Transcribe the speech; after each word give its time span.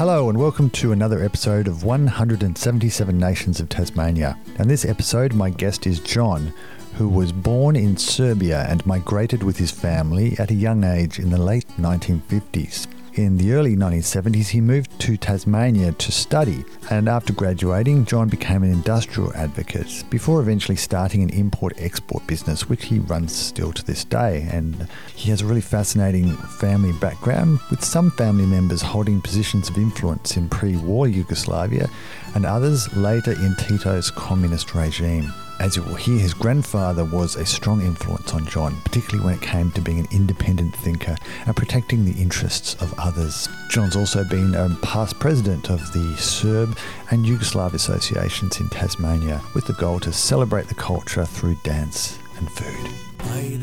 Hello, 0.00 0.30
and 0.30 0.38
welcome 0.38 0.70
to 0.70 0.92
another 0.92 1.22
episode 1.22 1.68
of 1.68 1.84
177 1.84 3.18
Nations 3.18 3.60
of 3.60 3.68
Tasmania. 3.68 4.38
And 4.56 4.70
this 4.70 4.86
episode, 4.86 5.34
my 5.34 5.50
guest 5.50 5.86
is 5.86 6.00
John, 6.00 6.54
who 6.94 7.06
was 7.06 7.32
born 7.32 7.76
in 7.76 7.98
Serbia 7.98 8.64
and 8.70 8.86
migrated 8.86 9.42
with 9.42 9.58
his 9.58 9.70
family 9.70 10.38
at 10.38 10.50
a 10.50 10.54
young 10.54 10.84
age 10.84 11.18
in 11.18 11.28
the 11.28 11.36
late 11.36 11.68
1950s. 11.76 12.86
In 13.20 13.36
the 13.36 13.52
early 13.52 13.76
1970s, 13.76 14.48
he 14.48 14.62
moved 14.62 14.98
to 15.00 15.18
Tasmania 15.18 15.92
to 15.92 16.10
study, 16.10 16.64
and 16.88 17.06
after 17.06 17.34
graduating, 17.34 18.06
John 18.06 18.30
became 18.30 18.62
an 18.62 18.72
industrial 18.72 19.30
advocate 19.34 20.04
before 20.08 20.40
eventually 20.40 20.76
starting 20.76 21.22
an 21.22 21.28
import 21.28 21.74
export 21.76 22.26
business, 22.26 22.66
which 22.66 22.86
he 22.86 22.98
runs 22.98 23.36
still 23.36 23.74
to 23.74 23.84
this 23.84 24.04
day. 24.04 24.48
And 24.50 24.88
he 25.14 25.28
has 25.28 25.42
a 25.42 25.44
really 25.44 25.60
fascinating 25.60 26.34
family 26.60 26.92
background, 26.94 27.60
with 27.68 27.84
some 27.84 28.10
family 28.12 28.46
members 28.46 28.80
holding 28.80 29.20
positions 29.20 29.68
of 29.68 29.76
influence 29.76 30.38
in 30.38 30.48
pre 30.48 30.78
war 30.78 31.06
Yugoslavia 31.06 31.90
and 32.34 32.46
others 32.46 32.94
later 32.96 33.32
in 33.32 33.54
Tito's 33.56 34.10
communist 34.10 34.74
regime. 34.74 35.32
As 35.60 35.76
you 35.76 35.82
will 35.82 35.94
hear, 35.94 36.18
his 36.18 36.32
grandfather 36.32 37.04
was 37.04 37.36
a 37.36 37.44
strong 37.44 37.82
influence 37.82 38.32
on 38.32 38.46
John, 38.46 38.80
particularly 38.82 39.22
when 39.22 39.34
it 39.34 39.42
came 39.42 39.70
to 39.72 39.82
being 39.82 39.98
an 39.98 40.08
independent 40.10 40.74
thinker 40.76 41.16
and 41.44 41.54
protecting 41.54 42.06
the 42.06 42.18
interests 42.18 42.80
of 42.80 42.98
others. 42.98 43.46
John's 43.68 43.94
also 43.94 44.24
been 44.24 44.54
a 44.54 44.74
past 44.80 45.18
president 45.20 45.68
of 45.68 45.92
the 45.92 46.16
Serb 46.16 46.78
and 47.10 47.26
Yugoslav 47.26 47.74
associations 47.74 48.58
in 48.58 48.70
Tasmania, 48.70 49.42
with 49.54 49.66
the 49.66 49.74
goal 49.74 50.00
to 50.00 50.12
celebrate 50.14 50.68
the 50.68 50.74
culture 50.74 51.26
through 51.26 51.56
dance 51.62 52.18
and 52.38 52.50
food. 52.52 52.90
I 53.22 53.58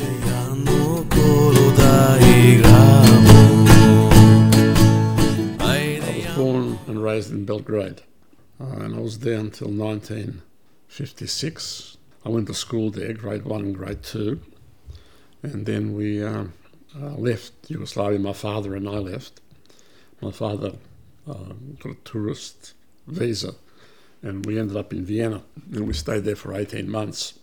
was 6.15 6.35
born 6.35 6.77
and 6.85 7.01
raised 7.03 7.31
in 7.31 7.43
Belgrade, 7.45 8.03
uh, 8.59 8.79
and 8.79 8.95
I 8.95 8.99
was 8.99 9.19
there 9.19 9.39
until 9.39 9.69
1956. 9.69 11.97
I 12.25 12.29
went 12.29 12.47
to 12.47 12.53
school 12.53 12.89
there, 12.89 13.13
grade 13.13 13.45
one 13.45 13.61
and 13.61 13.75
grade 13.75 14.03
two, 14.03 14.41
and 15.43 15.65
then 15.65 15.93
we 15.93 16.21
uh, 16.23 16.45
uh, 16.95 17.15
left 17.15 17.53
Yugoslavia. 17.69 18.19
My 18.19 18.33
father 18.33 18.75
and 18.75 18.89
I 18.89 18.97
left. 18.97 19.39
My 20.21 20.31
father 20.31 20.73
uh, 21.27 21.53
got 21.79 21.91
a 21.91 21.97
tourist 22.03 22.73
visa, 23.05 23.53
and 24.23 24.45
we 24.45 24.59
ended 24.59 24.75
up 24.75 24.91
in 24.91 25.05
Vienna, 25.05 25.43
and 25.71 25.87
we 25.87 25.93
stayed 25.93 26.23
there 26.23 26.35
for 26.35 26.55
18 26.55 26.89
months. 26.89 27.37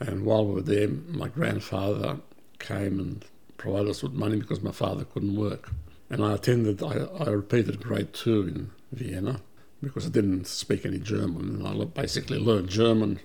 And 0.00 0.24
while 0.24 0.46
we 0.46 0.54
were 0.54 0.62
there, 0.62 0.88
my 0.88 1.28
grandfather 1.28 2.18
came 2.58 3.00
and 3.00 3.24
provided 3.56 3.90
us 3.90 4.02
with 4.02 4.12
money 4.12 4.36
because 4.36 4.60
my 4.60 4.72
father 4.72 5.04
couldn't 5.04 5.34
work. 5.34 5.70
And 6.10 6.24
I 6.24 6.34
attended, 6.34 6.82
I, 6.82 7.06
I 7.18 7.30
repeated 7.30 7.82
grade 7.82 8.12
two 8.12 8.42
in 8.42 8.70
Vienna 8.92 9.40
because 9.82 10.06
I 10.06 10.10
didn't 10.10 10.46
speak 10.46 10.84
any 10.84 10.98
German. 10.98 11.66
And 11.66 11.66
I 11.66 11.84
basically 11.84 12.38
learned 12.38 12.68
German 12.68 13.20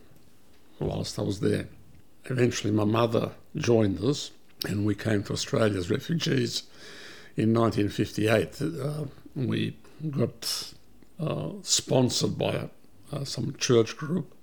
whilst 0.80 1.18
I 1.18 1.24
was 1.24 1.40
there. 1.40 1.68
Eventually, 2.26 2.72
my 2.72 2.86
mother 2.86 3.32
joined 3.56 4.04
us 4.04 4.32
and 4.66 4.86
we 4.86 4.96
came 4.96 5.24
to 5.24 5.34
Australia 5.34 5.78
as 5.78 5.90
refugees 5.90 6.64
in 7.36 7.54
1958. 7.54 8.62
Uh, 8.62 9.06
we 9.36 9.76
got 10.10 10.74
uh, 11.20 11.50
sponsored 11.62 12.38
by 12.38 12.70
uh, 13.12 13.24
some 13.24 13.56
church 13.58 13.98
group, 13.98 14.34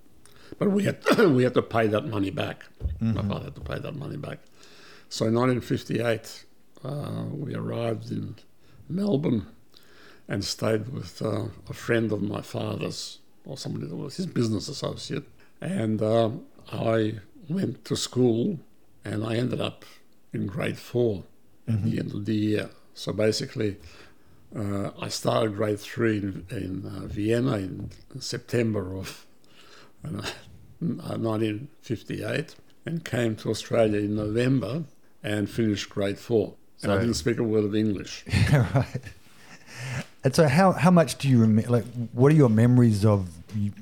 but 0.59 0.71
we 0.71 0.85
had 0.85 1.03
we 1.19 1.45
had 1.45 1.55
to 1.55 1.63
pay 1.63 1.87
that 1.87 2.07
money 2.07 2.31
back. 2.31 2.65
Mm-hmm. 2.83 3.15
My 3.15 3.23
father 3.23 3.45
had 3.47 3.55
to 3.55 3.61
pay 3.61 3.79
that 3.79 3.97
money 3.97 4.17
back. 4.17 4.39
So 5.09 5.27
in 5.27 5.35
1958, 5.35 6.45
uh, 6.85 7.25
we 7.33 7.55
arrived 7.55 8.11
in 8.11 8.37
Melbourne 8.89 9.47
and 10.31 10.45
stayed 10.45 10.89
with 10.89 11.21
uh, 11.21 11.49
a 11.69 11.75
friend 11.75 12.13
of 12.13 12.23
my 12.23 12.41
father's, 12.41 13.19
or 13.45 13.59
somebody 13.59 13.87
that 13.87 13.97
was 13.97 14.17
his 14.17 14.27
business 14.27 14.69
associate. 14.69 15.25
And 15.61 16.01
uh, 16.01 16.31
I 16.73 17.15
went 17.49 17.85
to 17.87 17.97
school 17.97 18.61
and 19.05 19.25
I 19.25 19.35
ended 19.35 19.61
up 19.61 19.85
in 20.33 20.47
grade 20.47 20.79
4 20.79 21.25
at 21.67 21.75
mm-hmm. 21.75 21.91
the 21.91 21.99
end 21.99 22.13
of 22.13 22.27
the 22.27 22.35
year. 22.35 22.71
So 22.95 23.13
basically, 23.13 23.79
uh, 24.57 24.91
I 25.01 25.09
started 25.09 25.57
grade 25.57 25.81
three 25.81 26.19
in, 26.19 26.47
in 26.51 26.87
uh, 26.87 27.07
Vienna 27.07 27.57
in 27.57 27.91
September 28.21 28.97
of 28.97 29.27
1958 30.03 32.29
uh, 32.29 32.43
and 32.87 33.05
came 33.05 33.35
to 33.37 33.51
Australia 33.51 33.99
in 33.99 34.15
November 34.15 34.85
and 35.23 35.51
finished 35.51 35.91
grade 35.91 36.19
four. 36.19 36.55
So, 36.77 36.85
and 36.85 36.99
I 36.99 37.01
didn't 37.01 37.15
speak 37.15 37.39
a 37.39 37.43
word 37.43 37.65
of 37.65 37.75
English. 37.75 38.25
Yeah, 38.27 38.67
right. 38.75 39.03
And 40.23 40.35
so, 40.35 40.49
how, 40.49 40.73
how 40.73 40.91
much 40.91 41.17
do 41.17 41.29
you 41.29 41.41
remember? 41.41 41.71
Like, 41.71 41.85
what 42.13 42.31
are 42.31 42.35
your 42.35 42.51
memories 42.51 43.05
of 43.05 43.31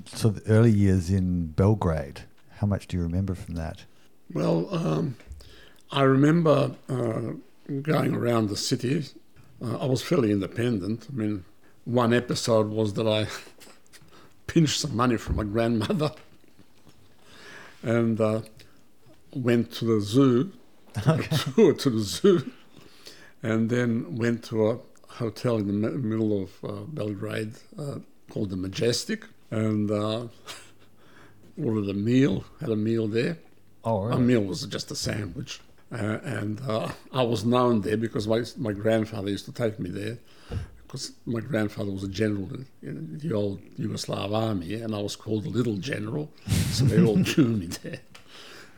sort 0.07 0.37
of 0.37 0.43
early 0.49 0.71
years 0.71 1.11
in 1.11 1.49
Belgrade? 1.49 2.21
How 2.59 2.67
much 2.67 2.87
do 2.87 2.97
you 2.97 3.03
remember 3.03 3.35
from 3.35 3.55
that? 3.55 3.85
Well, 4.33 4.69
um, 4.75 5.17
I 5.91 6.03
remember 6.03 6.73
uh, 6.89 7.33
going 7.83 8.15
around 8.15 8.49
the 8.49 8.57
city. 8.57 9.05
Uh, 9.63 9.79
I 9.79 9.87
was 9.87 10.03
fairly 10.03 10.31
independent. 10.31 11.09
I 11.11 11.17
mean, 11.17 11.45
one 11.85 12.13
episode 12.13 12.69
was 12.69 12.95
that 12.95 13.07
I 13.07 13.27
pinched 14.47 14.81
some 14.81 14.95
money 14.95 15.17
from 15.17 15.37
my 15.37 15.45
grandmother 15.45 16.13
and 17.83 18.21
uh, 18.21 18.43
went 19.35 19.73
to 19.73 19.85
the 19.85 20.01
zoo 20.01 20.53
okay. 21.07 21.37
tour 21.37 21.75
to 21.75 21.91
the 21.91 22.01
zoo, 22.01 22.51
and 23.43 23.71
then 23.71 24.17
went 24.17 24.45
to 24.45 24.71
a 24.71 24.79
hotel 25.09 25.57
in 25.57 25.67
the 25.67 25.91
middle 25.91 26.43
of 26.43 26.51
uh, 26.65 26.83
Belgrade 26.85 27.55
uh, 27.79 27.99
called 28.31 28.51
the 28.51 28.57
Majestic, 28.57 29.25
and 29.51 29.91
uh, 29.91 30.27
ordered 31.63 31.89
a 31.89 31.95
meal. 31.95 32.45
Had 32.61 32.71
a 32.71 32.77
meal 32.77 33.09
there. 33.09 33.39
Oh, 33.85 34.05
really? 34.05 34.17
A 34.17 34.21
meal 34.21 34.43
was 34.43 34.65
just 34.67 34.91
a 34.91 34.97
sandwich, 34.97 35.61
uh, 35.93 36.19
and 36.23 36.61
uh, 36.67 36.91
I 37.13 37.23
was 37.23 37.45
known 37.45 37.81
there 37.81 37.97
because 37.97 38.29
my 38.29 38.43
my 38.57 38.73
grandfather 38.73 39.31
used 39.31 39.47
to 39.47 39.53
take 39.53 39.79
me 39.79 39.91
there. 39.91 40.19
Because 40.87 41.13
my 41.27 41.41
grandfather 41.41 41.91
was 41.91 42.03
a 42.03 42.09
general 42.09 42.49
in 42.81 43.19
the 43.19 43.35
old 43.35 43.61
Yugoslav 43.79 44.35
army, 44.35 44.73
and 44.73 44.95
I 44.95 45.03
was 45.03 45.17
called 45.17 45.45
the 45.45 45.51
little 45.51 45.77
general, 45.77 46.31
so 46.71 46.87
they 46.87 47.05
all 47.05 47.17
knew 47.37 47.45
me 47.45 47.67
there. 47.67 48.01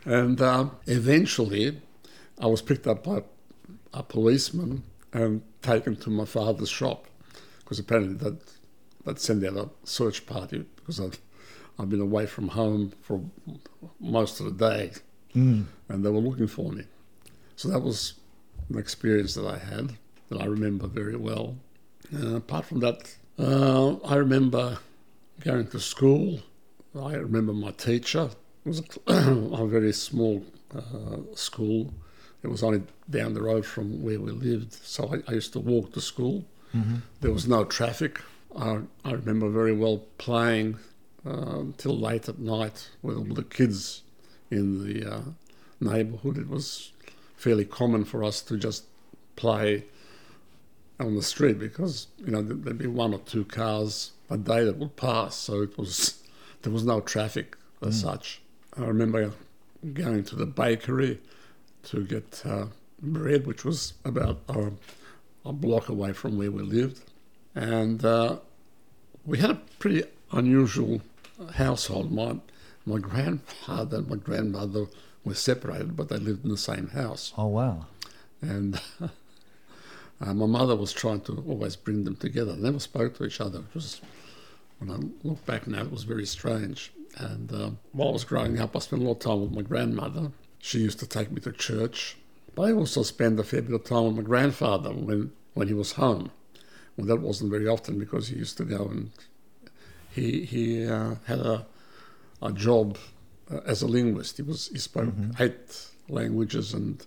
And 0.05 0.41
eventually, 0.89 1.81
I 2.41 2.47
was 2.47 2.63
picked 2.63 2.89
up 2.89 3.05
by 3.05 3.23
a 3.95 4.03
policeman 4.03 4.83
and 5.13 5.43
taken 5.63 5.97
to 5.97 6.11
my 6.11 6.25
father's 6.25 6.69
shop 6.69 7.07
because 7.61 7.79
apparently 7.79 8.15
they'd, 8.15 8.39
they'd 9.05 9.19
send 9.19 9.45
out 9.45 9.57
a 9.57 9.69
search 9.85 10.27
party 10.27 10.65
because 10.77 11.01
I'd, 11.01 11.19
I'd 11.79 11.89
been 11.89 12.01
away 12.01 12.27
from 12.27 12.49
home 12.49 12.93
for 13.03 13.23
most 14.01 14.41
of 14.41 14.47
the 14.47 14.71
day 14.71 14.93
mm. 15.35 15.65
and 15.89 16.05
they 16.05 16.11
were 16.11 16.21
looking 16.21 16.47
for 16.47 16.73
me. 16.73 16.85
So 17.57 17.69
that 17.69 17.81
was 17.81 18.15
an 18.69 18.79
experience 18.79 19.35
that 19.35 19.47
I 19.47 19.59
had 19.59 19.97
that 20.29 20.41
I 20.41 20.47
remember 20.47 20.87
very 20.87 21.17
well. 21.17 21.57
Uh, 22.15 22.37
apart 22.37 22.65
from 22.65 22.81
that, 22.81 23.15
uh, 23.39 23.97
I 24.05 24.17
remember 24.17 24.79
going 25.41 25.67
to 25.69 25.81
school. 25.81 26.41
I 26.99 27.15
remember 27.15 27.53
my 27.53 27.73
teacher. 27.73 28.31
It 28.65 28.69
was 28.69 28.83
a, 29.07 29.13
a 29.13 29.67
very 29.67 29.93
small 29.93 30.45
uh, 30.75 31.19
school. 31.35 31.93
It 32.43 32.49
was 32.49 32.63
only 32.63 32.83
down 33.09 33.35
the 33.35 33.43
road 33.43 33.67
from 33.67 34.03
where 34.03 34.21
we 34.21 34.31
lived, 34.31 34.73
so 34.73 35.15
I, 35.15 35.31
I 35.31 35.35
used 35.35 35.53
to 35.53 35.61
walk 35.61 35.93
to 35.93 36.01
school. 36.01 36.45
Mm-hmm. 36.75 36.97
There 37.21 37.33
was 37.33 37.47
no 37.47 37.65
traffic. 37.65 38.21
I, 38.57 38.81
I 39.05 39.13
remember 39.13 39.49
very 39.49 39.73
well 39.73 39.99
playing 40.19 40.79
uh, 41.27 41.61
until 41.61 41.99
late 41.99 42.29
at 42.29 42.39
night 42.39 42.89
with 43.03 43.17
all 43.17 43.25
the 43.25 43.43
kids 43.43 44.03
in 44.51 44.87
the 44.87 45.17
uh, 45.17 45.21
neighbourhood. 45.81 46.39
It 46.39 46.49
was 46.49 46.93
fairly 47.37 47.65
common 47.65 48.05
for 48.05 48.25
us 48.25 48.41
to 48.43 48.57
just 48.57 48.85
play 49.37 49.85
on 50.99 51.17
the 51.17 51.23
street 51.23 51.59
because 51.59 52.07
you 52.19 52.31
know 52.31 52.43
there'd 52.43 52.79
be 52.79 52.87
one 52.87 53.15
or 53.15 53.21
two 53.21 53.45
cars 53.45 54.13
a 54.29 54.37
day 54.37 54.65
that 54.65 54.77
would 54.77 54.97
pass, 54.97 55.35
so 55.35 55.63
it 55.63 55.77
was 55.79 56.23
there 56.63 56.73
was 56.73 56.85
no 56.85 57.01
traffic 57.01 57.57
as 57.83 57.99
mm. 57.99 58.03
such. 58.03 58.41
I 58.77 58.85
remember 58.85 59.33
going 59.95 60.25
to 60.25 60.37
the 60.37 60.47
bakery 60.47 61.19
to 61.85 62.05
get 62.05 62.43
uh, 62.45 62.67
bread, 63.01 63.47
which 63.47 63.65
was 63.65 63.95
about 64.05 64.41
a, 64.49 64.71
a, 65.45 65.53
block 65.53 65.89
away 65.89 66.13
from 66.13 66.37
where 66.37 66.51
we 66.51 66.63
lived. 66.63 67.01
And 67.55 68.05
uh, 68.05 68.37
we 69.25 69.39
had 69.39 69.51
a 69.51 69.61
pretty 69.79 70.05
unusual 70.33 71.01
household. 71.55 72.13
My, 72.13 72.37
my 72.87 72.99
grandfather 72.99 73.99
and 73.99 74.09
my 74.09 74.17
grandmother 74.17 74.87
were 75.25 75.35
separated, 75.35 75.97
but 75.97 76.09
they 76.09 76.19
lived 76.19 76.45
in 76.45 76.51
the 76.51 76.57
same 76.57 76.89
house. 76.89 77.33
Oh, 77.37 77.49
wow. 77.49 77.87
And 78.41 78.81
uh, 80.21 80.35
my 80.35 80.47
mother 80.47 80.77
was 80.77 80.93
trying 80.93 81.21
to 81.23 81.45
always 81.49 81.77
bring 81.77 82.05
them 82.05 82.17
together. 82.17 82.53
They 82.55 82.63
never 82.63 82.81
spoke 82.81 83.17
to 83.17 83.25
each 83.25 83.41
other. 83.41 83.59
It 83.59 83.75
was, 83.75 84.01
when 84.79 84.91
I 84.91 85.27
look 85.27 85.45
back 85.47 85.67
now, 85.67 85.83
it 85.83 85.91
was 85.91 86.05
very 86.05 86.27
strange. 86.27 86.93
And 87.17 87.53
uh, 87.53 87.71
while 87.93 88.11
I 88.11 88.13
was 88.13 88.25
growing 88.25 88.61
up, 88.61 88.77
I 88.77 88.79
spent 88.79 89.03
a 89.03 89.05
lot 89.05 89.13
of 89.13 89.19
time 89.19 89.41
with 89.41 89.53
my 89.53 89.63
grandmother. 89.63 90.31
She 90.61 90.79
used 90.79 91.01
to 91.01 91.07
take 91.07 91.33
me 91.33 91.41
to 91.41 91.53
church. 91.53 92.17
But 92.55 92.63
I 92.63 92.73
also 92.73 93.03
spent 93.03 93.41
a 93.41 93.45
fair 93.45 93.63
bit 93.63 93.75
of 93.75 93.85
time 93.85 94.05
with 94.05 94.17
my 94.17 94.23
grandfather 94.23 94.91
when, 94.91 95.33
when 95.55 95.69
he 95.69 95.75
was 95.75 95.93
home. 95.93 96.31
Well, 96.97 97.07
that 97.07 97.21
wasn't 97.21 97.51
very 97.51 97.67
often 97.67 97.99
because 97.99 98.29
he 98.29 98.37
used 98.37 98.57
to 98.59 98.65
go 98.65 98.85
and 98.87 99.11
he 100.11 100.45
he 100.45 100.87
uh, 100.87 101.15
had 101.27 101.39
a 101.39 101.67
a 102.43 102.53
job 102.53 102.99
uh, 103.51 103.61
as 103.67 103.83
a 103.83 103.87
linguist. 103.87 104.37
He 104.37 104.43
was 104.43 104.69
he 104.69 104.79
spoke 104.79 105.13
eight 105.39 105.87
languages, 106.09 106.75
and 106.75 107.05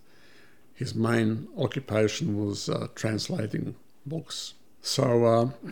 his 0.73 0.95
main 0.95 1.47
occupation 1.57 2.43
was 2.45 2.69
uh, 2.69 2.87
translating 2.95 3.75
books. 4.05 4.53
So 4.81 5.25
uh, 5.25 5.71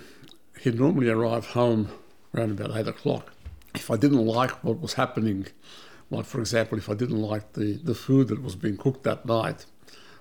he'd 0.59 0.79
normally 0.79 1.09
arrive 1.09 1.47
home 1.47 1.89
around 2.35 2.51
about 2.51 2.75
eight 2.77 2.87
o'clock. 2.87 3.31
If 3.73 3.89
I 3.89 3.97
didn't 3.97 4.25
like 4.25 4.51
what 4.63 4.81
was 4.81 4.93
happening, 4.93 5.47
like 6.11 6.25
for 6.25 6.39
example, 6.39 6.77
if 6.77 6.89
I 6.89 6.93
didn't 6.93 7.21
like 7.21 7.53
the, 7.53 7.79
the 7.83 7.95
food 7.95 8.27
that 8.27 8.43
was 8.43 8.55
being 8.55 8.77
cooked 8.77 9.03
that 9.03 9.25
night, 9.25 9.65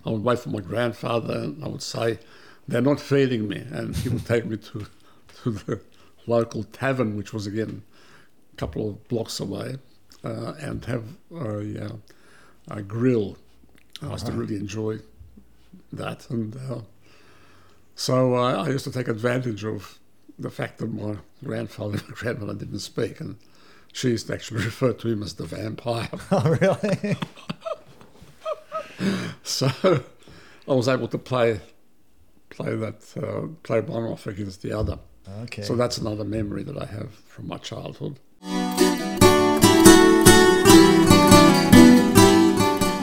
I 0.06 0.10
would 0.10 0.24
wait 0.24 0.38
for 0.38 0.48
my 0.48 0.60
grandfather 0.60 1.34
and 1.34 1.62
I 1.62 1.68
would 1.68 1.82
say, 1.82 2.18
They're 2.66 2.80
not 2.80 3.00
feeding 3.00 3.48
me. 3.48 3.66
And 3.70 3.94
he 3.96 4.08
would 4.08 4.24
take 4.24 4.46
me 4.46 4.56
to, 4.56 4.86
to 5.42 5.50
the 5.50 5.80
local 6.26 6.62
tavern, 6.62 7.16
which 7.16 7.32
was 7.34 7.46
again 7.46 7.82
a 8.52 8.56
couple 8.56 8.88
of 8.88 9.08
blocks 9.08 9.40
away, 9.40 9.76
uh, 10.24 10.54
and 10.60 10.84
have 10.84 11.04
a, 11.34 11.86
uh, 11.86 11.96
a 12.68 12.82
grill. 12.82 13.36
I 14.00 14.12
used 14.12 14.26
to 14.26 14.32
really 14.32 14.56
enjoy 14.56 15.00
that. 15.92 16.30
And 16.30 16.56
uh, 16.56 16.80
so 17.94 18.36
uh, 18.36 18.64
I 18.64 18.68
used 18.68 18.84
to 18.84 18.92
take 18.92 19.08
advantage 19.08 19.64
of 19.64 19.98
the 20.38 20.50
fact 20.50 20.78
that 20.78 20.92
my 20.92 21.16
grandfather 21.44 21.98
and 22.06 22.14
grandmother 22.14 22.54
didn't 22.54 22.78
speak. 22.78 23.20
And 23.20 23.36
she 23.92 24.08
used 24.10 24.26
to 24.28 24.34
actually 24.34 24.64
refer 24.64 24.92
to 24.92 25.08
him 25.08 25.22
as 25.22 25.34
the 25.34 25.44
vampire. 25.44 26.08
Oh, 26.32 26.56
really? 26.60 27.16
So 29.42 29.66
I 30.68 30.72
was 30.72 30.86
able 30.88 31.08
to 31.08 31.16
play 31.16 31.60
play 32.50 32.76
that 32.76 33.02
uh, 33.16 33.48
play 33.62 33.80
one 33.80 34.04
off 34.04 34.26
against 34.26 34.60
the 34.60 34.72
other. 34.72 34.98
Okay. 35.44 35.62
So 35.62 35.74
that's 35.74 35.96
another 35.96 36.24
memory 36.24 36.62
that 36.64 36.76
I 36.76 36.84
have 36.84 37.10
from 37.14 37.48
my 37.48 37.56
childhood. 37.56 38.18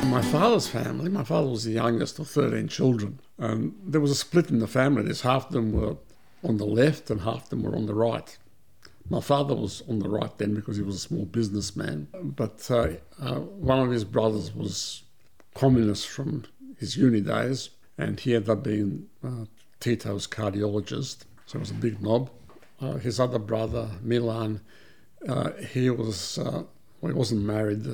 My 0.09 0.21
father's 0.31 0.67
family, 0.67 1.09
my 1.09 1.23
father 1.23 1.49
was 1.49 1.63
the 1.63 1.71
youngest 1.71 2.19
of 2.19 2.29
13 2.29 2.67
children, 2.67 3.19
and 3.37 3.75
there 3.83 4.01
was 4.01 4.11
a 4.11 4.15
split 4.15 4.49
in 4.49 4.59
the 4.59 4.67
family. 4.67 5.03
There's 5.03 5.21
half 5.21 5.47
of 5.47 5.51
them 5.53 5.71
were 5.71 5.97
on 6.43 6.57
the 6.57 6.65
left 6.65 7.09
and 7.09 7.21
half 7.21 7.43
of 7.45 7.49
them 7.49 7.63
were 7.63 7.75
on 7.75 7.87
the 7.87 7.95
right. 7.95 8.37
My 9.09 9.21
father 9.21 9.55
was 9.55 9.83
on 9.87 9.99
the 9.99 10.09
right 10.09 10.37
then 10.37 10.53
because 10.53 10.77
he 10.77 10.83
was 10.83 10.95
a 10.95 10.99
small 10.99 11.25
businessman, 11.25 12.07
but 12.21 12.69
uh, 12.69 12.89
uh, 13.21 13.39
one 13.39 13.79
of 13.79 13.89
his 13.91 14.03
brothers 14.03 14.53
was 14.53 15.03
communist 15.53 16.07
from 16.07 16.43
his 16.77 16.97
uni 16.97 17.21
days, 17.21 17.69
and 17.97 18.19
he 18.19 18.35
ended 18.35 18.49
up 18.49 18.63
being 18.63 19.07
uh, 19.23 19.45
Tito's 19.79 20.27
cardiologist, 20.27 21.19
so 21.45 21.53
he 21.53 21.59
was 21.59 21.71
a 21.71 21.75
big 21.75 22.01
knob. 22.01 22.29
Uh, 22.81 22.93
his 22.93 23.19
other 23.19 23.39
brother, 23.39 23.89
Milan, 24.01 24.61
uh, 25.27 25.51
he 25.53 25.89
was 25.89 26.37
uh, 26.37 26.63
well, 27.01 27.13
he 27.13 27.17
wasn't 27.17 27.43
married. 27.43 27.87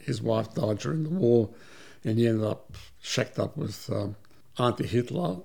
His 0.00 0.20
wife 0.20 0.54
died 0.54 0.78
during 0.78 1.04
the 1.04 1.10
war, 1.10 1.50
and 2.04 2.18
he 2.18 2.26
ended 2.26 2.44
up 2.44 2.76
shacked 3.00 3.38
up 3.38 3.56
with 3.56 3.90
um, 3.90 4.16
Auntie 4.58 4.86
Hitler, 4.86 5.38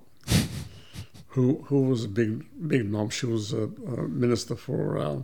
who 1.30 1.64
who 1.68 1.82
was 1.82 2.04
a 2.04 2.08
big 2.08 2.46
big 2.68 2.90
knob. 2.90 3.12
She 3.12 3.26
was 3.26 3.52
a, 3.52 3.64
a 3.64 4.08
minister 4.08 4.56
for 4.56 4.98
uh, 4.98 5.22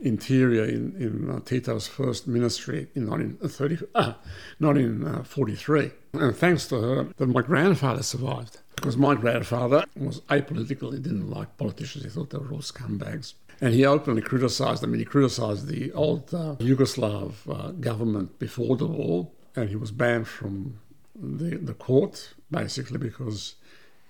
interior 0.00 0.64
in 0.64 0.94
in 0.98 1.30
uh, 1.30 1.40
Tito's 1.40 1.86
first 1.86 2.26
ministry 2.26 2.88
in 2.94 3.08
1930, 3.08 3.86
uh, 3.94 4.14
1943. 4.58 5.90
And 6.14 6.36
thanks 6.36 6.66
to 6.68 6.80
her, 6.80 7.08
that 7.16 7.26
my 7.26 7.42
grandfather 7.42 8.02
survived 8.02 8.58
because 8.76 8.96
my 8.96 9.14
grandfather 9.14 9.84
was 9.96 10.20
apolitical. 10.22 10.92
He 10.92 11.00
didn't 11.00 11.30
like 11.30 11.56
politicians. 11.56 12.04
He 12.04 12.10
thought 12.10 12.30
they 12.30 12.38
were 12.38 12.52
all 12.52 12.60
scumbags. 12.60 13.34
And 13.60 13.74
he 13.74 13.84
openly 13.84 14.22
criticised 14.22 14.82
them. 14.82 14.90
I 14.90 14.92
mean, 14.92 15.00
he 15.00 15.04
criticised 15.04 15.66
the 15.66 15.90
old 15.92 16.32
uh, 16.32 16.54
Yugoslav 16.60 17.32
uh, 17.50 17.72
government 17.72 18.38
before 18.38 18.76
the 18.76 18.86
war, 18.86 19.28
and 19.56 19.68
he 19.68 19.74
was 19.74 19.90
banned 19.90 20.28
from 20.28 20.78
the, 21.20 21.56
the 21.56 21.74
court 21.74 22.34
basically 22.50 22.98
because 22.98 23.56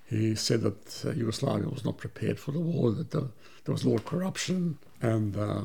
he 0.08 0.34
said 0.34 0.62
that 0.62 1.05
uh, 1.05 1.10
Yugoslavia 1.10 1.69
was 1.69 1.84
not 1.84 1.99
prepared 1.99 2.38
for 2.38 2.52
the 2.52 2.60
war, 2.60 2.93
that 2.93 3.10
the, 3.10 3.28
there 3.64 3.72
was 3.72 3.84
a 3.84 3.88
lot 3.90 4.00
of 4.00 4.06
corruption, 4.06 4.78
and 5.02 5.37
uh, 5.37 5.62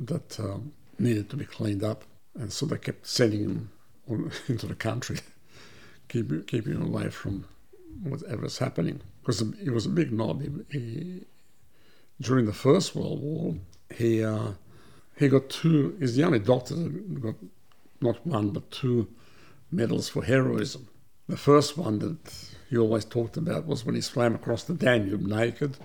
that 0.00 0.40
um, 0.40 0.72
needed 0.98 1.28
to 1.30 1.36
be 1.36 1.44
cleaned 1.44 1.84
up. 1.84 2.04
And 2.34 2.50
so 2.50 2.64
they 2.64 2.78
kept 2.78 3.06
sending 3.06 3.40
him 3.40 3.70
on, 4.08 4.32
into 4.48 4.66
the 4.66 4.74
country, 4.74 5.18
keep, 6.08 6.46
keeping 6.46 6.74
him 6.74 6.82
away 6.82 7.10
from 7.10 7.44
whatever 8.02 8.42
was 8.42 8.58
happening. 8.58 9.00
Because 9.20 9.44
he 9.62 9.68
was 9.68 9.84
a 9.84 9.90
big 9.90 10.12
knob. 10.12 10.40
He, 10.40 10.78
he, 10.78 11.24
during 12.20 12.46
the 12.46 12.54
First 12.54 12.96
World 12.96 13.20
War, 13.20 13.54
he 13.94 14.24
uh, 14.24 14.52
he 15.16 15.28
got 15.28 15.50
two. 15.50 15.96
He's 16.00 16.16
the 16.16 16.24
only 16.24 16.38
doctor 16.38 16.74
that 16.74 17.20
got 17.20 17.34
not 18.00 18.26
one 18.26 18.50
but 18.50 18.70
two 18.70 19.08
medals 19.70 20.08
for 20.08 20.24
heroism. 20.24 20.88
The 21.28 21.36
first 21.36 21.76
one 21.76 21.98
that 21.98 22.50
he 22.68 22.76
always 22.76 23.04
talked 23.04 23.36
about 23.36 23.66
was 23.66 23.84
when 23.84 23.94
he 23.94 24.00
swam 24.00 24.34
across 24.34 24.64
the 24.64 24.74
Danube 24.74 25.22
naked 25.22 25.76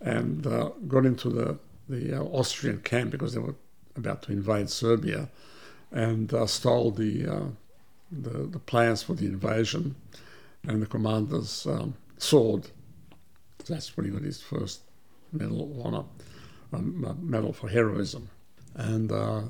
and 0.00 0.46
uh, 0.46 0.70
got 0.88 1.04
into 1.06 1.28
the 1.28 1.58
the 1.88 2.20
uh, 2.20 2.22
Austrian 2.22 2.78
camp 2.80 3.10
because 3.10 3.34
they 3.34 3.40
were 3.40 3.56
about 3.96 4.22
to 4.22 4.32
invade 4.32 4.70
Serbia, 4.70 5.28
and 5.90 6.32
uh, 6.32 6.46
stole 6.46 6.90
the, 6.92 7.26
uh, 7.26 7.46
the 8.10 8.46
the 8.46 8.58
plans 8.58 9.02
for 9.02 9.14
the 9.14 9.26
invasion, 9.26 9.96
and 10.66 10.80
the 10.80 10.86
commander's 10.86 11.66
um, 11.66 11.94
sword. 12.18 12.68
That's 13.68 13.96
when 13.96 14.06
he 14.06 14.12
got 14.12 14.22
his 14.22 14.40
first 14.40 14.80
Medal 15.32 15.62
of 15.62 15.86
Honor, 15.86 16.04
um, 16.72 17.18
Medal 17.22 17.52
for 17.52 17.68
Heroism. 17.68 18.30
And 18.74 19.12
uh, 19.12 19.42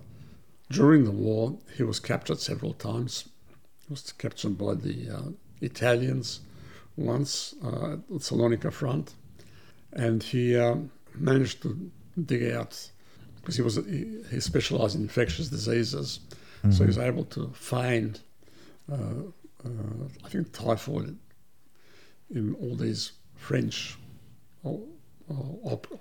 during 0.70 1.04
the 1.04 1.10
war, 1.10 1.58
he 1.76 1.82
was 1.82 2.00
captured 2.00 2.40
several 2.40 2.72
times. 2.72 3.28
He 3.86 3.92
was 3.92 4.12
captured 4.12 4.58
by 4.58 4.74
the 4.74 5.10
uh, 5.10 5.22
Italians 5.60 6.40
once 6.96 7.54
uh, 7.64 7.92
at 7.92 8.08
the 8.08 8.18
Salonika 8.18 8.72
front, 8.72 9.14
and 9.92 10.22
he 10.22 10.56
um, 10.56 10.90
managed 11.14 11.62
to 11.62 11.90
dig 12.26 12.52
out 12.52 12.90
because 13.36 13.56
he 13.56 13.62
was 13.62 13.76
he, 13.76 14.22
he 14.30 14.40
specialised 14.40 14.96
in 14.96 15.02
infectious 15.02 15.48
diseases, 15.48 16.20
mm-hmm. 16.58 16.70
so 16.70 16.84
he 16.84 16.88
was 16.88 16.98
able 16.98 17.24
to 17.24 17.50
find, 17.54 18.20
uh, 18.90 18.94
uh, 19.64 19.68
I 20.24 20.28
think, 20.28 20.52
typhoid 20.52 21.16
in 22.34 22.54
all 22.54 22.76
these 22.76 23.12
French 23.36 23.96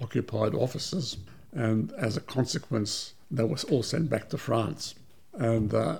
occupied 0.02 0.54
offices, 0.54 1.18
and 1.54 1.92
as 1.94 2.18
a 2.18 2.22
consequence, 2.22 3.14
they 3.32 3.44
were 3.44 3.58
all 3.72 3.84
sent 3.84 4.10
back 4.10 4.30
to 4.30 4.38
France. 4.38 4.96
And 5.34 5.74
uh, 5.74 6.00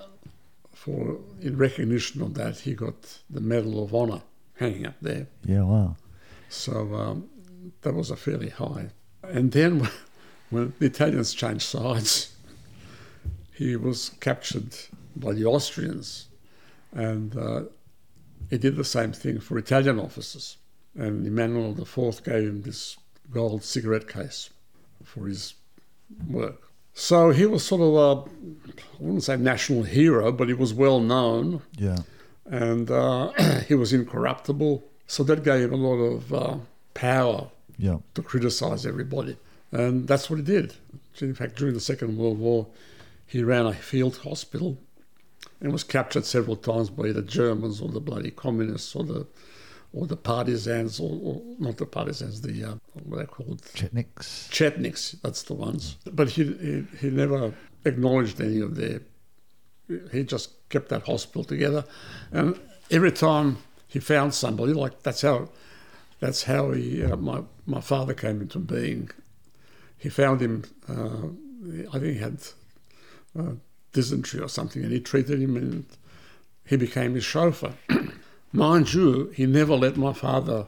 for 0.80 1.18
in 1.42 1.58
recognition 1.58 2.22
of 2.22 2.36
that, 2.36 2.60
he 2.60 2.74
got 2.74 3.20
the 3.30 3.42
Medal 3.42 3.84
of 3.84 3.94
Honor 3.94 4.22
hanging 4.56 4.88
up 4.88 4.96
there. 5.02 5.28
Yeah, 5.46 5.64
wow. 5.64 5.98
So 6.48 6.96
um, 6.96 7.30
that 7.82 7.94
was 7.94 8.10
a 8.10 8.16
fairly 8.16 8.48
high. 8.48 8.92
And 9.22 9.52
then 9.52 9.90
when 10.50 10.72
the 10.80 10.86
Italians 10.86 11.34
changed 11.34 11.64
sides, 11.64 12.34
he 13.54 13.76
was 13.76 14.12
captured 14.22 14.74
by 15.18 15.34
the 15.34 15.46
Austrians, 15.46 16.30
and 16.94 17.36
uh, 17.36 17.64
he 18.50 18.58
did 18.58 18.78
the 18.78 18.86
same 18.86 19.12
thing 19.12 19.42
for 19.42 19.58
Italian 19.58 20.00
officers. 20.00 20.56
And 20.96 21.28
Emmanuel 21.28 21.78
IV 21.78 22.24
gave 22.24 22.48
him 22.48 22.62
this 22.62 22.96
gold 23.30 23.66
cigarette 23.66 24.08
case 24.08 24.50
for 25.04 25.28
his 25.28 25.56
work. 26.26 26.69
So 26.94 27.32
he 27.32 27.46
was 27.46 27.66
sort 27.66 27.82
of 27.82 27.96
a, 27.96 28.30
I 28.80 28.98
wouldn't 29.00 29.24
say 29.24 29.38
national 29.38 29.84
hero, 29.84 30.32
but 30.32 30.48
he 30.48 30.54
was 30.54 30.74
well 30.74 31.00
known. 31.00 31.62
Yeah. 31.78 32.00
And 32.46 32.90
uh, 32.92 33.32
he 33.68 33.76
was 33.76 33.94
incorruptible. 33.94 34.84
So 35.08 35.24
that 35.24 35.44
gave 35.44 35.72
him 35.72 35.74
a 35.74 35.88
lot 35.88 35.96
of 35.96 36.34
uh, 36.34 36.58
power 36.94 37.50
yeah. 37.78 37.98
to 38.16 38.22
criticize 38.22 38.86
everybody. 38.86 39.38
And 39.72 40.08
that's 40.08 40.30
what 40.30 40.38
he 40.38 40.44
did. 40.44 40.76
In 41.22 41.34
fact, 41.34 41.56
during 41.56 41.74
the 41.74 41.80
Second 41.80 42.18
World 42.18 42.40
War, 42.40 42.68
he 43.26 43.44
ran 43.44 43.66
a 43.66 43.74
field 43.74 44.18
hospital 44.18 44.78
and 45.62 45.72
was 45.72 45.84
captured 45.84 46.26
several 46.26 46.56
times 46.56 46.90
by 46.90 47.12
the 47.12 47.22
Germans 47.22 47.82
or 47.82 47.90
the 47.90 48.00
bloody 48.00 48.32
communists 48.32 48.96
or 48.96 49.04
the 49.04 49.28
or 49.94 50.06
the 50.06 50.16
partisans, 50.16 51.00
or, 51.00 51.20
or 51.24 51.42
not 51.58 51.78
the 51.78 51.86
partisans, 51.86 52.42
the 52.42 52.64
uh, 52.64 52.76
what 53.04 53.18
are 53.18 53.20
they 53.22 53.26
called? 53.26 53.62
Chetniks. 53.74 54.50
Chetniks, 54.50 55.20
that's 55.22 55.44
the 55.44 55.54
ones. 55.54 55.98
But 56.12 56.30
he, 56.30 56.44
he, 56.44 56.86
he 57.00 57.10
never 57.10 57.54
acknowledged 57.86 58.40
any 58.40 58.60
of 58.60 58.76
their. 58.76 59.02
He 60.12 60.24
just 60.24 60.70
kept 60.70 60.90
that 60.90 61.04
hospital 61.04 61.44
together, 61.44 61.84
and 62.32 62.60
every 62.92 63.12
time 63.12 63.58
he 63.88 64.00
found 64.00 64.36
somebody, 64.36 64.74
like 64.74 65.02
that's 65.02 65.24
how, 65.24 65.50
that's 66.20 66.44
how 66.44 66.72
he. 66.72 67.04
Uh, 67.04 67.16
my 67.16 67.42
my 67.66 67.82
father 67.82 68.14
came 68.14 68.42
into 68.42 68.60
being. 68.60 69.10
He 69.98 70.10
found 70.10 70.42
him. 70.42 70.66
Uh, 70.88 71.88
I 71.90 72.00
think 72.00 72.14
he 72.14 72.20
had 72.20 72.38
uh, 73.38 73.54
dysentery 73.92 74.42
or 74.42 74.50
something, 74.50 74.84
and 74.84 74.92
he 74.92 75.00
treated 75.00 75.42
him, 75.42 75.58
and 75.58 75.86
he 76.66 76.78
became 76.78 77.16
his 77.16 77.24
chauffeur. 77.24 77.74
Mind 78.52 78.94
you, 78.94 79.32
he 79.36 79.46
never 79.46 79.76
let 79.76 79.98
my 79.98 80.14
father 80.14 80.66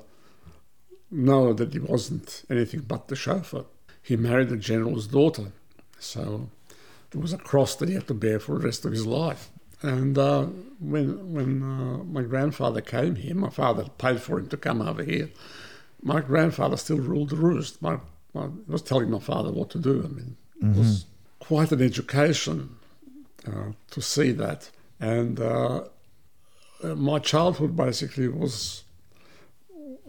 know 1.09 1.53
that 1.53 1.73
he 1.73 1.79
wasn't 1.79 2.43
anything 2.49 2.81
but 2.81 3.07
the 3.07 3.15
chauffeur. 3.15 3.65
He 4.01 4.15
married 4.15 4.49
the 4.49 4.57
general's 4.57 5.07
daughter, 5.07 5.51
so 5.99 6.49
there 7.11 7.21
was 7.21 7.33
a 7.33 7.37
cross 7.37 7.75
that 7.75 7.89
he 7.89 7.95
had 7.95 8.07
to 8.07 8.13
bear 8.13 8.39
for 8.39 8.57
the 8.57 8.65
rest 8.65 8.85
of 8.85 8.91
his 8.91 9.05
life. 9.05 9.49
And 9.81 10.17
uh, 10.17 10.43
when 10.79 11.33
when 11.33 11.63
uh, 11.63 12.03
my 12.03 12.21
grandfather 12.21 12.81
came 12.81 13.15
here, 13.15 13.35
my 13.35 13.49
father 13.49 13.85
paid 13.97 14.21
for 14.21 14.37
him 14.39 14.47
to 14.49 14.57
come 14.57 14.81
over 14.81 15.03
here. 15.03 15.29
My 16.03 16.21
grandfather 16.21 16.77
still 16.77 16.97
ruled 16.97 17.29
the 17.29 17.35
roost. 17.35 17.81
My, 17.81 17.97
my, 18.33 18.45
I 18.45 18.49
was 18.67 18.81
telling 18.81 19.09
my 19.09 19.19
father 19.19 19.51
what 19.51 19.69
to 19.71 19.79
do. 19.79 20.03
I 20.03 20.07
mean, 20.07 20.37
it 20.61 20.77
was 20.77 21.05
quite 21.39 21.71
an 21.71 21.81
education 21.81 22.75
uh, 23.47 23.71
to 23.89 24.01
see 24.01 24.31
that. 24.31 24.69
And 24.99 25.39
uh, 26.83 26.95
my 26.95 27.19
childhood 27.19 27.75
basically 27.75 28.27
was 28.27 28.83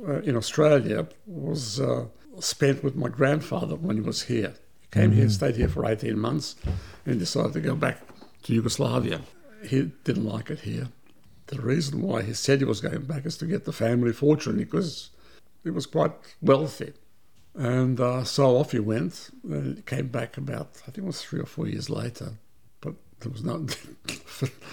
uh, 0.07 0.21
in 0.23 0.37
Australia 0.37 1.07
was 1.27 1.81
uh, 1.81 2.07
spent 2.41 2.83
with 2.83 2.97
my 2.97 3.09
grandfather 3.09 3.77
when 3.77 3.97
he 3.97 4.03
was 4.03 4.23
here. 4.23 4.55
He 4.81 4.89
came 4.91 5.13
here, 5.13 5.29
stayed 5.29 5.57
here 5.57 5.69
for 5.69 5.87
18 5.87 6.19
months, 6.19 6.57
and 7.07 7.19
decided 7.19 7.53
to 7.55 7.61
go 7.61 7.75
back 7.75 8.01
to 8.45 8.53
Yugoslavia. 8.53 9.21
He 9.65 9.93
didn't 10.05 10.25
like 10.25 10.51
it 10.51 10.61
here. 10.61 10.89
The 11.47 11.61
reason 11.61 12.03
why 12.03 12.23
he 12.23 12.35
said 12.35 12.59
he 12.59 12.65
was 12.65 12.81
going 12.81 13.03
back 13.03 13.27
is 13.27 13.37
to 13.39 13.47
get 13.47 13.65
the 13.65 13.73
family 13.73 14.13
fortune 14.13 14.57
because 14.57 15.11
he 15.63 15.71
was 15.71 15.87
quite 15.87 16.13
wealthy. 16.41 16.95
And 17.55 18.01
uh, 18.01 18.25
so 18.25 18.57
off 18.57 18.73
he 18.73 18.81
went. 18.81 19.31
And 19.45 19.77
he 19.77 19.83
came 19.83 20.09
back 20.09 20.37
about, 20.37 20.81
I 20.83 20.91
think 20.91 20.99
it 20.99 21.05
was 21.05 21.23
three 21.23 21.41
or 21.41 21.47
four 21.47 21.69
years 21.69 21.91
later. 21.91 22.33
There 23.23 23.31
was 23.31 23.45
no, 23.45 23.67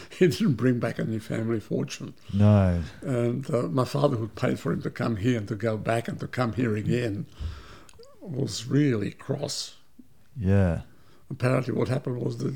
he 0.09 0.27
didn't 0.27 0.53
bring 0.53 0.79
back 0.79 0.99
any 0.99 1.19
family 1.19 1.59
fortune. 1.59 2.13
No. 2.33 2.81
And 3.01 3.49
uh, 3.49 3.63
my 3.63 3.85
father, 3.85 4.17
who 4.17 4.27
paid 4.27 4.59
for 4.59 4.71
him 4.71 4.81
to 4.81 4.89
come 4.89 5.17
here 5.17 5.37
and 5.37 5.47
to 5.47 5.55
go 5.55 5.77
back 5.77 6.07
and 6.07 6.19
to 6.19 6.27
come 6.27 6.53
here 6.53 6.75
again, 6.75 7.27
was 8.21 8.65
really 8.65 9.11
cross. 9.11 9.75
Yeah. 10.37 10.81
Apparently, 11.29 11.73
what 11.73 11.89
happened 11.89 12.21
was 12.21 12.37
that 12.37 12.55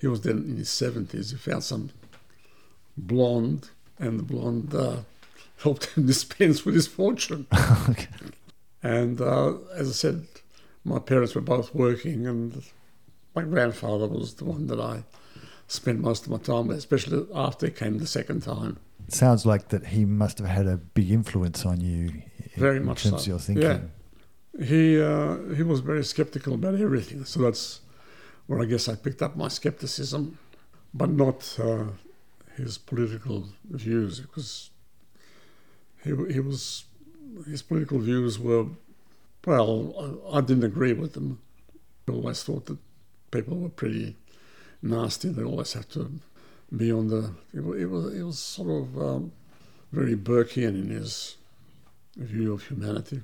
he 0.00 0.06
was 0.06 0.20
then 0.20 0.38
in 0.38 0.56
his 0.56 0.68
70s. 0.68 1.30
He 1.30 1.36
found 1.36 1.64
some 1.64 1.90
blonde, 2.96 3.70
and 3.98 4.18
the 4.18 4.22
blonde 4.22 4.74
uh, 4.74 4.98
helped 5.62 5.86
him 5.96 6.06
dispense 6.06 6.64
with 6.64 6.74
his 6.74 6.86
fortune. 6.86 7.46
okay. 7.88 8.06
And 8.82 9.20
uh, 9.20 9.54
as 9.74 9.88
I 9.88 9.92
said, 9.92 10.26
my 10.84 11.00
parents 11.00 11.34
were 11.34 11.40
both 11.40 11.74
working, 11.74 12.26
and 12.26 12.62
my 13.38 13.44
grandfather 13.44 14.06
was 14.08 14.34
the 14.34 14.44
one 14.44 14.66
that 14.66 14.80
I 14.80 15.04
spent 15.68 16.00
most 16.00 16.24
of 16.24 16.30
my 16.30 16.38
time 16.38 16.66
with, 16.68 16.78
especially 16.78 17.26
after 17.34 17.66
he 17.66 17.72
came 17.72 17.98
the 17.98 18.06
second 18.06 18.40
time. 18.42 18.78
Sounds 19.08 19.46
like 19.46 19.68
that 19.68 19.86
he 19.86 20.04
must 20.04 20.38
have 20.38 20.48
had 20.48 20.66
a 20.66 20.76
big 20.76 21.10
influence 21.10 21.64
on 21.64 21.80
you. 21.80 22.00
in- 22.08 22.22
Very 22.56 22.78
in 22.78 22.84
much 22.86 23.02
terms 23.04 23.16
so. 23.16 23.20
of 23.22 23.26
your 23.32 23.38
thinking. 23.38 23.64
Yeah. 23.64 24.64
He 24.72 25.00
uh, 25.00 25.36
he 25.58 25.62
was 25.62 25.80
very 25.80 26.04
skeptical 26.04 26.52
about 26.54 26.74
everything, 26.86 27.24
so 27.24 27.36
that's 27.46 27.80
where 28.46 28.60
I 28.60 28.64
guess 28.64 28.88
I 28.88 28.94
picked 28.96 29.22
up 29.22 29.36
my 29.36 29.48
skepticism, 29.48 30.22
but 30.92 31.10
not 31.10 31.38
uh, 31.62 31.84
his 32.56 32.76
political 32.76 33.38
views, 33.84 34.18
because 34.24 34.70
he 36.04 36.10
he 36.34 36.40
was 36.40 36.84
his 37.52 37.62
political 37.62 37.98
views 38.08 38.32
were 38.46 38.66
well, 39.46 39.72
I 40.34 40.38
I 40.38 40.40
didn't 40.48 40.64
agree 40.72 40.94
with 41.02 41.12
them. 41.12 41.28
I 42.08 42.12
always 42.12 42.42
thought 42.42 42.64
that 42.66 42.78
people 43.30 43.58
were 43.58 43.68
pretty 43.68 44.16
nasty. 44.82 45.28
They 45.28 45.42
always 45.42 45.72
had 45.72 45.88
to 45.90 46.10
be 46.74 46.92
on 46.92 47.08
the. 47.08 47.32
It 47.52 47.62
was 47.90 48.14
it 48.14 48.22
was 48.22 48.38
sort 48.38 48.70
of 48.70 48.98
um, 48.98 49.32
very 49.92 50.16
Burkean 50.16 50.82
in 50.82 50.90
his 50.90 51.36
view 52.16 52.52
of 52.52 52.66
humanity. 52.66 53.22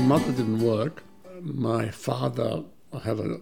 My 0.00 0.18
mother 0.18 0.32
didn't 0.32 0.60
work. 0.60 1.02
My 1.40 1.90
father 1.90 2.64
had 3.04 3.18
a 3.18 3.40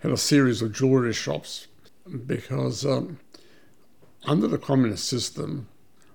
had 0.00 0.12
a 0.12 0.16
series 0.16 0.60
of 0.62 0.72
jewelry 0.72 1.14
shops 1.14 1.66
because 2.26 2.84
um, 2.84 3.18
under 4.26 4.46
the 4.46 4.58
communist 4.58 5.08
system, 5.08 5.68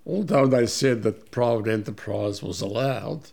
although 0.05 0.45
they 0.45 0.67
said 0.67 1.03
that 1.03 1.31
private 1.31 1.67
enterprise 1.67 2.43
was 2.43 2.61
allowed, 2.61 3.31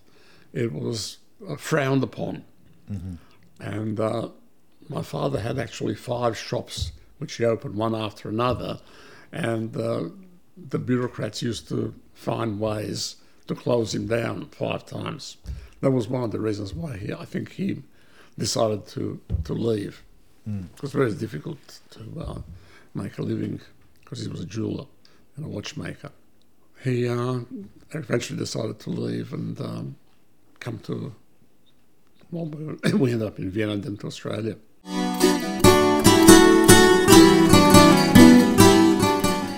it 0.52 0.72
was 0.72 1.18
frowned 1.58 2.02
upon. 2.02 2.44
And 3.60 3.98
uh, 4.00 4.28
my 4.88 5.02
father 5.02 5.40
had 5.40 5.58
actually 5.58 5.94
five 5.94 6.36
shops 6.36 6.92
which 7.18 7.34
he 7.36 7.44
opened 7.44 7.74
one 7.74 7.94
after 7.94 8.28
another, 8.28 8.78
and 9.32 9.74
uh, 9.76 10.04
the 10.56 10.78
bureaucrats 10.78 11.42
used 11.42 11.66
to 11.68 11.94
find 12.14 12.60
ways 12.60 13.16
to 13.46 13.54
close 13.54 13.94
him 13.94 14.06
down 14.06 14.46
five 14.50 14.84
times. 14.84 15.38
That 15.80 15.92
was 15.92 16.08
one 16.08 16.22
of 16.24 16.30
the 16.30 16.40
reasons 16.40 16.74
why 16.74 16.96
he, 16.98 17.12
I 17.12 17.24
think 17.24 17.52
he 17.52 17.82
decided 18.38 18.86
to, 18.88 19.20
to 19.44 19.52
leave. 19.54 20.02
It 20.74 20.82
was 20.82 20.92
very 20.92 21.12
difficult 21.14 21.80
to 21.90 22.20
uh, 22.20 22.38
make 22.94 23.18
a 23.18 23.22
living 23.22 23.60
because 24.02 24.20
he 24.22 24.28
was 24.28 24.40
a 24.40 24.46
jeweler 24.46 24.86
and 25.36 25.44
a 25.44 25.48
watchmaker. 25.48 26.10
He 26.84 27.08
uh, 27.08 27.40
eventually 27.92 28.38
decided 28.38 28.78
to 28.80 28.90
leave 28.90 29.32
and 29.32 29.60
um, 29.60 29.96
come 30.60 30.78
to, 30.80 31.14
we 32.32 33.12
ended 33.12 33.22
up 33.22 33.38
in 33.38 33.50
Vienna 33.50 33.72
and 33.72 33.84
then 33.84 33.96
to 33.98 34.06
Australia. 34.06 34.56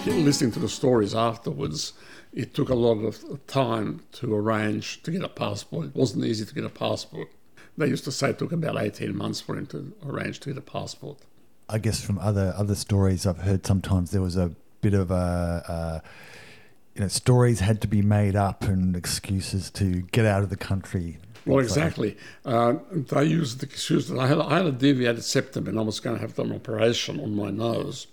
Listening 0.06 0.52
to 0.52 0.58
the 0.58 0.68
stories 0.68 1.14
afterwards, 1.14 1.94
it 2.34 2.52
took 2.52 2.68
a 2.68 2.75
lot 2.75 2.98
of 2.98 3.46
time 3.46 4.02
to 4.12 4.34
arrange 4.34 5.02
to 5.04 5.10
get 5.10 5.22
a 5.22 5.28
passport. 5.28 5.87
It 5.87 5.96
wasn't 5.96 6.26
easy 6.26 6.44
to 6.44 6.54
get 6.54 6.64
a 6.64 6.68
passport. 6.68 7.28
They 7.78 7.87
used 7.87 8.04
to 8.04 8.12
say 8.12 8.30
it 8.30 8.38
took 8.38 8.52
about 8.52 8.76
18 8.76 9.16
months 9.16 9.40
for 9.40 9.56
him 9.56 9.66
to 9.68 9.94
arrange 10.04 10.40
to 10.40 10.50
get 10.50 10.58
a 10.58 10.62
passport. 10.62 11.18
I 11.68 11.78
guess 11.78 12.04
from 12.04 12.18
other 12.18 12.52
other 12.56 12.75
stories 12.75 13.26
I've 13.26 13.38
heard, 13.38 13.64
sometimes 13.64 14.10
there 14.10 14.20
was 14.20 14.37
a 14.37 14.52
bit 14.80 14.94
of 14.94 15.10
a, 15.10 16.02
you 16.94 17.02
know, 17.02 17.08
stories 17.08 17.60
had 17.60 17.80
to 17.82 17.88
be 17.88 18.02
made 18.02 18.37
up 18.37 18.64
and 18.64 18.96
excuses 18.96 19.70
to 19.72 20.02
get 20.12 20.26
out 20.26 20.42
of 20.42 20.50
the 20.50 20.56
country. 20.56 21.18
Well, 21.49 21.59
exactly. 21.61 22.17
Uh, 22.45 22.75
they 22.90 23.25
used 23.25 23.61
the 23.61 23.67
excuse 23.67 24.09
that 24.09 24.19
I 24.19 24.26
had, 24.26 24.38
I 24.38 24.59
had 24.59 24.67
a 24.67 24.73
deviated 24.73 25.25
septum 25.25 25.67
and 25.67 25.78
I 25.78 25.83
was 25.83 25.99
going 26.00 26.17
to 26.17 26.21
have 26.21 26.38
an 26.38 26.52
operation 26.52 27.19
on 27.21 27.35
my 27.35 27.50
nose. 27.50 28.07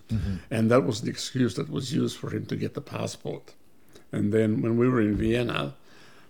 And 0.50 0.72
that 0.72 0.86
was 0.86 1.02
the 1.02 1.10
excuse 1.10 1.56
that 1.56 1.70
was 1.70 1.94
used 1.94 2.18
for 2.18 2.30
him 2.36 2.46
to 2.48 2.56
get 2.56 2.74
the 2.74 2.82
passport. 2.82 3.54
And 4.12 4.32
then 4.34 4.62
when 4.62 4.78
we 4.78 4.88
were 4.88 5.02
in 5.02 5.16
Vienna, 5.18 5.74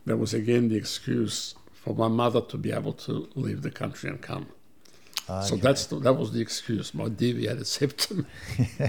there 0.06 0.18
was 0.18 0.34
again 0.34 0.70
the 0.70 0.76
excuse 0.76 1.56
for 1.74 1.94
my 1.96 2.08
mother 2.08 2.42
to 2.42 2.58
be 2.58 2.72
able 2.72 2.94
to 2.94 3.30
leave 3.36 3.62
the 3.62 3.72
country 3.72 4.10
and 4.10 4.22
come. 4.22 4.48
So 5.42 5.56
that's 5.56 5.86
the, 5.88 6.00
that 6.00 6.14
was 6.14 6.32
the 6.34 6.42
excuse, 6.42 6.94
my 6.94 7.10
deviated 7.10 7.66
septum, 7.68 8.28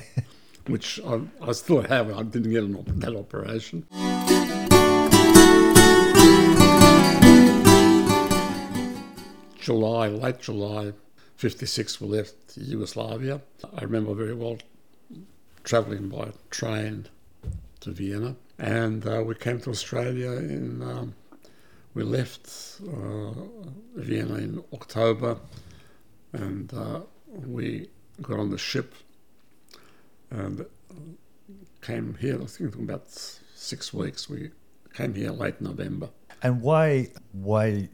which 0.67 1.01
I, 1.07 1.21
I 1.41 1.53
still 1.53 1.81
have. 1.83 2.15
I 2.17 2.23
didn't 2.23 2.51
get 2.51 2.65
an, 2.65 2.77
op- 2.77 2.87
that 2.87 3.15
operation. 3.17 3.87
July, 9.67 10.07
late 10.07 10.39
July 10.39 10.93
56, 11.39 12.01
we 12.01 12.07
left 12.07 12.57
Yugoslavia. 12.57 13.41
I 13.77 13.83
remember 13.83 14.15
very 14.15 14.33
well 14.33 14.59
travelling 15.65 16.09
by 16.09 16.29
train 16.51 17.09
to 17.81 17.91
Vienna. 17.91 18.37
And 18.61 19.05
uh, 19.05 19.25
we 19.27 19.35
came 19.35 19.61
to 19.63 19.71
Australia 19.71 20.31
in, 20.35 20.83
um, 20.83 21.17
we 21.95 22.05
left 22.05 22.81
uh, 22.87 23.33
Vienna 23.97 24.37
in 24.37 24.63
October 24.73 25.37
and 26.33 26.73
uh, 26.73 27.01
we 27.27 27.89
got 28.23 28.39
on 28.39 28.51
the 28.51 28.59
ship 28.59 28.95
and 30.31 30.65
came 31.83 32.17
here, 32.21 32.41
I 32.41 32.47
think 32.47 32.77
about 32.77 33.09
six 33.11 33.93
weeks. 33.93 34.31
We 34.31 34.53
came 34.95 35.15
here 35.15 35.33
late 35.33 35.61
November. 35.61 36.11
And 36.41 36.63
why 36.63 37.09
why 37.33 37.89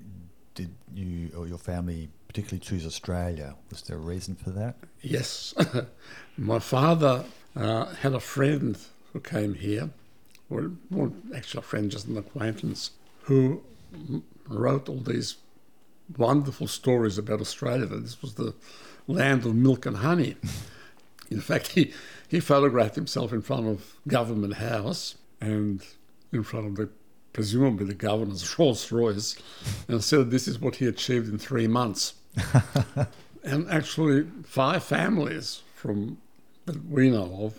did 0.55 0.75
you 0.95 1.31
or 1.37 1.47
your 1.47 1.59
family 1.59 2.09
particularly 2.29 2.61
choose 2.61 2.87
Australia? 2.87 3.55
Was 3.71 3.83
there 3.83 3.97
a 3.97 4.01
reason 4.01 4.35
for 4.35 4.51
that? 4.51 4.77
Yes. 5.01 5.55
My 6.37 6.59
father 6.59 7.25
uh, 7.57 7.87
had 7.87 8.15
a 8.15 8.21
friend 8.21 8.79
who 9.13 9.21
came 9.21 9.55
here, 9.55 9.91
or 10.51 10.73
well, 10.91 11.13
actually 11.35 11.59
a 11.59 11.63
friend, 11.63 11.91
just 11.91 12.07
an 12.07 12.17
acquaintance, 12.17 12.93
who 13.23 13.63
wrote 14.49 14.89
all 14.89 15.01
these 15.01 15.37
wonderful 16.17 16.67
stories 16.67 17.19
about 17.19 17.41
Australia, 17.41 17.87
that 17.87 18.03
this 18.03 18.23
was 18.23 18.35
the 18.35 18.55
land 19.07 19.45
of 19.45 19.55
milk 19.55 19.87
and 19.87 19.99
honey. 19.99 20.37
In 21.31 21.41
fact, 21.41 21.69
he, 21.69 21.93
he 22.29 22.41
photographed 22.41 22.95
himself 22.95 23.33
in 23.33 23.41
front 23.41 23.67
of 23.67 23.97
Government 24.07 24.55
House 24.55 25.15
and 25.41 25.83
in 26.31 26.43
front 26.43 26.67
of 26.67 26.77
the 26.77 26.91
presumably 27.33 27.87
the 27.87 27.95
governor's 27.95 28.59
Rolls 28.59 28.91
Royce 28.93 29.37
and 29.89 30.03
said 30.05 30.31
this 30.31 30.47
is 30.49 30.59
what 30.61 30.77
he 30.77 30.87
achieved 30.87 31.29
in 31.29 31.39
three 31.39 31.67
months. 31.67 32.15
and 33.45 33.69
actually, 33.71 34.27
five 34.45 34.83
families 34.85 35.63
from 35.75 36.19
that 36.67 36.85
we 36.89 37.11
know 37.11 37.53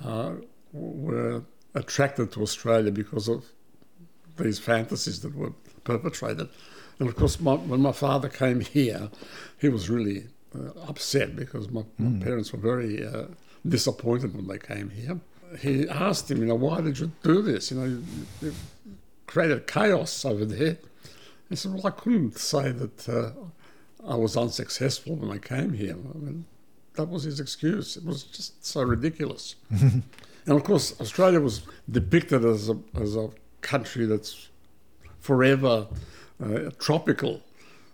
of 0.00 0.06
uh, 0.06 0.34
were 0.72 1.42
attracted 1.74 2.32
to 2.32 2.42
Australia 2.42 2.90
because 2.92 3.28
of 3.28 3.44
these 4.38 4.58
fantasies 4.58 5.20
that 5.22 5.34
were 5.34 5.52
perpetrated. 5.84 6.48
And 6.98 7.08
of 7.08 7.16
course, 7.16 7.40
my, 7.40 7.54
when 7.54 7.80
my 7.80 7.92
father 7.92 8.28
came 8.28 8.60
here, 8.60 9.10
he 9.58 9.68
was 9.68 9.90
really 9.90 10.26
uh, 10.54 10.70
upset 10.88 11.36
because 11.36 11.68
my, 11.70 11.82
my 11.98 12.10
Mm. 12.10 12.22
parents 12.22 12.52
were 12.52 12.58
very 12.58 13.04
uh, 13.06 13.26
disappointed 13.66 14.34
when 14.34 14.46
they 14.46 14.58
came 14.58 14.90
here. 14.90 15.18
He 15.58 15.88
asked 15.88 16.30
him, 16.30 16.38
you 16.38 16.46
know, 16.46 16.54
why 16.54 16.80
did 16.80 16.98
you 16.98 17.10
do 17.22 17.42
this? 17.42 17.70
You 17.70 17.76
know, 17.78 17.84
you, 17.86 18.02
you 18.42 18.54
created 19.26 19.66
chaos 19.66 20.24
over 20.24 20.44
there. 20.44 20.78
He 21.48 21.56
said, 21.56 21.72
well, 21.72 21.86
I 21.86 21.90
couldn't 21.90 22.38
say 22.38 22.72
that 22.72 23.08
uh, 23.08 23.30
I 24.06 24.16
was 24.16 24.36
unsuccessful 24.36 25.16
when 25.16 25.30
I 25.30 25.38
came 25.38 25.72
here. 25.72 25.92
I 25.94 26.18
mean, 26.18 26.44
that 26.94 27.08
was 27.08 27.24
his 27.24 27.40
excuse. 27.40 27.96
It 27.96 28.04
was 28.04 28.24
just 28.24 28.64
so 28.64 28.82
ridiculous. 28.82 29.54
and 29.70 30.02
of 30.46 30.64
course, 30.64 30.98
Australia 31.00 31.40
was 31.40 31.62
depicted 31.90 32.44
as 32.44 32.68
a, 32.70 32.78
as 33.00 33.16
a 33.16 33.30
country 33.60 34.06
that's 34.06 34.48
forever 35.20 35.86
uh, 36.44 36.70
tropical. 36.78 37.42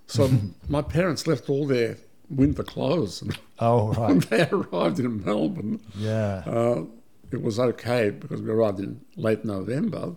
So 0.06 0.30
my 0.68 0.82
parents 0.82 1.26
left 1.26 1.48
all 1.50 1.66
their 1.66 1.96
winter 2.30 2.62
clothes 2.62 3.22
and 3.22 3.38
Oh, 3.58 3.92
when 3.94 4.18
they 4.30 4.48
arrived 4.50 4.98
in 4.98 5.22
Melbourne, 5.24 5.78
Yeah. 5.96 6.42
uh, 6.46 6.84
it 7.32 7.42
was 7.42 7.58
okay 7.58 8.10
because 8.10 8.42
we 8.42 8.50
arrived 8.50 8.80
in 8.80 9.00
late 9.16 9.44
November. 9.44 10.16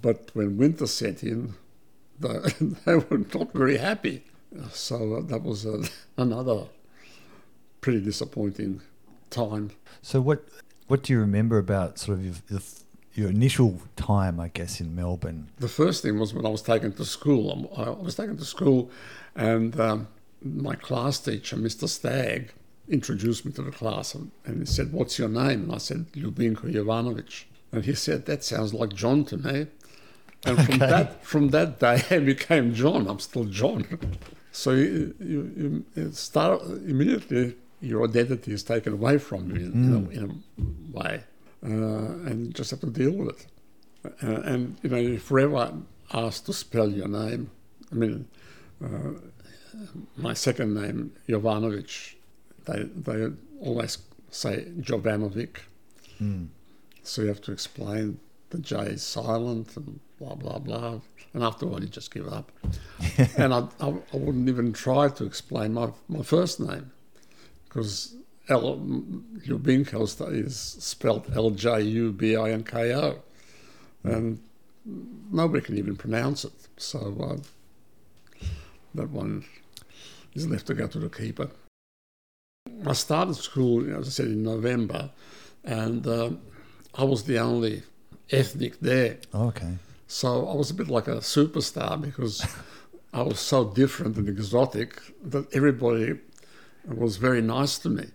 But 0.00 0.30
when 0.34 0.56
winter 0.56 0.86
set 0.86 1.22
in, 1.22 1.54
the, 2.20 2.76
they 2.84 2.96
were 2.96 3.24
not 3.34 3.52
very 3.52 3.78
happy. 3.78 4.24
So 4.70 5.20
that 5.22 5.42
was 5.42 5.66
uh, 5.66 5.86
another 6.16 6.66
pretty 7.80 8.00
disappointing 8.00 8.80
time. 9.30 9.70
So 10.02 10.20
what 10.20 10.44
what 10.86 11.02
do 11.02 11.12
you 11.12 11.20
remember 11.20 11.58
about 11.58 11.98
sort 11.98 12.18
of 12.18 12.24
your, 12.24 12.34
your, 12.48 12.60
your 13.14 13.28
initial 13.28 13.78
time, 13.96 14.40
I 14.40 14.48
guess, 14.48 14.80
in 14.80 14.96
Melbourne? 14.96 15.48
The 15.58 15.68
first 15.68 16.02
thing 16.02 16.18
was 16.18 16.32
when 16.32 16.46
I 16.46 16.48
was 16.48 16.62
taken 16.62 16.92
to 16.92 17.04
school. 17.04 17.70
I 17.76 17.82
I 17.82 17.90
was 17.90 18.14
taken 18.14 18.36
to 18.38 18.44
school, 18.44 18.90
and 19.36 19.78
um, 19.78 20.08
my 20.42 20.76
class 20.76 21.18
teacher, 21.18 21.56
Mr. 21.56 21.88
Stagg, 21.88 22.52
introduced 22.88 23.44
me 23.44 23.52
to 23.52 23.62
the 23.62 23.70
class 23.70 24.14
and, 24.14 24.30
and 24.44 24.60
he 24.60 24.66
said, 24.66 24.92
What's 24.92 25.18
your 25.18 25.28
name? 25.28 25.64
And 25.64 25.72
I 25.72 25.78
said, 25.78 26.06
Ljubinko 26.12 26.72
Jovanovic. 26.72 27.44
And 27.72 27.84
he 27.84 27.94
said, 27.94 28.26
That 28.26 28.44
sounds 28.44 28.72
like 28.74 28.92
John 28.94 29.24
to 29.26 29.36
me. 29.36 29.66
And 30.46 30.56
from 30.64 30.74
Okay. 30.76 30.78
that 30.78 31.24
from 31.24 31.48
that 31.50 31.78
day, 31.80 32.02
I 32.10 32.18
became 32.20 32.72
John. 32.74 33.06
I'm 33.08 33.18
still 33.18 33.44
John. 33.44 33.86
So 34.52 34.72
you, 34.72 35.14
you, 35.20 35.84
you 35.94 36.12
start 36.12 36.62
immediately. 36.62 37.54
Your 37.80 38.04
identity 38.08 38.52
is 38.52 38.62
taken 38.64 38.92
away 38.94 39.18
from 39.18 39.50
you 39.50 39.66
in, 39.66 39.72
in, 39.72 39.94
a, 39.94 40.10
in 40.10 40.24
a 40.30 40.98
way, 40.98 41.22
uh, 41.64 42.28
and 42.28 42.46
you 42.46 42.52
just 42.52 42.70
have 42.72 42.80
to 42.80 42.86
deal 42.90 43.12
with 43.12 43.28
it. 43.40 43.46
Uh, 44.22 44.40
and 44.42 44.76
you 44.82 44.90
know, 44.90 44.96
you're 44.96 45.20
forever 45.20 45.72
asked 46.12 46.46
to 46.46 46.52
spell 46.52 46.88
your 46.90 47.06
name. 47.06 47.50
I 47.92 47.94
mean, 47.94 48.26
uh, 48.84 49.10
my 50.16 50.34
second 50.34 50.74
name 50.74 51.12
Jovanovic. 51.28 52.14
They 52.68 52.82
they 53.06 53.28
always 53.60 53.98
say 54.30 54.66
Jovanovic, 54.80 55.56
Mm. 56.20 56.48
so 57.04 57.22
you 57.22 57.28
have 57.28 57.40
to 57.42 57.52
explain 57.52 58.18
the 58.50 58.58
J 58.58 58.76
is 58.96 59.02
silent 59.02 59.76
and 59.76 60.00
blah 60.18 60.34
blah 60.34 60.58
blah. 60.58 61.00
And 61.34 61.42
after 61.44 61.64
a 61.66 61.68
while, 61.68 61.80
you 61.80 61.88
just 61.88 62.12
give 62.12 62.26
up. 62.38 62.50
and 63.36 63.54
I, 63.54 63.60
I 63.80 63.88
I 64.14 64.16
wouldn't 64.16 64.48
even 64.48 64.72
try 64.72 65.08
to 65.08 65.24
explain 65.24 65.74
my 65.74 65.90
my 66.08 66.22
first 66.22 66.58
name 66.60 66.90
because 67.64 68.14
L 68.48 68.78
Ljubinko 69.46 70.02
is 70.46 70.56
spelled 70.92 71.24
L 71.34 71.50
J 71.50 71.82
U 71.82 72.12
B 72.12 72.34
I 72.36 72.50
N 72.50 72.64
K 72.64 72.94
O, 72.94 73.22
and 74.02 74.40
nobody 75.30 75.62
can 75.64 75.76
even 75.78 75.96
pronounce 75.96 76.44
it. 76.44 76.68
So 76.76 76.98
uh, 77.28 78.44
that 78.94 79.10
one 79.10 79.44
is 80.34 80.46
left 80.48 80.66
to 80.66 80.74
go 80.74 80.86
to 80.86 80.98
the 80.98 81.08
keeper. 81.10 81.48
I 82.86 82.92
started 82.92 83.34
school, 83.34 83.94
as 83.98 84.06
I 84.06 84.10
said, 84.10 84.26
in 84.26 84.42
November, 84.42 85.10
and 85.64 86.06
uh, 86.06 86.30
I 86.94 87.04
was 87.04 87.24
the 87.24 87.38
only 87.38 87.82
ethnic 88.30 88.80
there. 88.80 89.18
Oh, 89.34 89.48
okay. 89.48 89.74
So 90.06 90.48
I 90.48 90.54
was 90.54 90.70
a 90.70 90.74
bit 90.74 90.88
like 90.88 91.08
a 91.08 91.16
superstar 91.16 92.00
because 92.00 92.46
I 93.12 93.22
was 93.22 93.40
so 93.40 93.70
different 93.70 94.16
and 94.16 94.28
exotic 94.28 95.00
that 95.22 95.54
everybody 95.54 96.18
was 96.86 97.16
very 97.16 97.42
nice 97.42 97.78
to 97.80 97.90
me. 97.90 98.06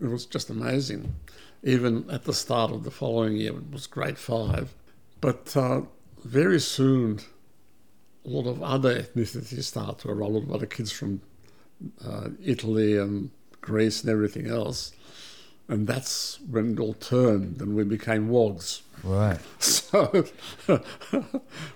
It 0.00 0.06
was 0.06 0.26
just 0.26 0.50
amazing. 0.50 1.14
Even 1.62 2.08
at 2.10 2.24
the 2.24 2.32
start 2.32 2.70
of 2.70 2.84
the 2.84 2.90
following 2.90 3.36
year, 3.36 3.52
it 3.52 3.70
was 3.70 3.86
grade 3.86 4.18
five. 4.18 4.74
But 5.20 5.56
uh, 5.56 5.82
very 6.24 6.60
soon, 6.60 7.20
a 8.24 8.28
lot 8.28 8.46
of 8.46 8.62
other 8.62 9.02
ethnicities 9.02 9.64
started 9.64 9.98
to 9.98 10.10
arrive, 10.10 10.30
a 10.30 10.32
lot 10.34 10.42
of 10.44 10.52
other 10.52 10.66
kids 10.66 10.92
from 10.92 11.20
uh, 12.04 12.28
Italy 12.44 12.96
and 12.96 13.30
Greece 13.60 14.02
and 14.02 14.10
everything 14.10 14.46
else. 14.46 14.92
And 15.68 15.86
that's 15.86 16.38
when 16.48 16.72
it 16.72 16.80
all 16.80 16.94
turned 16.94 17.60
and 17.60 17.74
we 17.76 17.84
became 17.84 18.28
WOGs. 18.28 18.82
Right. 19.02 19.38
So, 19.60 20.26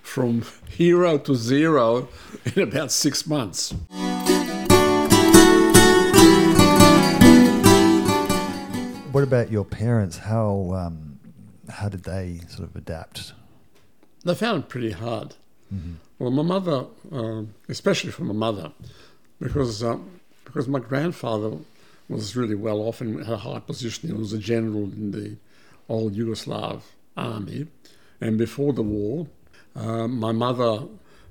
from 0.03 0.45
hero 0.69 1.17
to 1.19 1.35
zero 1.35 2.09
in 2.55 2.63
about 2.63 2.93
six 2.93 3.27
months. 3.27 3.75
What 9.13 9.25
about 9.25 9.51
your 9.51 9.65
parents? 9.65 10.19
How 10.19 10.73
um, 10.75 11.19
how 11.69 11.89
did 11.89 12.05
they 12.05 12.41
sort 12.49 12.69
of 12.69 12.77
adapt? 12.77 13.33
They 14.25 14.35
found 14.35 14.65
it 14.65 14.69
pretty 14.69 14.93
hard. 14.93 15.35
Well, 16.19 16.31
my 16.31 16.43
mother, 16.43 16.85
uh, 17.11 17.43
especially 17.69 18.11
for 18.11 18.25
my 18.25 18.35
mother, 18.35 18.73
because 19.41 19.83
um, 19.83 20.21
because 20.45 20.69
my 20.69 20.81
grandfather 20.81 21.57
was 22.13 22.37
really 22.37 22.55
well 22.55 22.81
off 22.81 23.01
and 23.01 23.19
had 23.25 23.35
a 23.35 23.39
high 23.39 23.61
position. 23.61 24.09
He 24.09 24.15
was 24.15 24.33
a 24.33 24.39
general 24.39 24.85
in 24.85 25.11
the 25.11 25.37
old 25.89 26.15
Yugoslav 26.15 26.83
army, 27.17 27.67
and 28.21 28.39
before 28.39 28.73
the 28.73 28.83
war, 28.83 29.27
uh, 29.75 30.07
my 30.09 30.33
mother, 30.33 30.87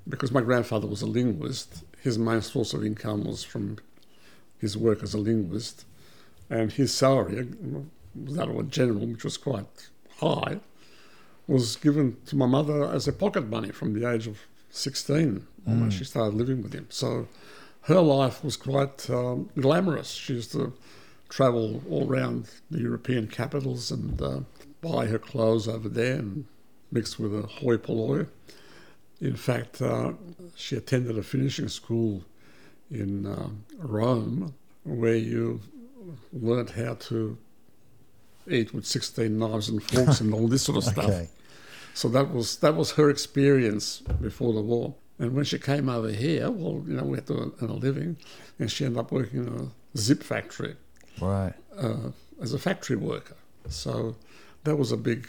because 0.08 0.32
my 0.32 0.42
grandfather 0.42 0.88
was 0.88 1.02
a 1.02 1.08
linguist, 1.08 1.84
his 2.02 2.18
main 2.18 2.42
source 2.42 2.74
of 2.74 2.84
income 2.84 3.24
was 3.24 3.44
from 3.44 3.78
his 4.58 4.78
work 4.78 5.02
as 5.04 5.14
a 5.14 5.18
linguist, 5.18 5.86
and 6.50 6.72
his 6.74 6.94
salary 6.94 7.48
was 8.14 8.36
that 8.36 8.50
of 8.50 8.58
a 8.58 8.64
general, 8.64 9.08
which 9.08 9.24
was 9.24 9.38
quite 9.38 9.90
high, 10.20 10.60
was 11.48 11.76
given 11.76 12.18
to 12.26 12.36
my 12.36 12.46
mother 12.46 12.86
as 12.86 13.08
a 13.08 13.14
pocket 13.14 13.48
money 13.50 13.72
from 13.72 13.94
the 13.94 14.10
age 14.10 14.28
of 14.28 14.40
16 14.70 15.48
when 15.66 15.90
she 15.92 16.04
started 16.04 16.36
living 16.36 16.62
with 16.64 16.74
him. 16.74 16.88
So 16.90 17.28
her 17.84 18.02
life 18.02 18.44
was 18.44 18.58
quite 18.58 19.10
um, 19.10 19.50
glamorous. 19.60 20.12
She 20.12 20.34
used 20.34 20.52
to 20.52 20.74
travel 21.30 21.82
all 21.90 22.08
around 22.08 22.50
the 22.70 22.80
European 22.80 23.28
capitals 23.28 23.92
and 23.92 24.22
uh, 24.22 24.40
buy 24.82 25.08
her 25.08 25.20
clothes 25.20 25.68
over 25.68 25.90
there 25.90 26.18
and 26.18 26.46
mix 26.92 27.18
with 27.18 27.34
a 27.34 27.44
hoi 27.44 27.78
polloi. 27.78 28.28
In 29.20 29.36
fact, 29.36 29.82
uh, 29.82 30.14
she 30.56 30.76
attended 30.76 31.18
a 31.18 31.24
finishing 31.24 31.70
school 31.70 32.24
in 32.90 33.26
uh, 33.26 33.50
Rome 33.78 34.54
where 34.84 35.16
you 35.16 35.62
learnt 36.34 36.72
how 36.72 36.96
to 36.96 37.38
eat 38.50 38.74
with 38.74 38.86
16 38.86 39.38
knives 39.38 39.70
and 39.70 39.82
forks 39.82 40.20
and 40.20 40.34
all 40.34 40.48
this 40.48 40.64
sort 40.64 40.78
of 40.78 40.84
stuff. 40.92 41.06
Okay. 41.06 41.30
So 41.94 42.08
that 42.10 42.34
was 42.34 42.58
that 42.58 42.76
was 42.76 42.92
her 42.94 43.10
experience 43.10 44.00
before 44.22 44.54
the 44.54 44.62
war. 44.62 44.96
And 45.22 45.36
when 45.36 45.46
she 45.46 45.60
came 45.60 45.88
over 45.88 46.10
here, 46.10 46.50
well, 46.50 46.84
you 46.88 46.96
know, 46.96 47.04
we 47.04 47.16
had 47.18 47.28
to 47.28 47.54
earn 47.62 47.70
a 47.70 47.74
living, 47.76 48.18
and 48.58 48.72
she 48.72 48.86
ended 48.86 49.00
up 49.00 49.12
working 49.12 49.46
in 49.46 49.54
a 49.94 49.98
zip 49.98 50.24
factory 50.24 50.76
Right. 51.22 51.54
uh, 51.78 52.10
as 52.42 52.54
a 52.56 52.58
factory 52.60 52.96
worker. 52.96 53.38
So 53.70 54.16
that 54.64 54.78
was 54.78 54.92
a 54.92 54.98
big 54.98 55.28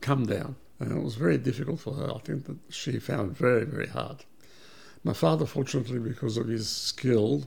come 0.00 0.24
down, 0.26 0.54
and 0.78 0.92
it 0.96 1.02
was 1.02 1.16
very 1.16 1.36
difficult 1.36 1.80
for 1.80 1.94
her. 1.94 2.14
I 2.14 2.18
think 2.18 2.44
that 2.46 2.58
she 2.70 3.00
found 3.00 3.36
very, 3.36 3.64
very 3.64 3.88
hard. 3.88 4.24
My 5.02 5.14
father, 5.14 5.46
fortunately, 5.46 5.98
because 5.98 6.36
of 6.36 6.46
his 6.46 6.68
skill, 6.68 7.42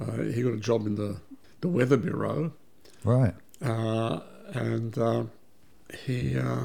uh, 0.00 0.22
he 0.22 0.42
got 0.42 0.54
a 0.54 0.58
job 0.70 0.86
in 0.86 0.94
the, 0.94 1.20
the 1.60 1.68
weather 1.68 1.98
bureau, 1.98 2.54
Right. 3.04 3.34
uh, 3.60 4.20
and 4.54 4.96
uh, 4.96 5.24
he 6.06 6.38
uh, 6.38 6.64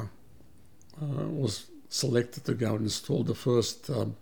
uh, 1.02 1.26
was 1.28 1.66
selected 1.90 2.46
to 2.46 2.54
go 2.54 2.74
and 2.74 2.84
install 2.84 3.22
the 3.22 3.34
first 3.34 3.90
um, 3.90 4.16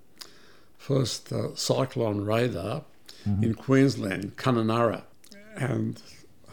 first 0.89 1.33
uh, 1.33 1.55
cyclone 1.57 2.21
radar 2.35 2.85
in 3.43 3.55
Queensland, 3.55 4.37
Kununurra, 4.37 5.01
and 5.57 6.03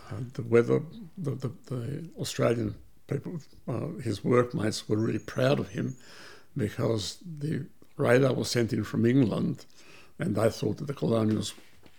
uh, 0.09 0.21
the 0.37 0.43
weather, 0.53 0.79
the, 1.17 1.31
the, 1.43 1.51
the 1.71 2.09
Australian 2.23 2.75
people, 3.07 3.33
uh, 3.67 3.87
his 4.01 4.23
workmates 4.23 4.87
were 4.87 4.95
really 5.07 5.19
proud 5.19 5.59
of 5.59 5.67
him 5.77 5.87
because 6.55 7.17
the 7.39 7.65
radar 7.97 8.33
was 8.33 8.49
sent 8.49 8.71
in 8.71 8.83
from 8.85 9.05
England, 9.05 9.65
and 10.19 10.35
they 10.35 10.49
thought 10.49 10.77
that 10.77 10.87
the 10.87 10.93
colonials 11.03 11.53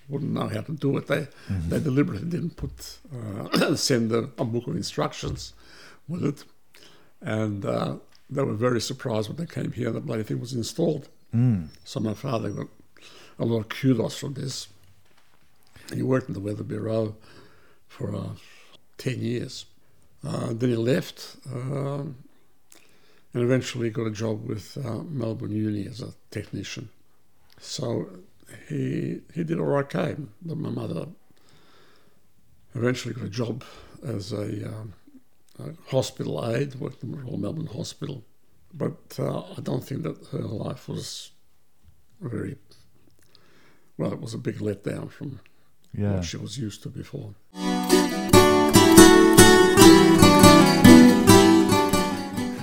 wouldn't 0.09 0.33
know 0.33 0.49
how 0.49 0.63
to 0.63 0.73
do 0.73 0.97
it. 0.99 1.07
They 1.07 1.23
they 1.69 1.81
deliberately 1.81 2.29
didn't 2.37 2.57
put 2.57 2.99
uh, 3.17 3.77
send 3.91 4.11
a, 4.13 4.23
a 4.39 4.45
book 4.45 4.67
of 4.67 4.75
instructions 4.77 5.53
with 6.09 6.25
it, 6.25 6.45
And 7.21 7.65
uh, 7.65 7.97
they 8.31 8.43
were 8.43 8.55
very 8.69 8.81
surprised 8.81 9.29
when 9.29 9.37
they 9.37 9.47
came 9.47 9.73
here. 9.73 9.89
And 9.89 9.97
the 9.97 10.01
bloody 10.01 10.25
thing 10.25 10.41
was 10.41 10.53
installed. 10.55 11.05
Mm. 11.35 11.69
So 11.85 12.01
my 12.01 12.15
father 12.15 12.51
got 12.51 12.69
a 13.39 13.45
lot 13.45 13.61
of 13.61 13.69
kudos 13.69 14.17
from 14.17 14.35
this. 14.35 14.69
He 15.93 16.03
worked 16.03 16.29
in 16.29 16.35
the 16.35 16.41
Weather 16.41 16.63
Bureau 16.63 17.17
for 17.89 18.15
uh, 18.15 18.31
10 18.99 19.21
years. 19.21 19.67
Uh, 20.27 20.53
then 20.53 20.71
he 20.71 20.77
left 20.77 21.37
um, 21.53 22.17
and 23.35 23.43
eventually 23.43 23.91
got 23.91 24.07
a 24.07 24.11
job 24.11 24.47
with 24.47 24.79
uh, 24.85 25.03
Melbourne 25.03 25.53
Uni 25.53 25.87
as 25.87 26.01
a 26.01 26.13
technician. 26.31 26.89
So 27.59 28.09
he 28.69 29.21
he 29.35 29.45
did 29.45 29.59
all 29.59 29.75
okay. 29.79 30.17
But 30.43 30.59
my 30.59 30.71
mother 30.71 31.07
eventually 32.75 33.15
got 33.15 33.25
a 33.25 33.31
job 33.31 33.65
as 34.05 34.33
a, 34.33 34.69
um, 34.69 34.93
a 35.59 35.91
hospital 35.91 36.45
aide, 36.45 36.75
worked 36.77 37.03
in 37.03 37.13
the 37.13 37.19
Royal 37.19 37.39
Melbourne 37.39 37.67
Hospital. 37.67 38.23
But 38.75 39.17
uh, 39.19 39.41
I 39.57 39.61
don't 39.63 39.85
think 39.85 40.03
that 40.05 40.17
her 40.33 40.39
life 40.39 40.89
was 40.89 41.31
very 42.21 42.57
well. 43.99 44.13
It 44.13 44.21
was 44.21 44.35
a 44.35 44.39
big 44.39 44.57
letdown 44.59 45.11
from 45.11 45.41
Yeah. 45.93 46.15
what 46.17 46.25
she 46.25 46.37
was 46.39 46.57
used 46.59 46.83
to 46.85 46.89
before. 46.89 47.35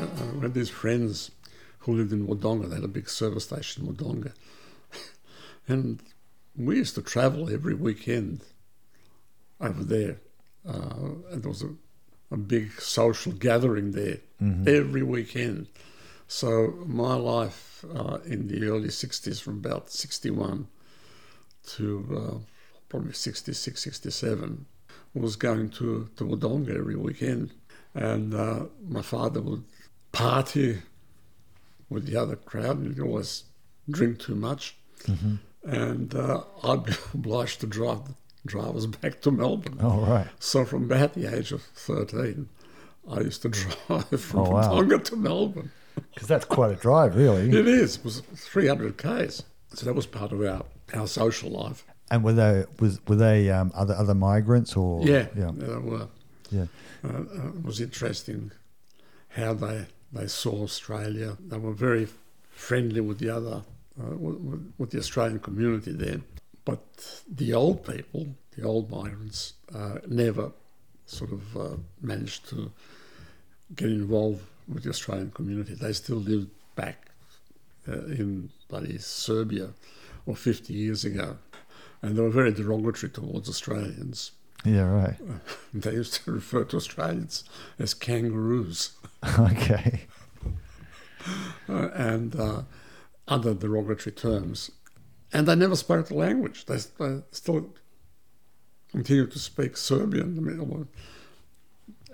Uh, 0.02 0.08
I 0.38 0.42
had 0.44 0.54
these 0.54 0.70
friends 0.70 1.32
who 1.80 1.96
lived 1.96 2.12
in 2.14 2.28
Wodonga. 2.28 2.70
They 2.70 2.76
had 2.76 2.84
a 2.84 2.88
big 3.00 3.10
service 3.10 3.46
station 3.46 3.86
in 3.86 3.94
Wodonga. 3.94 4.32
and 5.68 6.02
we 6.56 6.78
used 6.78 6.96
to 6.96 7.02
travel 7.02 7.50
every 7.50 7.74
weekend 7.74 8.44
over 9.62 9.84
there. 9.84 10.18
Uh, 10.68 11.12
and 11.32 11.44
there 11.44 11.50
was 11.50 11.64
a, 11.64 11.72
a 12.32 12.38
big 12.38 12.80
social 12.80 13.32
gathering 13.32 13.92
there 13.92 14.18
every 14.68 15.04
weekend. 15.04 15.68
So 16.32 16.76
my 16.86 17.16
life 17.16 17.84
uh, 17.94 18.20
in 18.24 18.48
the 18.48 18.68
early 18.68 18.90
60s, 18.90 19.42
from 19.42 19.58
about 19.58 19.90
61 19.90 20.68
to 21.70 21.88
uh, 22.16 22.38
probably 22.88 23.14
66, 23.14 23.82
67, 23.82 24.66
was 25.16 25.36
going 25.36 25.70
to, 25.72 26.08
to 26.18 26.24
Wodonga 26.24 26.78
every 26.78 26.96
weekend. 26.96 27.52
And 27.96 28.36
uh, 28.36 28.66
my 28.88 29.02
father 29.02 29.42
would 29.42 29.64
party 30.12 30.78
with 31.90 32.06
the 32.06 32.16
other 32.16 32.36
crowd 32.36 32.78
and 32.78 32.94
he'd 32.94 33.02
always 33.02 33.46
drink 33.90 34.20
too 34.20 34.36
much. 34.36 34.78
And 35.64 36.14
uh, 36.14 36.44
I'd 36.64 36.86
be 36.86 36.94
obliged 37.16 37.60
to 37.62 37.66
drive, 37.68 38.02
drive 38.46 38.76
us 38.76 38.86
back 39.02 39.20
to 39.22 39.32
Melbourne. 39.32 39.80
Oh, 39.82 40.02
right. 40.02 40.28
So 40.38 40.64
from 40.64 40.84
about 40.84 41.16
the 41.16 41.26
age 41.36 41.52
of 41.52 41.64
13, 41.64 42.48
I 43.10 43.22
used 43.22 43.42
to 43.42 43.50
drive 43.88 44.22
from 44.22 44.42
Oh, 44.42 44.50
wow. 44.52 44.74
Wodonga 44.76 45.04
to 45.06 45.16
Melbourne. 45.16 45.72
Because 46.14 46.28
that's 46.28 46.46
quite 46.46 46.72
a 46.72 46.76
drive, 46.76 47.16
really. 47.16 47.50
It 47.50 47.68
is. 47.68 47.98
It 47.98 48.04
was 48.04 48.22
300 48.36 48.98
k's. 48.98 49.44
So 49.74 49.86
that 49.86 49.94
was 49.96 50.06
part 50.06 50.32
of 50.32 50.42
our, 50.42 50.66
our 50.94 51.08
social 51.08 51.52
life. 51.52 51.86
And 52.12 52.24
were 52.24 52.34
they 52.34 52.66
was 52.80 53.00
were 53.08 53.16
they 53.16 53.52
um, 53.52 53.72
other 53.76 53.94
other 53.94 54.16
migrants 54.16 54.76
or 54.76 55.06
Yeah, 55.06 55.28
yeah 55.38 55.52
they 55.54 55.76
were. 55.76 56.08
yeah 56.50 56.66
Uh, 57.04 57.08
uh, 57.08 57.48
it 57.50 57.64
was 57.64 57.80
interesting 57.80 58.52
how 59.30 59.54
they 59.54 59.86
they 60.12 60.28
saw 60.28 60.64
Australia. 60.64 61.38
They 61.40 61.58
were 61.60 61.74
very 61.74 62.08
friendly 62.50 63.00
with 63.02 63.20
the 63.20 63.30
other, 63.30 63.62
uh, 64.02 64.16
with, 64.18 64.74
with 64.80 64.90
the 64.90 64.98
Australian 64.98 65.40
community 65.40 65.92
there. 65.92 66.22
But 66.66 66.82
the 67.28 67.54
old 67.54 67.86
people, 67.86 68.28
the 68.58 68.64
old 68.64 68.90
migrants, 68.90 69.54
uh, 69.74 70.00
never 70.08 70.52
sort 71.06 71.32
of 71.32 71.56
uh, 71.58 71.78
managed 72.02 72.50
to 72.50 72.72
get 73.76 73.90
involved 73.90 74.42
with 74.72 74.84
the 74.84 74.90
Australian 74.90 75.32
community. 75.32 75.74
They 75.74 75.94
still 75.94 76.18
lived 76.18 76.50
back 76.76 77.08
uh, 77.88 78.06
in 78.06 78.50
bloody 78.70 78.98
Serbia 78.98 79.70
or 80.26 80.36
50 80.36 80.74
years 80.74 81.04
ago. 81.06 81.38
And 82.02 82.16
they 82.16 82.22
were 82.22 82.30
very 82.30 82.52
derogatory 82.54 83.12
towards 83.12 83.50
Australians. 83.50 84.32
yeah 84.66 84.84
right 84.84 85.16
They 85.74 85.94
used 85.94 86.14
to 86.16 86.32
refer 86.32 86.64
to 86.66 86.78
Australians 86.78 87.44
as 87.78 87.94
kangaroos 87.94 88.92
okay 89.40 90.02
uh, 91.70 91.90
and 91.94 92.36
uh, 92.36 92.62
other 93.28 93.54
derogatory 93.54 94.14
terms. 94.16 94.72
And 95.34 95.48
they 95.48 95.56
never 95.56 95.76
spoke 95.76 96.08
the 96.08 96.16
language. 96.16 96.66
They, 96.66 96.78
they 97.00 97.22
still 97.32 97.70
continued 98.92 99.32
to 99.34 99.40
speak 99.40 99.78
Serbian. 99.78 100.38
I 100.38 100.42
mean, 100.42 100.60
it 100.62 100.68
was- 100.68 100.88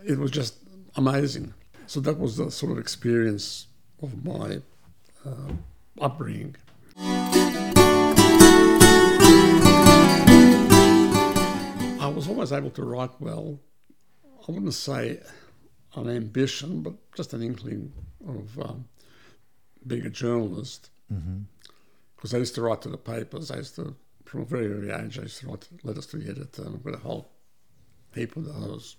it 0.08 0.20
was 0.20 0.30
just 0.30 0.58
amazing. 0.96 1.54
So 1.88 2.00
that 2.02 2.20
was 2.20 2.38
the 2.38 2.50
sort 2.52 2.72
of 2.72 2.78
experience 2.78 3.68
of 4.02 4.26
my 4.26 4.62
uh, 5.26 5.54
upbringing. 6.02 6.56
I 12.02 12.08
was 12.14 12.28
always 12.28 12.52
able 12.52 12.72
to 12.72 12.84
write 12.84 13.12
well. 13.20 13.60
I 14.48 14.52
wouldn't 14.52 14.74
say 14.74 15.22
an 15.96 16.10
ambition, 16.10 16.82
but 16.82 16.94
just 17.16 17.34
an 17.34 17.42
inkling 17.42 17.94
of 18.28 18.60
um, 18.60 18.86
being 19.88 20.06
a 20.06 20.10
journalist. 20.10 20.90
Because 22.16 22.34
I 22.34 22.38
used 22.40 22.56
to 22.56 22.62
write 22.62 22.82
to 22.82 22.90
the 22.90 22.98
papers. 22.98 23.52
I 23.52 23.58
used 23.58 23.76
to, 23.76 23.96
from 24.26 24.42
a 24.42 24.46
very 24.46 24.72
early 24.72 24.92
age, 24.92 25.18
I 25.20 25.24
used 25.24 25.40
to 25.42 25.48
write 25.48 25.68
letters 25.84 26.08
to 26.08 26.18
the 26.18 26.30
editor 26.30 26.64
and 26.64 26.84
got 26.84 26.96
a 26.96 26.98
whole 26.98 27.30
heap 28.14 28.36
of 28.36 28.46
those 28.46 28.98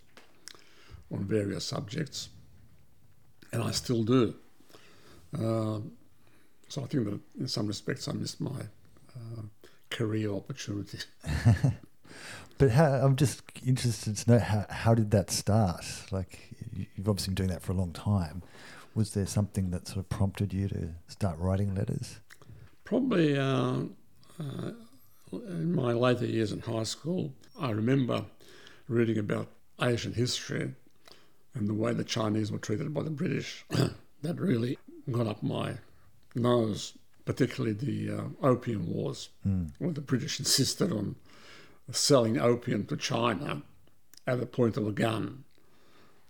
on 1.13 1.25
various 1.25 1.65
subjects. 1.65 2.29
And 3.53 3.63
I 3.63 3.71
still 3.71 4.03
do. 4.05 4.35
Um, 5.39 5.93
so 6.69 6.83
I 6.83 6.87
think 6.87 7.05
that 7.05 7.21
in 7.39 7.49
some 7.49 7.67
respects 7.67 8.09
I 8.09 8.13
missed 8.13 8.41
my 8.41 8.61
uh, 9.15 9.43
career 9.91 10.31
opportunity. 10.33 10.99
but 12.59 12.71
how, 12.71 12.93
I'm 12.95 13.17
just 13.17 13.43
interested 13.65 14.17
to 14.17 14.31
know 14.33 14.39
how 14.39 14.67
how 14.71 14.95
did 14.95 15.11
that 15.11 15.31
start 15.31 15.85
like 16.11 16.39
you- 16.75 16.87
you've 16.95 17.09
obviously 17.09 17.33
been 17.33 17.47
doing 17.47 17.51
that 17.51 17.63
for 17.63 17.73
a 17.73 17.75
long 17.75 17.93
time 17.93 18.43
was 18.95 19.13
there 19.15 19.27
something 19.27 19.71
that 19.71 19.87
sort 19.87 19.99
of 19.99 20.09
prompted 20.09 20.53
you 20.55 20.69
to 20.69 20.89
start 21.09 21.39
writing 21.39 21.75
letters 21.75 22.21
Probably 22.85 23.37
uh, 23.37 23.81
uh, 24.41 24.71
in 25.33 25.75
my 25.75 25.93
later 25.93 26.25
years 26.27 26.53
in 26.53 26.61
high 26.61 26.85
school, 26.85 27.33
I 27.59 27.71
remember 27.73 28.25
reading 28.89 29.19
about 29.19 29.49
Asian 29.83 30.13
history 30.15 30.73
and 31.57 31.69
the 31.69 31.75
way 31.75 31.93
the 31.93 32.05
Chinese 32.05 32.53
were 32.53 32.59
treated 32.59 32.93
by 32.93 33.03
the 33.03 33.11
British. 33.11 33.65
that 34.23 34.41
really 34.41 34.79
got 35.11 35.27
up 35.27 35.43
my 35.43 35.79
nose, 36.35 36.97
particularly 37.25 37.73
the 37.73 38.15
uh, 38.15 38.25
Opium 38.43 38.93
Wars, 38.93 39.31
where 39.79 39.93
the 39.93 40.01
British 40.01 40.39
insisted 40.39 40.93
on 40.93 41.17
selling 41.91 42.39
opium 42.39 42.85
to 42.87 42.97
China 42.97 43.63
at 44.27 44.41
the 44.41 44.47
point 44.47 44.77
of 44.77 44.87
a 44.87 44.93
gun. 44.93 45.45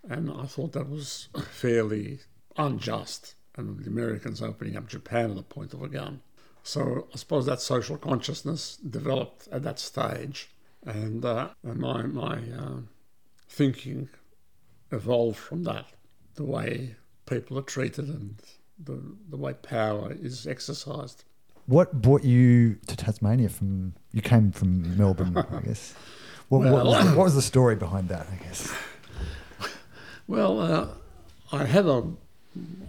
And 0.07 0.31
I 0.31 0.45
thought 0.45 0.73
that 0.73 0.89
was 0.89 1.27
fairly 1.51 2.19
unjust. 2.55 3.35
And 3.55 3.79
the 3.83 3.89
Americans 3.89 4.41
opening 4.41 4.77
up 4.77 4.87
Japan 4.87 5.31
at 5.31 5.35
the 5.35 5.43
point 5.43 5.73
of 5.73 5.81
a 5.81 5.87
gun. 5.87 6.21
So 6.61 7.07
I 7.13 7.17
suppose 7.17 7.45
that 7.47 7.59
social 7.59 7.97
consciousness 7.97 8.77
developed 8.77 9.47
at 9.51 9.63
that 9.63 9.79
stage, 9.79 10.49
and, 10.85 11.23
uh, 11.23 11.49
and 11.63 11.79
my 11.79 12.03
my 12.03 12.35
uh, 12.35 12.79
thinking 13.49 14.09
evolved 14.91 15.37
from 15.37 15.63
that. 15.63 15.85
The 16.35 16.43
way 16.43 16.95
people 17.25 17.57
are 17.59 17.63
treated 17.63 18.07
and 18.07 18.41
the 18.83 19.01
the 19.29 19.37
way 19.37 19.53
power 19.53 20.11
is 20.21 20.45
exercised. 20.47 21.23
what 21.65 21.91
brought 22.01 22.23
you 22.23 22.75
to 22.87 22.95
tasmania 22.95 23.49
from 23.49 23.93
you 24.13 24.21
came 24.21 24.51
from 24.51 24.95
melbourne 24.95 25.35
i 25.35 25.59
guess 25.65 25.93
what, 26.49 26.59
what, 26.61 26.71
Well- 26.71 26.85
was, 26.85 27.05
what 27.17 27.23
was 27.23 27.35
the 27.35 27.41
story 27.41 27.75
behind 27.75 28.07
that 28.09 28.27
i 28.31 28.35
guess 28.45 28.71
Well, 30.27 30.59
uh, 30.59 30.87
I 31.51 31.65
had 31.65 31.85
a, 31.85 32.03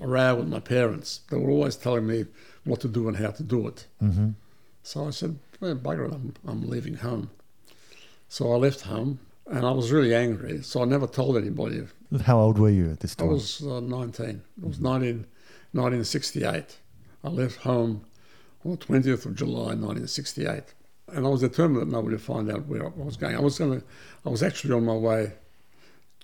a 0.00 0.06
row 0.06 0.34
with 0.36 0.48
my 0.48 0.58
parents. 0.60 1.20
They 1.30 1.36
were 1.36 1.50
always 1.50 1.76
telling 1.76 2.06
me 2.06 2.26
what 2.64 2.80
to 2.80 2.88
do 2.88 3.06
and 3.08 3.16
how 3.16 3.30
to 3.30 3.42
do 3.42 3.68
it. 3.68 3.86
mm-hmm. 4.02 4.30
So 4.82 5.06
I 5.06 5.10
said, 5.10 5.38
well, 5.60 5.76
bugger 5.76 6.08
it, 6.08 6.14
I'm, 6.14 6.34
I'm 6.46 6.68
leaving 6.68 6.94
home. 6.94 7.30
So 8.28 8.52
I 8.52 8.56
left 8.56 8.80
home 8.82 9.20
and 9.50 9.64
I 9.66 9.70
was 9.70 9.90
really 9.90 10.14
angry. 10.14 10.62
So 10.62 10.82
I 10.82 10.84
never 10.84 11.06
told 11.06 11.36
anybody. 11.36 11.82
how 12.24 12.40
old 12.40 12.58
were 12.58 12.70
you 12.70 12.90
at 12.90 13.00
this 13.00 13.14
time? 13.14 13.28
I 13.28 13.32
was 13.32 13.62
uh, 13.62 13.80
19. 13.80 14.28
It 14.28 14.42
was 14.64 14.80
19, 14.80 15.26
1968. 15.72 16.76
I 17.24 17.28
left 17.28 17.56
home 17.58 18.04
on 18.64 18.72
the 18.72 18.76
20th 18.76 19.26
of 19.26 19.34
July 19.34 19.74
1968. 19.74 20.62
And 21.08 21.26
I 21.26 21.28
was 21.28 21.40
determined 21.40 21.80
that 21.80 21.88
nobody 21.88 22.14
would 22.14 22.22
find 22.22 22.50
out 22.50 22.66
where 22.66 22.86
I 22.86 22.90
was 22.96 23.16
going. 23.16 23.34
I 23.34 23.40
was 23.40 23.58
going 23.58 23.80
to, 23.80 23.86
I 24.26 24.28
was 24.28 24.42
actually 24.42 24.74
on 24.74 24.84
my 24.84 24.94
way 24.94 25.32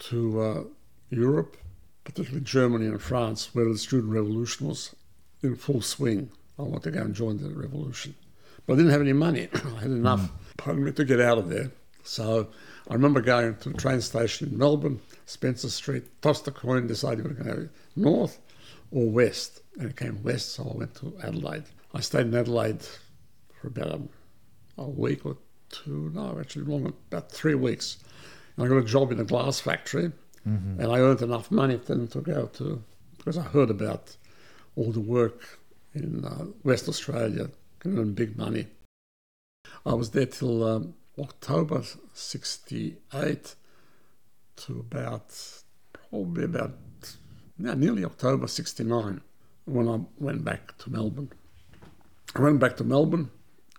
to 0.01 0.41
uh, 0.41 0.65
Europe, 1.11 1.57
particularly 2.05 2.45
Germany 2.45 2.87
and 2.87 3.01
France, 3.01 3.55
where 3.55 3.65
the 3.65 3.79
student 3.79 4.13
revolution 4.13 4.69
was 4.69 4.95
in 5.43 5.57
full 5.57 5.81
swing. 5.81 6.31
I 6.59 6.63
wanted 6.63 6.83
to 6.85 6.91
go 6.91 7.01
and 7.01 7.15
join 7.15 7.39
the 7.39 7.49
revolution. 7.49 8.15
But 8.67 8.75
I 8.75 8.77
didn't 8.77 8.93
have 8.93 9.01
any 9.01 9.15
money. 9.15 9.49
I 9.55 9.81
had 9.81 9.91
enough, 9.91 10.31
pardon 10.59 10.85
me, 10.85 10.93
to 10.93 11.05
get 11.05 11.21
out 11.21 11.39
of 11.39 11.49
there. 11.49 11.71
So 12.05 12.49
I 12.89 12.93
remember 12.93 13.21
going 13.21 13.57
to 13.57 13.71
the 13.71 13.79
train 13.79 14.01
station 14.01 14.51
in 14.51 14.59
Melbourne, 14.59 15.01
Spencer 15.27 15.71
Street, 15.71 16.05
tossed 16.23 16.47
a 16.47 16.53
coin, 16.53 16.87
decided 16.87 17.25
we 17.25 17.31
were 17.31 17.43
going 17.43 17.57
to 17.57 17.63
go 17.63 17.69
north 17.97 18.39
or 18.91 19.11
west. 19.11 19.63
And 19.79 19.91
it 19.91 19.97
came 19.97 20.23
west, 20.23 20.53
so 20.53 20.71
I 20.73 20.79
went 20.79 20.95
to 20.97 21.17
Adelaide. 21.23 21.65
I 21.93 22.01
stayed 22.01 22.27
in 22.27 22.35
Adelaide 22.35 22.83
for 23.61 23.69
about 23.69 23.89
a, 23.89 24.01
a 24.83 24.89
week 24.89 25.25
or 25.27 25.37
two, 25.71 26.13
no, 26.15 26.39
actually 26.39 26.65
longer, 26.65 26.93
about 27.11 27.33
three 27.33 27.55
weeks. 27.55 27.99
And 28.57 28.65
I 28.65 28.69
got 28.69 28.77
a 28.77 28.85
job 28.85 29.11
in 29.11 29.19
a 29.19 29.25
glass 29.25 29.59
factory, 29.59 30.13
and 30.79 30.93
I 30.93 30.99
earned 30.99 31.23
enough 31.23 31.51
money 31.51 31.77
then 31.77 32.07
to 32.09 32.21
go 32.21 32.47
to, 32.47 32.83
because 33.17 33.39
I 33.39 33.43
heard 33.43 33.71
about 33.71 34.15
all 34.77 34.93
the 34.93 35.01
work 35.01 35.59
in 35.95 36.25
uh, 36.25 36.45
West 36.63 36.89
Australia, 36.89 37.49
can 37.81 37.99
earn 37.99 38.13
big 38.13 38.37
money. 38.37 38.67
I 39.87 39.95
was 39.95 40.11
there 40.11 40.27
till 40.27 40.63
um, 40.63 40.95
October 41.19 41.83
68 42.13 43.55
to 44.57 44.81
about, 44.81 45.63
probably 45.93 46.45
about, 46.45 46.73
yeah, 47.59 47.75
nearly 47.75 48.05
October 48.05 48.47
69 48.47 49.21
when 49.65 49.89
I 49.89 50.01
went 50.19 50.45
back 50.45 50.77
to 50.79 50.91
Melbourne. 50.91 51.31
I 52.35 52.41
went 52.43 52.59
back 52.59 52.77
to 52.79 52.85
Melbourne, 52.85 53.31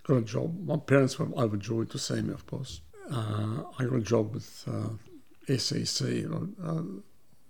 got 0.03 0.17
a 0.17 0.21
job. 0.21 0.65
My 0.65 0.77
parents 0.77 1.19
were 1.19 1.27
overjoyed 1.35 1.89
to 1.91 1.99
see 1.99 2.21
me, 2.21 2.33
of 2.33 2.47
course. 2.47 2.81
Uh, 3.11 3.63
I 3.77 3.83
got 3.85 3.95
a 3.95 4.01
job 4.01 4.33
with 4.33 4.67
uh, 4.67 5.57
SEC, 5.57 6.07
uh, 6.63 6.81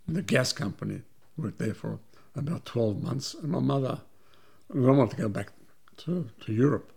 the 0.07 0.21
gas 0.21 0.51
company. 0.51 1.01
Worked 1.37 1.59
there 1.59 1.73
for 1.73 1.99
about 2.35 2.65
12 2.65 3.03
months. 3.03 3.33
And 3.33 3.51
my 3.51 3.59
mother, 3.59 4.01
I 4.73 4.77
wanted 4.77 5.11
to 5.11 5.21
go 5.23 5.29
back 5.29 5.51
to, 5.97 6.29
to 6.45 6.53
Europe, 6.53 6.91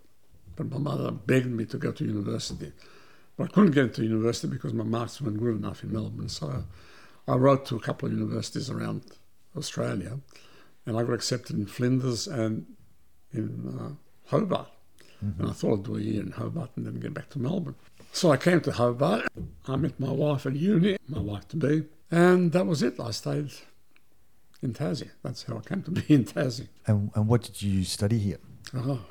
but 0.59 0.69
my 0.69 0.77
mother 0.77 1.11
begged 1.11 1.47
me 1.47 1.65
to 1.65 1.77
go 1.77 1.93
to 1.93 2.03
university. 2.03 2.73
But 3.37 3.45
I 3.45 3.47
couldn't 3.47 3.71
get 3.71 3.85
into 3.85 4.03
university 4.03 4.49
because 4.51 4.73
my 4.73 4.83
marks 4.83 5.21
weren't 5.21 5.39
good 5.39 5.55
enough 5.55 5.83
in 5.83 5.93
Melbourne. 5.93 6.27
So 6.27 6.65
I 7.27 7.35
wrote 7.35 7.65
to 7.67 7.77
a 7.77 7.79
couple 7.79 8.07
of 8.07 8.13
universities 8.13 8.69
around 8.69 9.03
Australia, 9.55 10.19
and 10.85 10.97
I 10.97 11.03
got 11.03 11.13
accepted 11.13 11.55
in 11.57 11.65
Flinders 11.65 12.27
and 12.27 12.65
in 13.33 13.47
uh, 13.79 14.29
Hobart. 14.29 14.67
Mm-hmm. 15.23 15.41
And 15.41 15.49
I 15.49 15.53
thought 15.53 15.79
I'd 15.79 15.85
do 15.85 15.95
a 15.95 16.01
year 16.01 16.21
in 16.21 16.31
Hobart 16.31 16.71
and 16.75 16.85
then 16.85 16.99
get 16.99 17.13
back 17.13 17.29
to 17.29 17.39
Melbourne. 17.39 17.75
So 18.11 18.31
I 18.31 18.37
came 18.37 18.59
to 18.61 18.71
Hobart. 18.73 19.27
I 19.67 19.75
met 19.77 19.97
my 19.97 20.11
wife 20.11 20.45
at 20.45 20.55
uni, 20.55 20.97
my 21.07 21.19
wife 21.19 21.47
to 21.49 21.55
be, 21.55 21.83
and 22.11 22.51
that 22.51 22.65
was 22.65 22.83
it. 22.83 22.99
I 22.99 23.11
stayed 23.11 23.51
in 24.61 24.73
Tassie. 24.73 25.11
That's 25.23 25.43
how 25.43 25.57
I 25.57 25.61
came 25.61 25.83
to 25.83 25.91
be 25.91 26.13
in 26.13 26.25
Tassie. 26.25 26.67
And, 26.85 27.11
and 27.15 27.27
what 27.27 27.43
did 27.43 27.61
you 27.61 27.85
study 27.85 28.17
here? 28.17 28.39
Oh, 28.75 29.05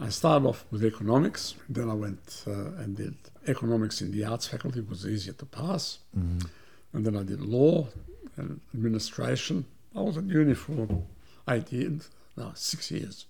I 0.00 0.08
started 0.10 0.46
off 0.46 0.64
with 0.70 0.84
economics. 0.84 1.54
Then 1.68 1.90
I 1.90 1.94
went 1.94 2.44
uh, 2.46 2.72
and 2.80 2.96
did 2.96 3.14
economics 3.46 4.00
in 4.00 4.12
the 4.12 4.24
arts 4.24 4.46
faculty. 4.46 4.80
It 4.80 4.88
was 4.88 5.06
easier 5.06 5.32
to 5.34 5.46
pass. 5.46 5.98
Mm-hmm. 6.16 6.46
And 6.92 7.06
then 7.06 7.16
I 7.16 7.22
did 7.22 7.40
law 7.40 7.88
and 8.36 8.60
administration. 8.74 9.64
I 9.94 10.00
was 10.00 10.16
at 10.16 10.24
uni 10.24 10.54
for 10.54 11.02
eight 11.48 11.72
years, 11.72 12.08
no, 12.36 12.52
six 12.54 12.90
years. 12.90 13.26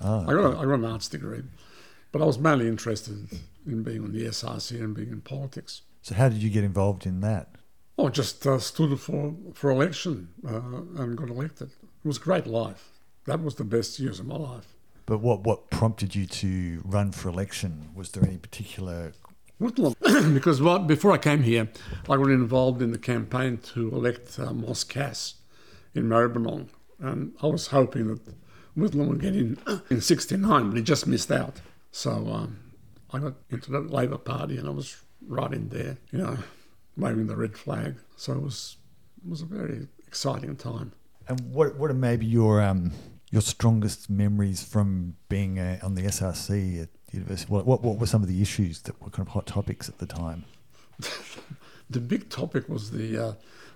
Oh, 0.00 0.22
I, 0.22 0.32
got 0.32 0.54
a, 0.54 0.58
I 0.58 0.64
got 0.64 0.74
an 0.74 0.84
arts 0.84 1.08
degree, 1.08 1.42
but 2.10 2.22
I 2.22 2.24
was 2.24 2.38
mainly 2.38 2.68
interested 2.68 3.28
in 3.66 3.82
being 3.82 4.02
on 4.02 4.12
the 4.12 4.26
SRC 4.26 4.80
and 4.80 4.94
being 4.94 5.10
in 5.10 5.20
politics. 5.20 5.82
So 6.02 6.14
how 6.14 6.28
did 6.28 6.42
you 6.42 6.50
get 6.50 6.64
involved 6.64 7.06
in 7.06 7.20
that? 7.20 7.48
I 7.98 8.08
just 8.08 8.46
uh, 8.46 8.58
stood 8.58 8.98
for, 8.98 9.34
for 9.54 9.70
election 9.70 10.28
uh, 10.46 11.02
and 11.02 11.16
got 11.16 11.28
elected. 11.28 11.70
It 12.04 12.08
was 12.08 12.16
a 12.16 12.20
great 12.20 12.46
life. 12.46 12.90
That 13.26 13.42
was 13.42 13.54
the 13.54 13.64
best 13.64 13.98
years 14.00 14.18
of 14.18 14.26
my 14.26 14.36
life. 14.36 14.74
But 15.06 15.18
what, 15.18 15.40
what 15.44 15.70
prompted 15.70 16.14
you 16.14 16.26
to 16.26 16.82
run 16.84 17.12
for 17.12 17.28
election? 17.28 17.90
Was 17.94 18.10
there 18.10 18.24
any 18.24 18.38
particular 18.38 19.12
because 20.34 20.60
right 20.60 20.84
before 20.86 21.12
I 21.12 21.18
came 21.18 21.42
here, 21.44 21.68
I 22.08 22.16
got 22.16 22.30
involved 22.30 22.82
in 22.82 22.90
the 22.90 22.98
campaign 22.98 23.58
to 23.74 23.90
elect 23.90 24.38
uh, 24.38 24.52
Moss 24.52 24.82
Cass 24.82 25.34
in 25.94 26.08
Maribyrnong. 26.08 26.68
And 26.98 27.34
I 27.42 27.46
was 27.46 27.68
hoping 27.68 28.08
that 28.08 28.20
Whitlam 28.76 29.08
would 29.08 29.20
get 29.20 29.36
in 29.36 29.58
in 29.90 30.00
69, 30.00 30.68
but 30.68 30.76
he 30.76 30.82
just 30.82 31.06
missed 31.06 31.30
out. 31.30 31.60
So 31.92 32.10
um, 32.10 32.58
I 33.12 33.18
got 33.18 33.34
into 33.50 33.70
the 33.70 33.80
Labor 33.80 34.18
Party 34.18 34.56
and 34.56 34.66
I 34.66 34.72
was 34.72 34.96
right 35.26 35.52
in 35.52 35.68
there, 35.68 35.98
you 36.10 36.18
know, 36.18 36.38
waving 36.96 37.26
the 37.26 37.36
red 37.36 37.56
flag. 37.56 37.96
So 38.16 38.32
it 38.32 38.42
was, 38.42 38.76
it 39.24 39.30
was 39.30 39.42
a 39.42 39.46
very 39.46 39.86
exciting 40.06 40.56
time. 40.56 40.92
And 41.28 41.40
what 41.52 41.76
what 41.76 41.88
are 41.90 41.94
maybe 41.94 42.26
your 42.26 42.60
um 42.60 42.92
your 43.32 43.42
strongest 43.42 44.10
memories 44.10 44.62
from 44.62 45.16
being 45.28 45.58
uh, 45.58 45.78
on 45.82 45.94
the 45.94 46.02
SRC 46.02 46.82
at 46.82 46.88
university? 47.10 47.50
What, 47.50 47.66
what 47.66 47.82
what 47.82 47.98
were 47.98 48.06
some 48.06 48.22
of 48.22 48.28
the 48.28 48.40
issues 48.40 48.82
that 48.82 49.00
were 49.02 49.10
kind 49.10 49.26
of 49.26 49.32
hot 49.32 49.46
topics 49.46 49.88
at 49.88 49.98
the 49.98 50.06
time? 50.06 50.44
the 51.90 52.00
big 52.00 52.28
topic 52.28 52.68
was 52.68 52.90
the 52.92 53.18
uh, 53.18 53.32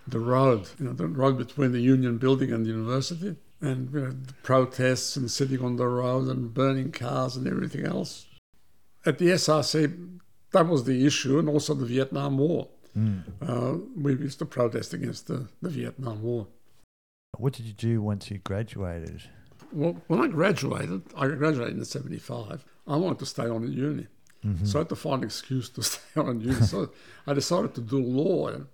the 0.06 0.20
road, 0.20 0.68
you 0.78 0.84
know, 0.84 0.92
the 0.92 1.08
road 1.08 1.38
between 1.38 1.72
the 1.72 1.80
Union 1.80 2.18
Building 2.18 2.52
and 2.52 2.64
the 2.64 2.70
university, 2.70 3.34
and 3.60 3.92
you 3.92 4.00
know, 4.00 4.10
the 4.10 4.34
protests 4.42 5.16
and 5.16 5.30
sitting 5.30 5.64
on 5.64 5.76
the 5.76 5.88
road 5.88 6.28
and 6.28 6.54
burning 6.54 6.92
cars 6.92 7.34
and 7.34 7.48
everything 7.48 7.84
else. 7.84 8.26
At 9.04 9.18
the 9.18 9.28
SRC, 9.28 10.18
that 10.52 10.66
was 10.66 10.84
the 10.84 11.06
issue, 11.06 11.38
and 11.38 11.48
also 11.48 11.74
the 11.74 11.86
Vietnam 11.86 12.38
War. 12.38 12.68
Mm. 12.96 13.22
Uh, 13.40 13.78
we 13.96 14.12
used 14.12 14.38
to 14.38 14.46
protest 14.46 14.94
against 14.94 15.26
the, 15.26 15.48
the 15.62 15.68
Vietnam 15.68 16.22
War. 16.22 16.46
What 17.36 17.52
did 17.52 17.66
you 17.66 17.72
do 17.72 18.00
once 18.00 18.30
you 18.30 18.38
graduated? 18.38 19.22
Well, 19.72 20.02
when 20.06 20.20
I 20.20 20.28
graduated, 20.28 21.02
I 21.16 21.26
graduated 21.28 21.76
in 21.76 21.84
'75. 21.84 22.64
I 22.86 22.96
wanted 22.96 23.18
to 23.20 23.26
stay 23.26 23.46
on 23.48 23.64
at 23.64 23.70
uni, 23.70 24.06
Mm-hmm. 24.44 24.64
so 24.66 24.78
I 24.78 24.80
had 24.82 24.88
to 24.90 24.96
find 24.96 25.22
an 25.22 25.26
excuse 25.28 25.68
to 25.70 25.82
stay 25.92 26.20
on 26.20 26.36
at 26.36 26.42
uni. 26.42 26.60
so 26.60 26.90
I 27.26 27.34
decided 27.34 27.74
to 27.74 27.80
do 27.80 27.98
law, 28.00 28.48
and, 28.48 28.66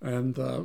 and 0.00 0.38
uh, 0.38 0.62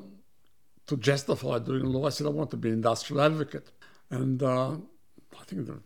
to 0.87 0.97
justify 0.97 1.59
doing 1.59 1.85
law, 1.85 2.07
I 2.07 2.09
said 2.09 2.25
I 2.27 2.31
want 2.31 2.49
to 2.51 2.57
be 2.57 2.69
an 2.69 2.75
industrial 2.75 3.21
advocate. 3.21 3.69
And 4.09 4.41
uh, 4.41 4.71
I 5.39 5.43
think 5.45 5.67
the, 5.67 5.79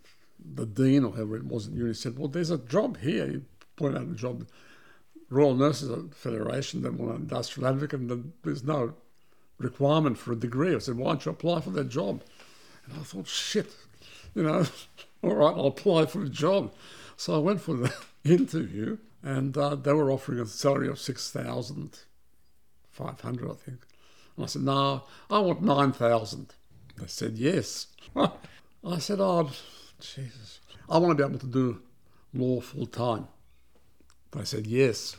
the 0.54 0.64
dean 0.64 1.04
or 1.04 1.12
whoever 1.12 1.36
it 1.36 1.44
was 1.44 1.66
at 1.68 1.74
uni 1.74 1.92
said, 1.94 2.18
"Well, 2.18 2.28
there's 2.28 2.50
a 2.50 2.58
job 2.58 2.98
here." 2.98 3.26
He 3.26 3.40
pointed 3.76 4.00
out 4.00 4.08
the 4.08 4.14
job, 4.16 4.46
Royal 5.28 5.54
Nurses 5.54 5.90
Federation. 6.14 6.82
They 6.82 6.90
want 6.90 7.14
an 7.16 7.22
industrial 7.22 7.68
advocate, 7.68 8.00
and 8.00 8.32
there's 8.42 8.64
no 8.64 8.94
requirement 9.58 10.18
for 10.18 10.32
a 10.32 10.36
degree. 10.36 10.74
I 10.74 10.78
said, 10.78 10.96
"Why 10.96 11.08
don't 11.12 11.24
you 11.26 11.32
apply 11.32 11.60
for 11.60 11.70
that 11.70 11.88
job?" 11.88 12.22
And 12.86 12.98
I 12.98 13.02
thought, 13.02 13.28
"Shit, 13.28 13.74
you 14.34 14.42
know, 14.42 14.66
all 15.22 15.34
right, 15.34 15.54
I'll 15.54 15.66
apply 15.66 16.06
for 16.06 16.22
a 16.22 16.28
job." 16.28 16.72
So 17.16 17.34
I 17.34 17.38
went 17.38 17.60
for 17.60 17.74
the 17.74 17.94
interview, 18.24 18.98
and 19.22 19.56
uh, 19.56 19.74
they 19.76 19.92
were 19.92 20.10
offering 20.10 20.40
a 20.40 20.46
salary 20.46 20.88
of 20.88 20.98
six 20.98 21.30
thousand 21.30 22.00
five 22.90 23.20
hundred, 23.20 23.50
I 23.50 23.54
think. 23.54 23.80
And 24.36 24.44
I 24.44 24.46
said, 24.46 24.62
"No, 24.62 25.04
I 25.30 25.38
want 25.38 25.62
nine 25.62 25.92
thousand. 25.92 26.54
They 26.96 27.06
said, 27.06 27.38
"Yes." 27.38 27.88
I 28.16 28.98
said, 28.98 29.20
"Oh, 29.20 29.50
Jesus, 30.00 30.60
I 30.88 30.98
want 30.98 31.16
to 31.16 31.22
be 31.22 31.28
able 31.28 31.40
to 31.40 31.46
do 31.46 31.82
law 32.34 32.60
full 32.60 32.86
time." 32.86 33.28
They 34.32 34.44
said, 34.44 34.66
"Yes." 34.66 35.16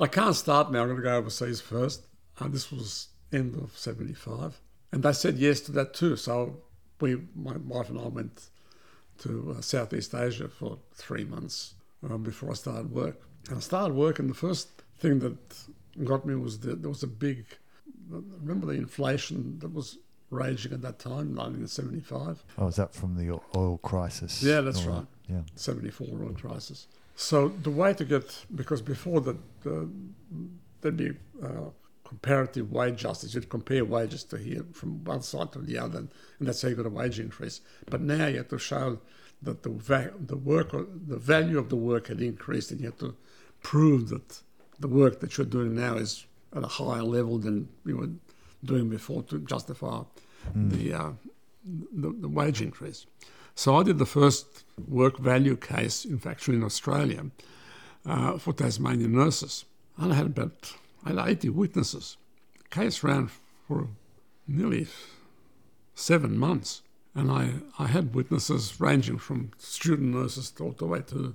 I 0.00 0.06
can't 0.06 0.34
start 0.34 0.72
now. 0.72 0.80
I'm 0.80 0.88
going 0.88 0.96
to 0.96 1.02
go 1.02 1.16
overseas 1.16 1.60
first. 1.60 2.06
And 2.38 2.52
this 2.52 2.72
was 2.72 3.08
end 3.32 3.54
of 3.56 3.76
'75, 3.76 4.60
and 4.90 5.02
they 5.02 5.12
said 5.12 5.38
yes 5.38 5.60
to 5.62 5.72
that 5.72 5.94
too. 5.94 6.16
So 6.16 6.62
we, 7.02 7.16
my 7.34 7.56
wife 7.66 7.90
and 7.90 7.98
I, 7.98 8.06
went 8.06 8.48
to 9.18 9.56
uh, 9.58 9.60
Southeast 9.60 10.14
Asia 10.14 10.48
for 10.48 10.78
three 10.94 11.24
months 11.24 11.74
um, 12.08 12.22
before 12.22 12.50
I 12.50 12.54
started 12.54 12.90
work. 12.90 13.20
And 13.48 13.58
I 13.58 13.60
started 13.60 13.94
work, 13.94 14.18
and 14.20 14.30
the 14.30 14.34
first 14.34 14.68
thing 14.98 15.18
that 15.18 15.36
got 16.04 16.24
me 16.24 16.34
was 16.36 16.60
that 16.60 16.80
there 16.80 16.88
was 16.88 17.02
a 17.02 17.08
big. 17.08 17.44
Remember 18.08 18.66
the 18.66 18.74
inflation 18.74 19.58
that 19.58 19.74
was 19.74 19.98
raging 20.30 20.72
at 20.72 20.82
that 20.82 20.98
time, 20.98 21.34
1975. 21.34 22.44
Oh, 22.56 22.66
was 22.66 22.76
that 22.76 22.94
from 22.94 23.16
the 23.16 23.38
oil 23.56 23.78
crisis? 23.78 24.42
Yeah, 24.42 24.60
that's 24.60 24.84
right. 24.84 25.06
Yeah. 25.28 25.42
74 25.56 26.06
oil 26.06 26.34
crisis. 26.34 26.86
So 27.16 27.48
the 27.48 27.70
way 27.70 27.94
to 27.94 28.04
get 28.04 28.44
because 28.54 28.80
before 28.80 29.20
that 29.20 29.36
uh, 29.66 29.84
there'd 30.80 30.96
be 30.96 31.10
uh, 31.42 31.70
comparative 32.12 32.70
wage 32.70 32.98
justice. 33.06 33.34
You'd 33.34 33.48
compare 33.48 33.84
wages 33.84 34.22
to 34.24 34.36
here 34.36 34.64
from 34.72 34.90
one 35.04 35.22
side 35.22 35.50
to 35.52 35.60
the 35.60 35.78
other, 35.84 36.00
and 36.00 36.46
that's 36.46 36.60
how 36.62 36.68
you 36.68 36.76
got 36.76 36.92
a 36.94 36.98
wage 37.00 37.18
increase. 37.26 37.56
But 37.92 38.00
now 38.02 38.26
you 38.26 38.38
have 38.42 38.48
to 38.56 38.58
show 38.58 38.98
that 39.46 39.62
the 39.62 39.70
va- 39.70 40.14
the 40.32 40.40
work 40.52 40.70
the 41.12 41.20
value 41.34 41.58
of 41.58 41.68
the 41.72 41.80
work 41.90 42.04
had 42.08 42.20
increased, 42.20 42.70
and 42.70 42.80
you 42.80 42.86
have 42.86 42.98
to 43.06 43.14
prove 43.62 44.02
that 44.14 44.28
the 44.84 44.92
work 45.02 45.14
that 45.20 45.30
you're 45.34 45.54
doing 45.58 45.74
now 45.74 45.94
is 45.96 46.26
at 46.56 46.62
a 46.70 46.72
higher 46.80 47.06
level 47.18 47.38
than 47.38 47.56
you 47.88 47.96
were 47.96 48.12
doing 48.72 48.88
before 48.98 49.22
to 49.30 49.38
justify 49.52 49.98
the, 50.54 50.84
uh, 51.02 51.12
the 52.02 52.08
the 52.24 52.28
wage 52.28 52.60
increase. 52.68 53.00
So 53.54 53.68
I 53.80 53.82
did 53.88 53.98
the 53.98 54.12
first 54.18 54.46
work 55.00 55.16
value 55.18 55.56
case, 55.56 55.96
in 56.14 56.18
fact, 56.18 56.48
in 56.48 56.62
Australia 56.70 57.22
uh, 58.12 58.38
for 58.42 58.52
Tasmanian 58.52 59.12
nurses. 59.22 59.64
And 59.98 60.12
I 60.12 60.16
had 60.16 60.26
about 60.26 60.58
I 61.04 61.10
had 61.10 61.28
80 61.28 61.48
witnesses. 61.50 62.16
The 62.58 62.68
case 62.68 63.02
ran 63.02 63.30
for 63.66 63.88
nearly 64.46 64.86
seven 65.94 66.38
months. 66.38 66.82
And 67.14 67.30
I, 67.30 67.54
I 67.78 67.88
had 67.88 68.14
witnesses 68.14 68.80
ranging 68.80 69.18
from 69.18 69.50
student 69.58 70.14
nurses 70.14 70.52
all 70.60 70.72
the 70.72 70.86
way 70.86 71.02
to 71.08 71.34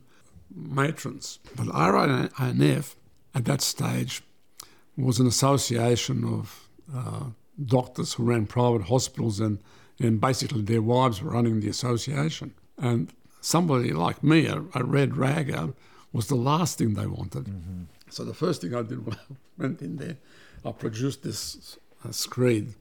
matrons. 0.53 1.39
But 1.56 1.67
RANF 1.67 2.95
at 3.36 3.45
that 3.45 3.62
stage 3.62 4.23
was 4.95 5.19
an 5.19 5.27
association 5.27 6.23
of 6.23 6.67
uh, 6.93 7.25
doctors 7.63 8.13
who 8.13 8.23
ran 8.23 8.47
private 8.47 8.84
hospitals 8.84 9.39
and, 9.39 9.60
and 9.99 10.19
basically 10.19 10.63
their 10.63 10.82
wives 10.82 11.21
were 11.21 11.32
running 11.32 11.60
the 11.60 11.69
association. 11.69 12.53
And 12.77 13.13
somebody 13.41 13.93
like 13.93 14.23
me, 14.23 14.47
a, 14.47 14.63
a 14.73 14.84
red 14.84 15.15
ragger, 15.15 15.73
was 16.12 16.27
the 16.27 16.36
last 16.36 16.80
thing 16.80 16.95
they 16.95 17.06
wanted. 17.06 17.45
Mm-hmm. 17.45 17.84
So 18.10 18.24
the 18.24 18.34
first 18.34 18.62
thing 18.62 18.74
I 18.74 18.82
did 18.82 19.06
when 19.06 19.15
I 19.15 19.36
went 19.58 19.82
in 19.82 19.98
there, 19.98 20.17
I 20.65 20.72
produced 20.72 21.24
this 21.24 21.78
uh, 22.06 22.12
screed 22.12 22.74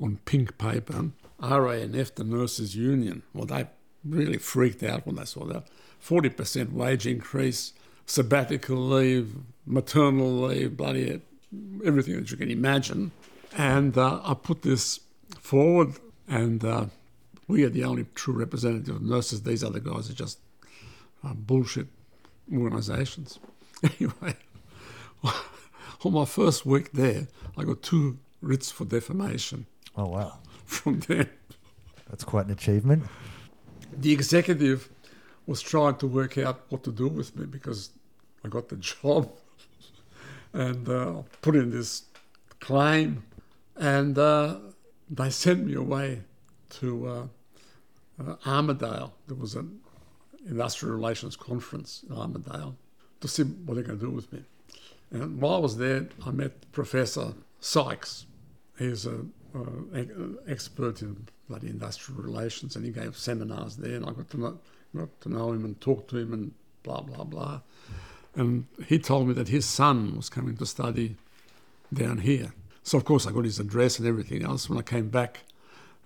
on 0.00 0.18
pink 0.24 0.58
paper, 0.58 1.10
RANF, 1.40 2.14
the 2.14 2.24
Nurses 2.24 2.76
Union. 2.76 3.22
Well, 3.32 3.46
they 3.46 3.66
really 4.04 4.38
freaked 4.38 4.82
out 4.82 5.06
when 5.06 5.16
they 5.16 5.24
saw 5.24 5.44
that. 5.46 5.66
40% 6.04 6.72
wage 6.72 7.06
increase, 7.06 7.72
sabbatical 8.06 8.76
leave, 8.76 9.36
maternal 9.66 10.42
leave, 10.42 10.76
bloody 10.76 11.20
everything 11.84 12.16
that 12.16 12.30
you 12.30 12.36
can 12.36 12.50
imagine. 12.50 13.12
And 13.56 13.96
uh, 13.96 14.20
I 14.24 14.34
put 14.34 14.62
this 14.62 15.00
forward, 15.38 15.94
and 16.28 16.64
uh, 16.64 16.86
we 17.46 17.64
are 17.64 17.68
the 17.68 17.84
only 17.84 18.06
true 18.14 18.34
representative 18.34 18.96
of 18.96 19.02
nurses. 19.02 19.42
These 19.42 19.62
other 19.62 19.80
guys 19.80 20.10
are 20.10 20.14
just 20.14 20.38
uh, 21.24 21.34
bullshit 21.34 21.88
organisations. 22.52 23.38
Anyway, 23.98 24.36
on 26.04 26.12
my 26.12 26.24
first 26.24 26.66
week 26.66 26.92
there, 26.92 27.28
I 27.56 27.64
got 27.64 27.82
two 27.82 28.18
writs 28.40 28.70
for 28.70 28.84
defamation. 28.84 29.66
Oh, 29.96 30.06
wow. 30.06 30.38
From 30.64 31.00
them. 31.00 31.28
That's 32.08 32.24
quite 32.24 32.46
an 32.46 32.52
achievement. 32.52 33.04
The 33.96 34.12
executive 34.12 34.88
was 35.46 35.60
trying 35.60 35.96
to 35.96 36.06
work 36.06 36.38
out 36.38 36.62
what 36.68 36.82
to 36.84 36.92
do 36.92 37.08
with 37.08 37.36
me 37.36 37.46
because 37.46 37.90
I 38.44 38.48
got 38.48 38.68
the 38.68 38.76
job 39.02 39.30
and 40.52 40.88
uh, 40.88 41.22
put 41.40 41.56
in 41.56 41.70
this 41.70 42.04
claim, 42.60 43.24
and 43.76 44.18
uh, 44.18 44.56
they 45.10 45.30
sent 45.30 45.64
me 45.64 45.74
away 45.74 46.20
to 46.70 47.06
uh, 47.08 47.26
uh, 48.20 48.36
Armidale. 48.44 49.12
There 49.26 49.36
was 49.36 49.54
an 49.54 49.80
industrial 50.46 50.94
relations 50.94 51.36
conference 51.36 52.04
in 52.08 52.14
Armidale 52.14 52.74
to 53.20 53.28
see 53.28 53.44
what 53.44 53.74
they're 53.74 53.84
going 53.84 53.98
to 53.98 54.04
do 54.04 54.10
with 54.10 54.32
me. 54.32 54.42
And 55.12 55.40
while 55.40 55.56
I 55.56 55.58
was 55.58 55.76
there, 55.76 56.08
I 56.24 56.30
met 56.30 56.72
Professor 56.72 57.34
Sykes. 57.60 58.26
He's 58.78 59.04
an 59.04 60.38
expert 60.48 61.02
in 61.02 61.28
bloody 61.48 61.68
industrial 61.68 62.22
relations, 62.22 62.76
and 62.76 62.84
he 62.84 62.90
gave 62.90 63.16
seminars 63.16 63.76
there, 63.76 63.96
and 63.96 64.06
I 64.06 64.12
got 64.12 64.30
to 64.30 64.40
know, 64.40 64.58
got 64.96 65.20
to 65.20 65.28
know 65.28 65.52
him 65.52 65.64
and 65.64 65.78
talk 65.80 66.08
to 66.08 66.16
him 66.16 66.32
and 66.32 66.52
blah 66.82 67.02
blah 67.02 67.24
blah. 67.24 67.60
And 68.34 68.66
he 68.86 68.98
told 68.98 69.28
me 69.28 69.34
that 69.34 69.48
his 69.48 69.66
son 69.66 70.16
was 70.16 70.30
coming 70.30 70.56
to 70.56 70.66
study 70.66 71.16
down 71.92 72.18
here. 72.18 72.54
So, 72.82 72.96
of 72.96 73.04
course, 73.04 73.26
I 73.26 73.32
got 73.32 73.44
his 73.44 73.60
address 73.60 73.98
and 73.98 74.08
everything 74.08 74.42
else. 74.42 74.68
When 74.68 74.78
I 74.78 74.82
came 74.82 75.10
back, 75.10 75.40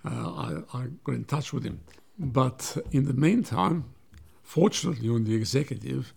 uh, 0.05 0.09
I, 0.09 0.77
I, 0.77 0.87
got 1.03 1.15
in 1.15 1.23
touch 1.23 1.53
with 1.53 1.63
him. 1.63 1.79
But 2.19 2.77
in 2.91 3.05
the 3.05 3.13
meantime, 3.13 3.85
fortunately, 4.43 5.09
on 5.09 5.23
the 5.23 5.35
executive, 5.35 6.13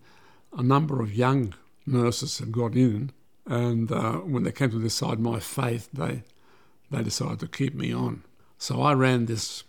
a 0.52 0.62
number 0.62 1.00
of 1.00 1.14
young 1.14 1.54
nurses 1.90 2.38
had 2.38 2.52
got 2.52 2.74
in. 2.74 3.10
And 3.46 3.90
uh, 3.90 4.18
when 4.18 4.44
they 4.44 4.52
came 4.52 4.70
to 4.70 4.80
decide 4.80 5.18
my 5.18 5.40
fate, 5.40 5.88
they, 5.92 6.22
they 6.90 7.02
decided 7.02 7.40
to 7.40 7.48
keep 7.48 7.74
me 7.74 7.92
on. 7.92 8.22
So 8.58 8.82
I 8.82 8.92
ran 8.92 9.26
this 9.26 9.64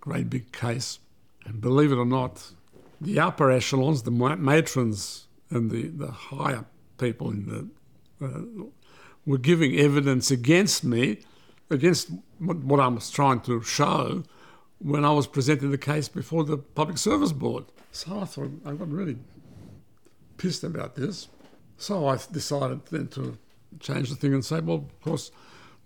great 0.00 0.30
big 0.30 0.52
case. 0.52 0.98
And 1.44 1.60
believe 1.60 1.92
it 1.92 1.96
or 1.96 2.06
not, 2.06 2.52
the 3.00 3.18
upper 3.20 3.50
echelons, 3.50 4.02
the 4.02 4.10
matrons 4.10 5.26
and 5.50 5.70
the, 5.70 5.88
the 5.88 6.10
higher 6.10 6.64
people 6.98 7.30
in 7.30 7.46
the 7.46 8.26
uh, 8.26 8.64
were 9.26 9.38
giving 9.38 9.78
evidence 9.78 10.30
against 10.30 10.84
me, 10.84 11.18
against 11.70 12.10
what 12.38 12.80
I 12.80 12.88
was 12.88 13.10
trying 13.10 13.40
to 13.40 13.62
show 13.62 14.24
when 14.78 15.04
I 15.04 15.10
was 15.12 15.26
presenting 15.26 15.70
the 15.70 15.78
case 15.78 16.08
before 16.08 16.44
the 16.44 16.56
Public 16.56 16.98
Service 16.98 17.32
Board. 17.32 17.64
So 17.92 18.20
I 18.20 18.24
thought 18.24 18.50
I 18.64 18.72
got 18.72 18.90
really 18.90 19.16
pissed 20.36 20.64
about 20.64 20.94
this. 20.96 21.28
So 21.80 22.08
I 22.08 22.18
decided 22.30 22.84
then 22.90 23.08
to 23.08 23.38
change 23.80 24.10
the 24.10 24.14
thing 24.14 24.34
and 24.34 24.44
say, 24.44 24.60
well, 24.60 24.84
of 24.86 25.00
course, 25.00 25.30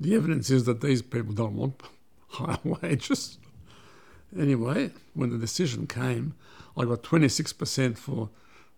the 0.00 0.16
evidence 0.16 0.50
is 0.50 0.64
that 0.64 0.80
these 0.80 1.02
people 1.02 1.32
don't 1.32 1.54
want 1.54 1.80
higher 2.30 2.58
wages. 2.64 3.38
Anyway, 4.36 4.90
when 5.14 5.30
the 5.30 5.38
decision 5.38 5.86
came, 5.86 6.34
I 6.76 6.84
got 6.84 7.04
26% 7.04 7.96
for 7.96 8.28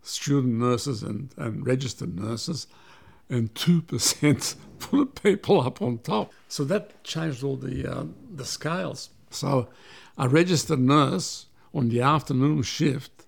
student 0.02 0.56
nurses 0.56 1.02
and, 1.02 1.30
and 1.38 1.66
registered 1.66 2.20
nurses, 2.20 2.66
and 3.30 3.52
2% 3.54 4.54
for 4.78 4.96
the 4.98 5.06
people 5.06 5.62
up 5.62 5.80
on 5.80 5.96
top. 5.98 6.34
So 6.48 6.64
that 6.64 7.02
changed 7.02 7.42
all 7.42 7.56
the, 7.56 7.90
uh, 7.90 8.04
the 8.30 8.44
scales. 8.44 9.08
So 9.30 9.68
a 10.18 10.28
registered 10.28 10.80
nurse 10.80 11.46
on 11.72 11.88
the 11.88 12.02
afternoon 12.02 12.60
shift 12.62 13.24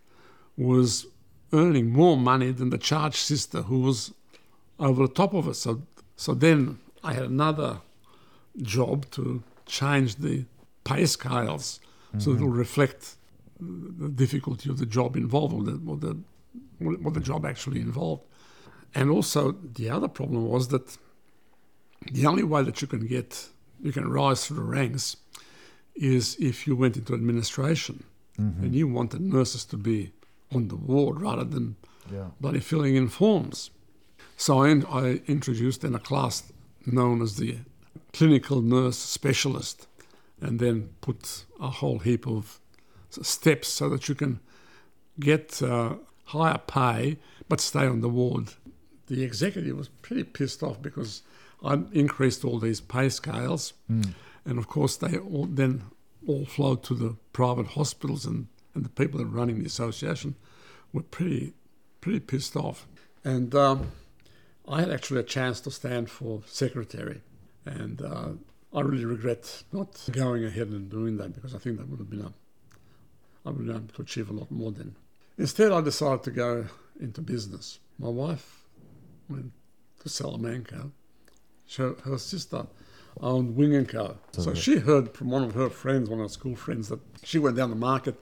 was 0.58 1.06
earning 1.52 1.90
more 1.90 2.16
money 2.16 2.50
than 2.52 2.70
the 2.70 2.78
charge 2.78 3.16
sister 3.16 3.62
who 3.62 3.80
was 3.80 4.12
over 4.78 5.06
the 5.06 5.12
top 5.12 5.34
of 5.34 5.48
us. 5.48 5.58
So, 5.58 5.82
so 6.16 6.34
then 6.34 6.78
I 7.02 7.14
had 7.14 7.24
another 7.24 7.80
job 8.62 9.10
to 9.12 9.42
change 9.66 10.16
the 10.16 10.44
pay 10.84 11.06
scales 11.06 11.80
mm-hmm. 12.08 12.20
so 12.20 12.32
it'll 12.32 12.48
reflect 12.48 13.16
the 13.60 14.08
difficulty 14.08 14.70
of 14.70 14.78
the 14.78 14.86
job 14.86 15.16
involved 15.16 15.54
or 15.54 15.62
the, 15.62 15.80
or 15.86 15.96
the 15.96 16.16
what 16.78 17.14
the 17.14 17.20
job 17.20 17.44
actually 17.44 17.80
involved. 17.80 18.22
And 18.94 19.10
also, 19.10 19.52
the 19.52 19.90
other 19.90 20.08
problem 20.08 20.48
was 20.48 20.68
that 20.68 20.96
the 22.12 22.26
only 22.26 22.44
way 22.44 22.62
that 22.62 22.80
you 22.80 22.86
can 22.88 23.06
get, 23.06 23.48
you 23.82 23.92
can 23.92 24.08
rise 24.08 24.46
through 24.46 24.58
the 24.58 24.62
ranks 24.62 25.16
is 25.96 26.36
if 26.38 26.66
you 26.66 26.76
went 26.76 26.96
into 26.96 27.14
administration 27.14 28.04
mm-hmm. 28.38 28.64
and 28.64 28.74
you 28.74 28.86
wanted 28.86 29.20
nurses 29.20 29.64
to 29.66 29.76
be 29.76 30.12
on 30.54 30.68
the 30.68 30.76
ward 30.76 31.20
rather 31.20 31.44
than 31.44 31.76
yeah. 32.12 32.28
bloody 32.40 32.60
filling 32.60 32.96
in 32.96 33.08
forms. 33.08 33.70
So 34.36 34.62
I, 34.62 34.70
I 34.90 35.20
introduced 35.26 35.84
in 35.84 35.94
a 35.94 35.98
class 35.98 36.52
known 36.86 37.22
as 37.22 37.36
the 37.36 37.58
clinical 38.12 38.62
nurse 38.62 38.98
specialist 38.98 39.86
and 40.40 40.58
then 40.58 40.90
put 41.00 41.44
a 41.60 41.68
whole 41.68 41.98
heap 41.98 42.26
of 42.26 42.60
steps 43.10 43.68
so 43.68 43.88
that 43.88 44.08
you 44.08 44.14
can 44.14 44.40
get 45.18 45.62
uh, 45.62 45.94
higher 46.24 46.58
pay 46.58 47.18
but 47.48 47.60
stay 47.60 47.86
on 47.86 48.00
the 48.00 48.08
ward. 48.08 48.52
The 49.06 49.24
executive 49.24 49.76
was 49.76 49.88
pretty 49.88 50.24
pissed 50.24 50.62
off 50.62 50.80
because 50.80 51.22
I 51.64 51.80
increased 51.92 52.44
all 52.44 52.58
these 52.58 52.80
pay 52.80 53.08
scales, 53.08 53.72
mm. 53.90 54.12
and 54.44 54.58
of 54.58 54.68
course 54.68 54.96
they 54.96 55.16
all 55.16 55.46
then 55.46 55.84
all 56.26 56.44
flowed 56.44 56.82
to 56.84 56.94
the 56.94 57.16
private 57.32 57.68
hospitals, 57.68 58.26
and, 58.26 58.48
and 58.78 58.84
the 58.84 58.90
people 58.90 59.18
that 59.18 59.24
were 59.24 59.36
running 59.36 59.58
the 59.58 59.66
association 59.66 60.36
were 60.92 61.02
pretty 61.02 61.52
pretty 62.00 62.20
pissed 62.20 62.54
off. 62.54 62.86
And 63.24 63.52
um, 63.56 63.90
I 64.68 64.80
had 64.80 64.92
actually 64.92 65.18
a 65.18 65.24
chance 65.24 65.60
to 65.62 65.70
stand 65.72 66.08
for 66.08 66.42
secretary, 66.46 67.22
and 67.66 68.00
uh, 68.00 68.28
I 68.72 68.80
really 68.82 69.04
regret 69.04 69.64
not 69.72 70.08
going 70.12 70.44
ahead 70.44 70.68
and 70.68 70.88
doing 70.88 71.16
that 71.16 71.34
because 71.34 71.56
I 71.56 71.58
think 71.58 71.78
that 71.78 71.88
would 71.88 71.98
have 71.98 72.08
been 72.08 72.20
a 72.20 72.32
I 73.44 73.50
would 73.50 73.56
have 73.56 73.66
been 73.66 73.76
able 73.76 73.94
to 73.94 74.02
achieve 74.02 74.30
a 74.30 74.32
lot 74.32 74.48
more 74.50 74.70
then. 74.70 74.94
Instead, 75.36 75.72
I 75.72 75.80
decided 75.80 76.22
to 76.22 76.30
go 76.30 76.66
into 77.00 77.20
business. 77.20 77.80
My 77.98 78.08
wife 78.08 78.64
went 79.28 79.50
to 80.02 80.08
Salamanca. 80.08 80.90
She, 81.66 81.82
her 81.82 82.18
sister 82.18 82.66
owned 83.20 83.56
Wing 83.56 83.84
& 83.86 83.86
Co. 83.86 84.18
So, 84.32 84.42
so 84.42 84.54
she 84.54 84.78
heard 84.78 85.14
from 85.14 85.30
one 85.30 85.42
of 85.42 85.54
her 85.54 85.70
friends, 85.70 86.08
one 86.08 86.20
of 86.20 86.26
her 86.26 86.32
school 86.32 86.56
friends, 86.56 86.88
that 86.88 87.00
she 87.24 87.38
went 87.38 87.56
down 87.56 87.70
the 87.70 87.76
market 87.76 88.16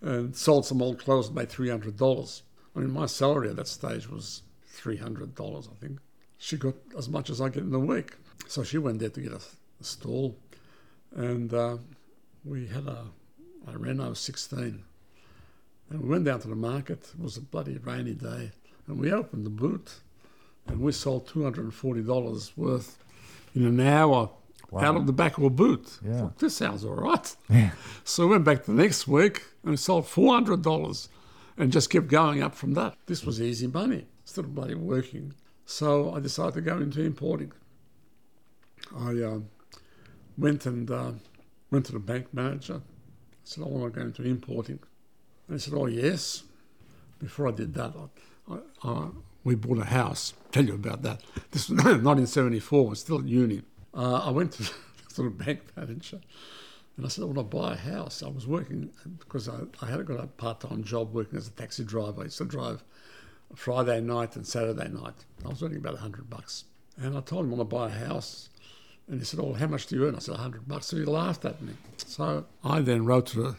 and 0.00 0.36
sold 0.36 0.66
some 0.66 0.82
old 0.82 0.98
clothes 0.98 1.30
made 1.30 1.48
$300. 1.48 2.42
I 2.74 2.78
mean, 2.80 2.92
my 2.92 3.06
salary 3.06 3.50
at 3.50 3.56
that 3.56 3.68
stage 3.68 4.08
was 4.08 4.42
$300, 4.76 5.68
I 5.70 5.74
think. 5.80 5.98
She 6.38 6.56
got 6.56 6.74
as 6.96 7.08
much 7.08 7.30
as 7.30 7.40
I 7.40 7.48
get 7.48 7.62
in 7.62 7.74
a 7.74 7.78
week. 7.78 8.12
So 8.46 8.62
she 8.62 8.78
went 8.78 8.98
there 8.98 9.08
to 9.08 9.20
get 9.20 9.32
a, 9.32 9.40
a 9.80 9.84
stall. 9.84 10.36
And 11.14 11.52
uh, 11.52 11.78
we 12.44 12.66
had 12.66 12.86
a, 12.86 13.04
a 13.66 13.78
Renault 13.78 14.14
16 14.14 14.84
and 15.90 16.02
we 16.02 16.08
went 16.08 16.24
down 16.24 16.40
to 16.40 16.48
the 16.48 16.56
market. 16.56 17.12
It 17.16 17.22
was 17.22 17.36
a 17.36 17.40
bloody 17.40 17.78
rainy 17.78 18.14
day. 18.14 18.50
And 18.86 18.98
we 18.98 19.12
opened 19.12 19.46
the 19.46 19.50
boot 19.50 19.94
and 20.66 20.80
we 20.80 20.92
sold 20.92 21.28
$240 21.28 22.56
worth 22.56 22.98
in 23.54 23.64
an 23.64 23.80
hour 23.80 24.30
wow. 24.70 24.82
out 24.82 24.96
of 24.96 25.06
the 25.06 25.12
back 25.12 25.38
of 25.38 25.44
a 25.44 25.50
boot. 25.50 25.98
Yeah. 26.04 26.20
Thought, 26.20 26.38
this 26.38 26.56
sounds 26.56 26.84
all 26.84 26.94
right. 26.94 27.36
Yeah. 27.48 27.70
So 28.04 28.24
we 28.24 28.32
went 28.32 28.44
back 28.44 28.64
the 28.64 28.72
next 28.72 29.08
week 29.08 29.42
and 29.62 29.72
we 29.72 29.76
sold 29.76 30.04
$400 30.04 31.08
and 31.56 31.72
just 31.72 31.90
kept 31.90 32.06
going 32.06 32.42
up 32.42 32.54
from 32.54 32.74
that. 32.74 32.94
This 33.06 33.24
was 33.24 33.42
easy 33.42 33.66
money 33.66 34.06
instead 34.22 34.44
of 34.44 34.54
bloody 34.54 34.74
working. 34.74 35.34
So 35.64 36.14
I 36.14 36.20
decided 36.20 36.54
to 36.54 36.60
go 36.60 36.78
into 36.78 37.02
importing. 37.02 37.52
I 38.96 39.20
uh, 39.20 39.40
went 40.38 40.66
and 40.66 40.88
uh, 40.90 41.12
went 41.70 41.86
to 41.86 41.92
the 41.92 41.98
bank 41.98 42.32
manager. 42.32 42.76
I 42.76 42.80
said, 43.42 43.64
I 43.64 43.66
want 43.66 43.92
to 43.92 44.00
go 44.00 44.06
into 44.06 44.22
importing. 44.22 44.78
I 45.52 45.56
said, 45.56 45.74
Oh, 45.74 45.86
yes. 45.86 46.44
Before 47.18 47.48
I 47.48 47.52
did 47.52 47.74
that, 47.74 47.94
I, 48.48 48.58
I, 48.84 49.08
we 49.42 49.54
bought 49.54 49.78
a 49.78 49.84
house. 49.84 50.34
Tell 50.52 50.64
you 50.64 50.74
about 50.74 51.02
that. 51.02 51.22
This 51.50 51.68
was 51.68 51.78
1974. 51.84 52.86
I 52.86 52.90
was 52.90 53.00
still 53.00 53.18
at 53.18 53.26
uni. 53.26 53.62
Uh, 53.96 54.20
I 54.24 54.30
went 54.30 54.52
to, 54.52 54.70
the 55.16 55.30
bank 55.30 55.60
manager 55.74 56.20
and 56.96 57.06
I 57.06 57.08
said, 57.08 57.22
I 57.22 57.24
want 57.26 57.38
to 57.38 57.42
buy 57.56 57.72
a 57.72 57.76
house. 57.76 58.22
I 58.22 58.28
was 58.28 58.46
working 58.46 58.90
because 59.18 59.48
I, 59.48 59.60
I 59.80 59.86
had 59.86 60.04
got 60.04 60.20
a 60.22 60.26
part 60.26 60.60
time 60.60 60.84
job 60.84 61.14
working 61.14 61.38
as 61.38 61.48
a 61.48 61.52
taxi 61.52 61.84
driver. 61.84 62.20
I 62.20 62.24
used 62.24 62.38
to 62.38 62.44
drive 62.44 62.82
Friday 63.54 64.00
night 64.00 64.36
and 64.36 64.46
Saturday 64.46 64.88
night. 64.88 65.24
I 65.44 65.48
was 65.48 65.62
earning 65.62 65.78
about 65.78 65.94
100 65.94 66.28
bucks. 66.28 66.64
And 66.98 67.16
I 67.16 67.20
told 67.20 67.46
him 67.46 67.54
I 67.54 67.56
want 67.56 67.70
to 67.70 67.76
buy 67.76 67.86
a 67.86 68.06
house. 68.06 68.50
And 69.08 69.18
he 69.18 69.24
said, 69.24 69.40
Oh, 69.40 69.52
how 69.52 69.66
much 69.66 69.86
do 69.86 69.96
you 69.96 70.06
earn? 70.06 70.16
I 70.16 70.18
said, 70.18 70.32
100 70.32 70.66
bucks. 70.68 70.86
So 70.86 70.96
he 70.96 71.04
laughed 71.04 71.44
at 71.44 71.60
me. 71.62 71.72
So 71.96 72.46
I 72.64 72.80
then 72.80 73.04
wrote 73.04 73.26
to 73.26 73.42
the, 73.42 73.56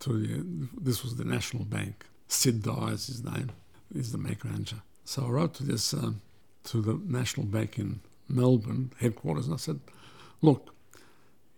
to 0.00 0.12
the, 0.12 0.68
this 0.80 1.02
was 1.02 1.16
the 1.16 1.24
National 1.24 1.64
Bank. 1.64 2.06
Sid 2.28 2.62
Dyer 2.62 2.92
is 2.92 3.06
his 3.06 3.24
name, 3.24 3.52
he's 3.92 4.10
the 4.10 4.18
bank 4.18 4.44
manager. 4.44 4.82
So 5.04 5.26
I 5.26 5.28
wrote 5.28 5.54
to 5.54 5.64
this, 5.64 5.92
um, 5.92 6.22
to 6.64 6.80
the 6.82 7.00
National 7.04 7.46
Bank 7.46 7.78
in 7.78 8.00
Melbourne 8.28 8.92
headquarters, 9.00 9.46
and 9.46 9.54
I 9.54 9.58
said, 9.58 9.80
Look, 10.42 10.74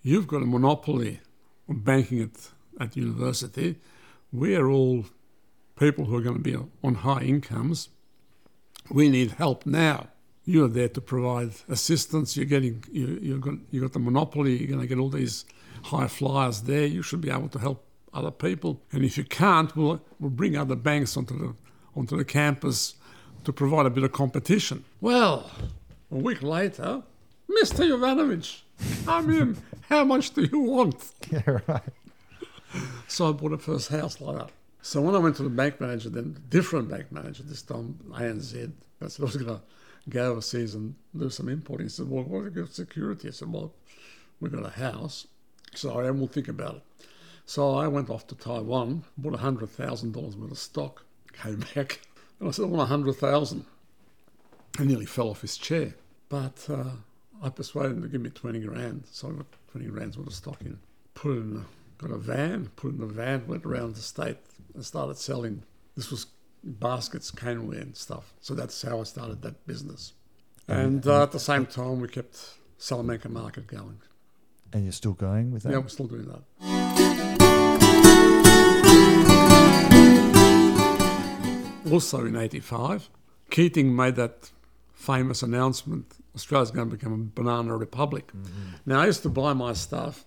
you've 0.03 0.27
got 0.27 0.43
a 0.43 0.47
monopoly 0.47 1.21
on 1.69 1.81
banking 1.81 2.21
at, 2.23 2.51
at 2.81 2.97
university. 2.97 3.77
We 4.33 4.55
are 4.57 4.69
all 4.69 5.07
people 5.79 6.05
who 6.07 6.17
are 6.17 6.23
going 6.23 6.37
to 6.37 6.43
be 6.43 6.57
on 6.83 6.95
high 6.97 7.23
incomes. 7.23 7.89
We 8.91 9.09
need 9.09 9.33
help 9.33 9.67
now. 9.67 10.09
You're 10.45 10.69
there 10.69 10.89
to 10.89 11.01
provide 11.01 11.51
assistance. 11.69 12.37
You're 12.37 12.47
getting 12.47 12.83
you 12.91 13.19
you've, 13.21 13.41
got 13.41 13.55
you've 13.71 13.83
got 13.83 13.93
the 13.93 13.99
monopoly. 13.99 14.57
You're 14.57 14.69
going 14.69 14.81
to 14.81 14.87
get 14.87 14.99
all 14.99 15.11
these 15.11 15.45
high 15.85 16.09
flyers 16.09 16.63
there. 16.63 16.87
You 16.87 17.03
should 17.03 17.21
be 17.21 17.31
able 17.31 17.49
to 17.51 17.59
help 17.59 17.85
other 18.15 18.31
people. 18.31 18.81
And 18.93 19.05
if 19.05 19.19
you 19.19 19.25
can't, 19.25 19.75
we'll 19.77 20.01
we'll 20.19 20.31
bring 20.31 20.57
other 20.57 20.77
banks 20.77 21.17
onto 21.17 21.39
the 21.39 21.55
onto 21.95 22.17
the 22.17 22.25
campus 22.25 22.95
to 23.45 23.53
provide 23.53 23.87
a 23.87 23.91
bit 23.91 24.05
of 24.05 24.13
competition. 24.13 24.85
Well, 25.01 25.51
a 26.11 26.17
week 26.17 26.43
later, 26.43 27.03
Mr. 27.51 27.89
Jovanovic, 27.89 28.61
I'm 29.07 29.31
in. 29.31 29.57
How 29.89 30.05
much 30.05 30.33
do 30.35 30.43
you 30.43 30.61
want? 30.61 31.13
Yeah, 31.31 31.59
right. 31.67 31.83
So 33.07 33.29
I 33.29 33.33
bought 33.33 33.53
a 33.53 33.59
first 33.59 33.89
house 33.89 34.21
like 34.21 34.39
that. 34.39 34.51
So 34.83 35.01
when 35.01 35.15
I 35.15 35.19
went 35.19 35.37
to 35.37 35.43
the 35.43 35.51
bank 35.51 35.81
manager, 35.81 36.11
then 36.11 36.37
different 36.49 36.89
bank 36.89 37.11
manager, 37.11 37.43
this 37.43 37.63
time 37.63 37.99
ANZ, 38.11 38.73
I 39.03 39.09
said 39.09 39.23
I 39.23 39.25
was 39.25 39.37
going 39.37 39.57
to 39.57 39.63
go 40.09 40.33
overseas 40.33 40.75
and 40.75 40.95
do 41.17 41.29
some 41.31 41.49
importing. 41.49 41.87
He 41.87 41.91
said, 41.91 42.09
well, 42.09 42.25
what 42.25 42.45
you 42.45 42.51
got 42.51 42.73
security? 42.73 43.29
I 43.29 43.31
said, 43.33 43.53
well, 43.53 43.73
we've 44.41 44.53
got 44.53 44.65
a 44.65 44.71
house. 44.71 45.27
So 45.75 45.99
I 45.99 46.11
will 46.11 46.27
think 46.27 46.49
about 46.49 46.77
it. 46.77 46.83
So 47.45 47.75
I 47.77 47.89
went 47.89 48.11
off 48.11 48.27
to 48.29 48.35
Taiwan, 48.35 49.05
bought 49.17 49.35
$100,000 49.35 50.37
worth 50.37 50.51
of 50.51 50.59
stock, 50.59 51.05
came 51.33 51.65
back, 51.75 52.01
and 52.41 52.49
I 52.49 52.53
said, 52.53 52.65
I 52.65 52.69
want 52.69 52.91
100000 52.91 53.65
He 54.79 54.85
nearly 54.85 55.07
fell 55.07 55.31
off 55.31 55.41
his 55.41 55.57
chair. 55.59 55.95
But 56.29 56.67
uh, 56.71 56.91
I 57.43 57.49
persuaded 57.51 57.97
him 57.97 58.03
to 58.03 58.09
give 58.09 58.21
me 58.21 58.31
20 58.31 58.61
grand. 58.61 59.05
So 59.11 59.29
I 59.29 59.33
got 59.33 59.47
20 59.73 59.87
grand's 59.89 60.17
worth 60.17 60.29
of 60.29 60.35
stock 60.35 60.61
in. 60.61 60.79
Put 61.15 61.33
it 61.33 61.41
in, 61.41 61.57
a, 61.57 62.07
got 62.07 62.15
a 62.15 62.19
van, 62.19 62.71
put 62.77 62.95
it 62.95 62.99
in 62.99 63.03
a 63.03 63.07
van, 63.07 63.47
went 63.49 63.65
around 63.65 63.97
the 63.97 64.01
state 64.01 64.39
and 64.75 64.85
started 64.85 65.19
selling. 65.19 65.65
This 65.97 66.13
was 66.13 66.27
baskets, 66.63 67.33
caneware 67.33 67.83
and 67.83 67.97
stuff. 67.97 68.33
So 68.41 68.55
that's 68.55 68.81
how 68.83 69.01
I 69.01 69.03
started 69.03 69.43
that 69.43 69.67
business. 69.67 70.13
And 70.69 71.07
uh, 71.07 71.23
at 71.23 71.33
the 71.33 71.41
same 71.41 71.67
time, 71.67 72.01
we 72.01 72.09
kept 72.09 72.39
Salamanca 72.77 73.29
Market 73.29 73.67
going. 73.67 73.99
And 74.73 74.85
you're 74.85 74.93
still 74.93 75.15
going 75.15 75.51
with 75.51 75.63
that? 75.65 75.73
Yeah, 75.73 75.79
we're 75.79 75.89
still 75.89 76.07
doing 76.07 76.27
that. 76.27 76.43
Also 81.91 82.27
in 82.27 82.37
85, 82.37 83.09
Keating 83.51 83.97
made 83.97 84.17
that 84.17 84.51
famous 84.99 85.43
announcement 85.43 86.13
Australia's 86.35 86.71
going 86.71 86.89
to 86.91 86.97
become 86.97 87.13
a 87.13 87.41
banana 87.41 87.77
republic. 87.77 88.31
Now, 88.85 89.01
I 89.01 89.07
used 89.07 89.23
to 89.23 89.29
buy 89.29 89.53
my 89.55 89.73
stuff 89.73 90.25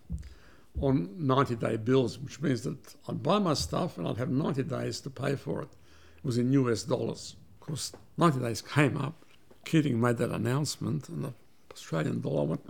on 0.82 1.10
90 1.18 1.56
day 1.56 1.78
bills, 1.78 2.20
which 2.20 2.42
means 2.42 2.64
that 2.64 2.96
I'd 3.08 3.22
buy 3.22 3.40
my 3.40 3.54
stuff 3.54 3.98
and 3.98 4.08
I'd 4.08 4.18
have 4.18 4.30
90 4.30 4.64
days 4.64 5.02
to 5.02 5.10
pay 5.10 5.36
for 5.36 5.62
it. 5.62 5.70
It 6.18 6.26
was 6.26 6.38
in 6.38 6.52
US 6.54 6.84
dollars. 6.84 7.36
Of 7.60 7.68
course, 7.68 7.92
90 8.18 8.40
days 8.40 8.62
came 8.62 8.98
up. 8.98 9.26
Keating 9.64 10.02
made 10.02 10.18
that 10.18 10.32
announcement, 10.32 11.08
and 11.08 11.24
the 11.26 11.34
Australian 11.72 12.20
dollar 12.22 12.44
went. 12.44 12.62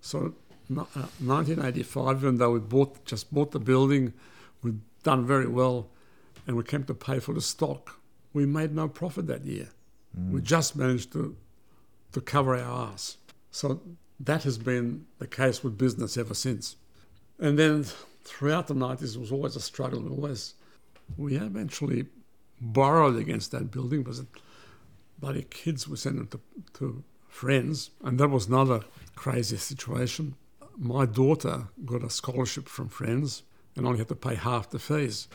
So, 0.00 0.34
uh, 0.70 0.84
1985, 1.18 2.18
even 2.18 2.38
though 2.38 2.52
we 2.52 2.60
bought 2.60 3.04
just 3.04 3.32
bought 3.34 3.50
the 3.50 3.58
building, 3.58 4.12
we'd 4.62 4.80
done 5.02 5.26
very 5.26 5.48
well, 5.48 5.88
and 6.46 6.56
we 6.56 6.62
came 6.62 6.84
to 6.84 6.94
pay 6.94 7.18
for 7.18 7.34
the 7.34 7.40
stock. 7.40 7.98
We 8.32 8.46
made 8.46 8.72
no 8.72 8.86
profit 8.88 9.26
that 9.26 9.44
year. 9.44 9.68
We 10.14 10.40
just 10.40 10.76
managed 10.76 11.12
to 11.12 11.36
to 12.12 12.20
cover 12.20 12.56
our 12.56 12.88
ass. 12.88 13.16
So 13.50 13.80
that 14.20 14.42
has 14.44 14.58
been 14.58 15.06
the 15.18 15.26
case 15.26 15.62
with 15.62 15.78
business 15.78 16.16
ever 16.16 16.34
since. 16.34 16.76
And 17.38 17.58
then 17.58 17.84
throughout 18.24 18.66
the 18.66 18.74
90s, 18.74 19.14
it 19.14 19.20
was 19.20 19.32
always 19.32 19.56
a 19.56 19.60
struggle. 19.60 20.00
We 20.00 20.10
always, 20.10 20.54
we 21.16 21.36
eventually 21.36 22.06
borrowed 22.60 23.16
against 23.16 23.52
that 23.52 23.70
building 23.70 24.02
because 24.02 24.22
bloody 25.18 25.42
kids 25.50 25.88
were 25.88 25.96
sending 25.96 26.26
to, 26.28 26.40
to 26.74 27.04
friends. 27.28 27.90
And 28.02 28.18
that 28.18 28.28
was 28.28 28.46
another 28.46 28.82
crazy 29.14 29.56
situation. 29.56 30.34
My 30.76 31.06
daughter 31.06 31.68
got 31.84 32.02
a 32.02 32.10
scholarship 32.10 32.68
from 32.68 32.88
friends 32.88 33.42
and 33.76 33.86
only 33.86 33.98
had 33.98 34.08
to 34.08 34.14
pay 34.14 34.34
half 34.34 34.70
the 34.70 34.78
fees. 34.78 35.28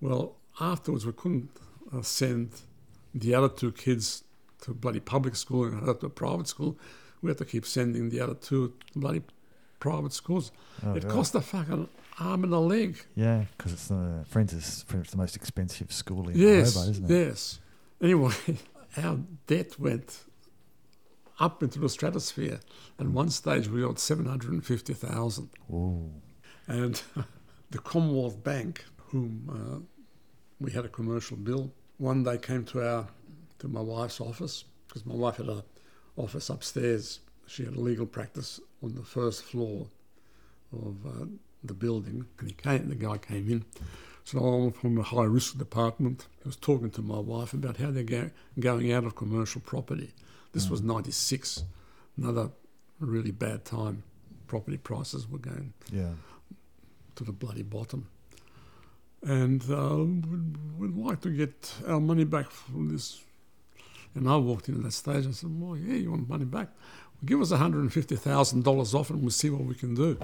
Well, 0.00 0.36
afterwards, 0.60 1.06
we 1.06 1.12
couldn't 1.12 1.50
uh, 1.92 2.02
send 2.02 2.50
the 3.14 3.34
other 3.34 3.48
two 3.48 3.72
kids 3.72 4.24
to 4.62 4.74
bloody 4.74 5.00
public 5.00 5.36
school 5.36 5.64
and 5.64 5.80
her 5.86 5.94
to 5.94 6.06
a 6.06 6.10
private 6.10 6.48
school. 6.48 6.76
We 7.22 7.30
had 7.30 7.38
to 7.38 7.44
keep 7.44 7.64
sending 7.64 8.10
the 8.10 8.20
other 8.20 8.34
two 8.34 8.74
to 8.92 8.98
bloody 8.98 9.22
private 9.80 10.12
schools. 10.12 10.52
Oh, 10.84 10.94
it 10.94 11.02
God. 11.04 11.12
cost 11.12 11.34
a 11.34 11.40
fucking 11.40 11.88
arm 12.18 12.44
and 12.44 12.52
a 12.52 12.58
leg. 12.58 13.04
Yeah, 13.14 13.44
because 13.56 13.72
it's 13.72 13.88
the 13.88 14.24
Friends 14.28 14.52
is 14.52 14.82
Friends 14.84 15.10
the 15.10 15.16
most 15.16 15.36
expensive 15.36 15.92
school 15.92 16.28
in 16.28 16.36
Yes, 16.38 16.74
Hobart, 16.74 16.90
isn't 16.90 17.10
it? 17.10 17.26
yes. 17.26 17.60
Anyway, 18.02 18.32
our 18.96 19.18
debt 19.46 19.78
went 19.78 20.24
up 21.40 21.62
into 21.62 21.78
the 21.78 21.88
stratosphere. 21.88 22.60
At 22.98 23.06
one 23.08 23.30
stage, 23.30 23.68
we 23.68 23.82
owed 23.84 23.98
seven 23.98 24.26
hundred 24.26 24.52
and 24.52 24.64
fifty 24.64 24.94
thousand. 24.94 25.50
And 26.66 27.02
the 27.70 27.78
Commonwealth 27.78 28.42
Bank, 28.44 28.84
whom 29.08 29.48
uh, 29.50 29.78
we 30.60 30.72
had 30.72 30.84
a 30.84 30.88
commercial 30.88 31.36
bill, 31.36 31.72
one 31.98 32.22
day 32.24 32.38
came 32.38 32.64
to 32.66 32.86
our 32.86 33.08
to 33.60 33.68
my 33.68 33.80
wife's 33.80 34.20
office 34.20 34.64
because 34.86 35.06
my 35.06 35.14
wife 35.14 35.36
had 35.36 35.48
a 35.48 35.64
office 36.16 36.50
upstairs. 36.50 37.20
She 37.46 37.64
had 37.64 37.74
a 37.74 37.80
legal 37.80 38.06
practice 38.06 38.60
on 38.82 38.94
the 38.94 39.02
first 39.02 39.44
floor 39.44 39.86
of 40.72 40.96
uh, 41.06 41.26
the 41.62 41.74
building, 41.74 42.26
and 42.38 42.48
he 42.48 42.54
came. 42.54 42.88
The 42.88 42.94
guy 42.94 43.18
came 43.18 43.50
in. 43.50 43.64
So 44.24 44.38
I'm 44.38 44.72
from 44.72 44.94
the 44.94 45.02
high 45.02 45.24
risk 45.24 45.58
department. 45.58 46.26
He 46.42 46.48
was 46.48 46.56
talking 46.56 46.90
to 46.92 47.02
my 47.02 47.18
wife 47.18 47.52
about 47.52 47.76
how 47.76 47.90
they're 47.90 48.02
go- 48.02 48.30
going 48.58 48.90
out 48.92 49.04
of 49.04 49.14
commercial 49.14 49.60
property. 49.60 50.12
This 50.52 50.70
was 50.70 50.80
'96, 50.82 51.64
another 52.16 52.50
really 53.00 53.30
bad 53.32 53.64
time. 53.64 54.02
Property 54.46 54.76
prices 54.78 55.28
were 55.28 55.38
going 55.38 55.74
Yeah. 55.92 56.12
to 57.16 57.24
the 57.24 57.32
bloody 57.32 57.62
bottom. 57.62 58.08
And 59.24 59.62
uh, 59.70 60.04
we'd, 60.78 60.96
like 60.96 61.22
to 61.22 61.30
get 61.30 61.72
our 61.86 62.00
money 62.00 62.24
back 62.24 62.50
from 62.50 62.90
this. 62.90 63.22
And 64.14 64.28
I 64.28 64.36
walked 64.36 64.68
in 64.68 64.76
at 64.76 64.82
that 64.82 64.92
stage 64.92 65.24
and 65.24 65.34
said, 65.34 65.50
Well, 65.58 65.76
yeah, 65.76 65.94
you 65.94 66.10
want 66.10 66.28
money 66.28 66.44
back? 66.44 66.68
Well, 66.68 67.26
give 67.26 67.40
us 67.40 67.50
$150,000 67.50 68.94
off 68.94 69.10
and 69.10 69.22
we'll 69.22 69.30
see 69.30 69.50
what 69.50 69.64
we 69.64 69.74
can 69.74 69.94
do. 69.94 70.18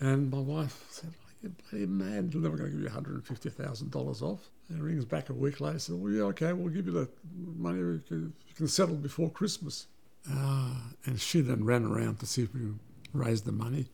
And 0.00 0.30
my 0.30 0.38
wife 0.38 0.84
said, 0.90 1.10
Are 1.10 1.36
you 1.42 1.54
bloody 1.70 1.86
mad? 1.86 2.32
We're 2.32 2.40
never 2.42 2.56
going 2.56 2.70
to 2.70 2.76
give 2.76 2.84
you 2.84 2.88
$150,000 2.88 4.22
off. 4.22 4.48
And 4.68 4.82
rings 4.82 5.04
back 5.04 5.28
a 5.30 5.34
week 5.34 5.60
later 5.60 5.72
and 5.72 5.82
said, 5.82 5.96
Well, 5.96 6.12
yeah, 6.12 6.22
okay, 6.22 6.52
we'll 6.52 6.72
give 6.72 6.86
you 6.86 6.92
the 6.92 7.08
money. 7.34 7.78
You 7.78 8.02
can, 8.06 8.32
you 8.48 8.54
can 8.54 8.68
settle 8.68 8.94
before 8.94 9.30
Christmas. 9.30 9.88
Uh, 10.30 10.74
and 11.04 11.20
she 11.20 11.40
then 11.40 11.64
ran 11.64 11.84
around 11.84 12.20
to 12.20 12.26
see 12.26 12.44
if 12.44 12.54
we 12.54 12.60
could 12.60 12.78
raise 13.12 13.42
the 13.42 13.52
money. 13.52 13.86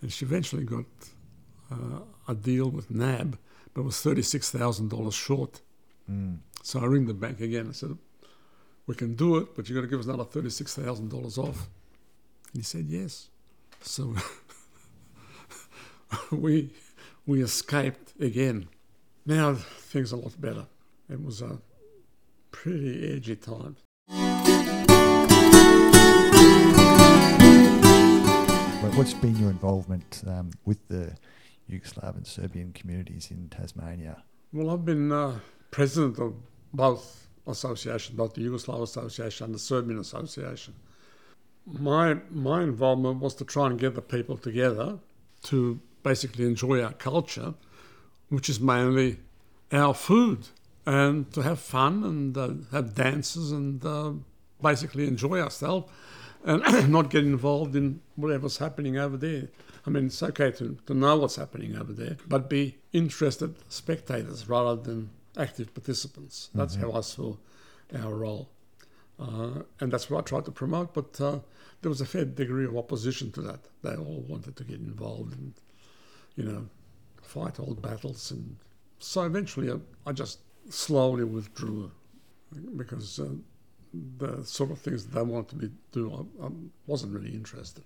And 0.00 0.12
she 0.12 0.24
eventually 0.24 0.64
got 0.64 0.84
uh, 1.70 2.00
a 2.28 2.34
deal 2.34 2.68
with 2.68 2.90
NAB, 2.90 3.38
but 3.74 3.82
it 3.82 3.84
was 3.84 3.96
$36,000 3.96 5.12
short. 5.12 5.60
Mm. 6.10 6.38
So 6.62 6.80
I 6.80 6.84
ring 6.84 7.06
the 7.06 7.14
bank 7.14 7.40
again 7.40 7.66
and 7.66 7.76
said, 7.76 7.96
We 8.86 8.94
can 8.94 9.14
do 9.14 9.36
it, 9.36 9.54
but 9.56 9.68
you've 9.68 9.76
got 9.76 9.82
to 9.82 9.88
give 9.88 10.00
us 10.00 10.06
another 10.06 10.24
$36,000 10.24 11.38
off. 11.38 11.68
And 12.52 12.54
he 12.54 12.62
said, 12.62 12.86
Yes. 12.86 13.28
So 13.80 14.14
we, 16.30 16.70
we 17.26 17.42
escaped 17.42 18.12
again. 18.20 18.68
Now 19.24 19.54
things 19.54 20.12
are 20.12 20.16
a 20.16 20.20
lot 20.20 20.40
better. 20.40 20.66
It 21.08 21.22
was 21.22 21.42
a 21.42 21.58
pretty 22.50 23.14
edgy 23.14 23.36
time. 23.36 23.76
What's 28.94 29.14
been 29.14 29.36
your 29.38 29.50
involvement 29.50 30.22
um, 30.26 30.50
with 30.66 30.86
the 30.88 31.16
Yugoslav 31.70 32.16
and 32.16 32.26
Serbian 32.26 32.72
communities 32.72 33.30
in 33.30 33.48
Tasmania? 33.48 34.22
Well, 34.52 34.70
I've 34.70 34.84
been 34.84 35.10
uh, 35.12 35.38
president 35.70 36.18
of 36.18 36.34
both 36.72 37.26
associations, 37.46 38.16
both 38.16 38.34
the 38.34 38.42
Yugoslav 38.42 38.82
Association 38.82 39.46
and 39.46 39.54
the 39.54 39.58
Serbian 39.58 39.98
Association. 39.98 40.74
My 41.66 42.18
my 42.30 42.62
involvement 42.62 43.20
was 43.20 43.34
to 43.36 43.44
try 43.44 43.66
and 43.66 43.78
get 43.78 43.94
the 43.94 44.02
people 44.02 44.36
together 44.36 44.98
to 45.44 45.80
basically 46.02 46.44
enjoy 46.44 46.82
our 46.82 46.92
culture, 46.92 47.54
which 48.28 48.48
is 48.48 48.60
mainly 48.60 49.18
our 49.70 49.94
food, 49.94 50.48
and 50.84 51.32
to 51.32 51.42
have 51.42 51.60
fun 51.60 52.04
and 52.04 52.36
uh, 52.36 52.50
have 52.72 52.94
dances 52.94 53.52
and 53.52 53.84
uh, 53.84 54.12
basically 54.60 55.06
enjoy 55.06 55.40
ourselves 55.40 55.90
and 56.44 56.62
not 56.90 57.10
get 57.10 57.24
involved 57.24 57.76
in 57.76 58.00
whatever's 58.16 58.58
happening 58.58 58.98
over 58.98 59.16
there. 59.16 59.48
I 59.86 59.90
mean, 59.90 60.06
it's 60.06 60.22
okay 60.22 60.50
to, 60.52 60.76
to 60.86 60.94
know 60.94 61.16
what's 61.18 61.36
happening 61.36 61.76
over 61.76 61.92
there, 61.92 62.16
but 62.28 62.48
be 62.48 62.78
interested 62.92 63.56
spectators 63.68 64.48
rather 64.48 64.80
than 64.80 65.10
active 65.36 65.74
participants. 65.74 66.50
That's 66.54 66.76
Mm-hmm. 66.76 66.90
how 66.90 66.98
I 66.98 67.00
saw 67.00 67.36
our 67.94 68.14
role. 68.14 68.48
Uh, 69.18 69.62
and 69.80 69.92
that's 69.92 70.08
what 70.10 70.18
I 70.18 70.22
tried 70.22 70.44
to 70.46 70.50
promote, 70.52 70.94
but 70.94 71.20
uh, 71.20 71.40
there 71.80 71.88
was 71.90 72.00
a 72.00 72.06
fair 72.06 72.24
degree 72.24 72.64
of 72.64 72.76
opposition 72.76 73.30
to 73.32 73.42
that. 73.42 73.60
They 73.82 73.94
all 73.94 74.24
wanted 74.28 74.56
to 74.56 74.64
get 74.64 74.80
involved 74.80 75.34
and, 75.38 75.52
you 76.36 76.44
know, 76.44 76.68
fight 77.20 77.60
old 77.60 77.82
battles. 77.82 78.30
And 78.30 78.56
so 78.98 79.22
eventually 79.22 79.70
I, 79.70 79.76
I 80.06 80.12
just 80.12 80.40
slowly 80.70 81.24
withdrew 81.24 81.90
because 82.76 83.18
uh, 83.20 83.28
the 84.18 84.42
sort 84.44 84.70
of 84.70 84.78
things 84.78 85.06
that 85.06 85.14
they 85.14 85.22
wanted 85.22 85.60
me 85.62 85.68
to 85.68 85.74
do, 85.92 86.28
I, 86.40 86.46
I 86.46 86.48
wasn't 86.86 87.12
really 87.14 87.34
interested. 87.34 87.84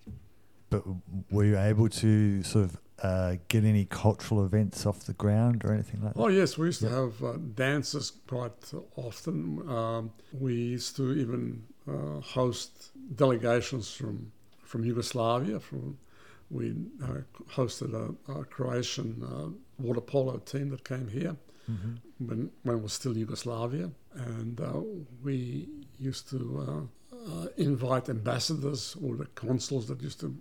But 0.71 0.83
were 1.31 1.45
you 1.45 1.59
able 1.59 1.89
to 1.89 2.43
sort 2.43 2.65
of 2.65 2.79
uh, 3.03 3.37
get 3.49 3.65
any 3.65 3.85
cultural 3.85 4.45
events 4.45 4.85
off 4.87 5.01
the 5.05 5.13
ground 5.13 5.65
or 5.65 5.73
anything 5.73 6.03
like 6.03 6.15
that? 6.15 6.21
Oh 6.21 6.29
yes, 6.29 6.59
we 6.59 6.67
used 6.67 6.81
to 6.81 6.89
have 6.89 7.23
uh, 7.23 7.35
dances 7.55 8.11
quite 8.27 8.73
often. 8.97 9.69
Um, 9.69 10.11
we 10.33 10.55
used 10.55 10.97
to 10.97 11.13
even 11.13 11.63
uh, 11.89 12.21
host 12.21 12.91
delegations 13.15 13.93
from 13.93 14.33
from 14.65 14.85
Yugoslavia. 14.85 15.61
From 15.61 15.99
we 16.51 16.75
uh, 17.03 17.19
hosted 17.55 17.93
a, 17.95 18.33
a 18.33 18.45
Croatian 18.45 19.23
uh, 19.23 19.49
water 19.79 20.01
polo 20.01 20.39
team 20.39 20.71
that 20.71 20.85
came 20.85 21.09
here 21.09 21.37
Mhm. 21.69 21.99
when 22.19 22.51
when 22.63 22.77
it 22.79 22.83
was 22.83 22.93
still 22.93 23.17
Yugoslavia, 23.17 23.91
and 24.15 24.61
uh, 24.61 24.81
we 25.23 25.69
used 25.99 26.29
to. 26.31 26.89
Uh, 27.27 27.47
invite 27.57 28.09
ambassadors 28.09 28.97
or 29.03 29.17
the 29.17 29.27
consuls 29.35 29.89
that 29.89 30.01
used 30.01 30.21
to 30.21 30.37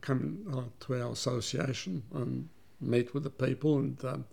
come 0.00 0.38
uh, 0.50 0.62
to 0.80 0.94
our 0.94 1.12
association 1.12 2.02
and 2.14 2.48
meet 2.80 3.12
with 3.12 3.24
the 3.24 3.30
people 3.30 3.78
and 3.78 4.02
um, 4.06 4.24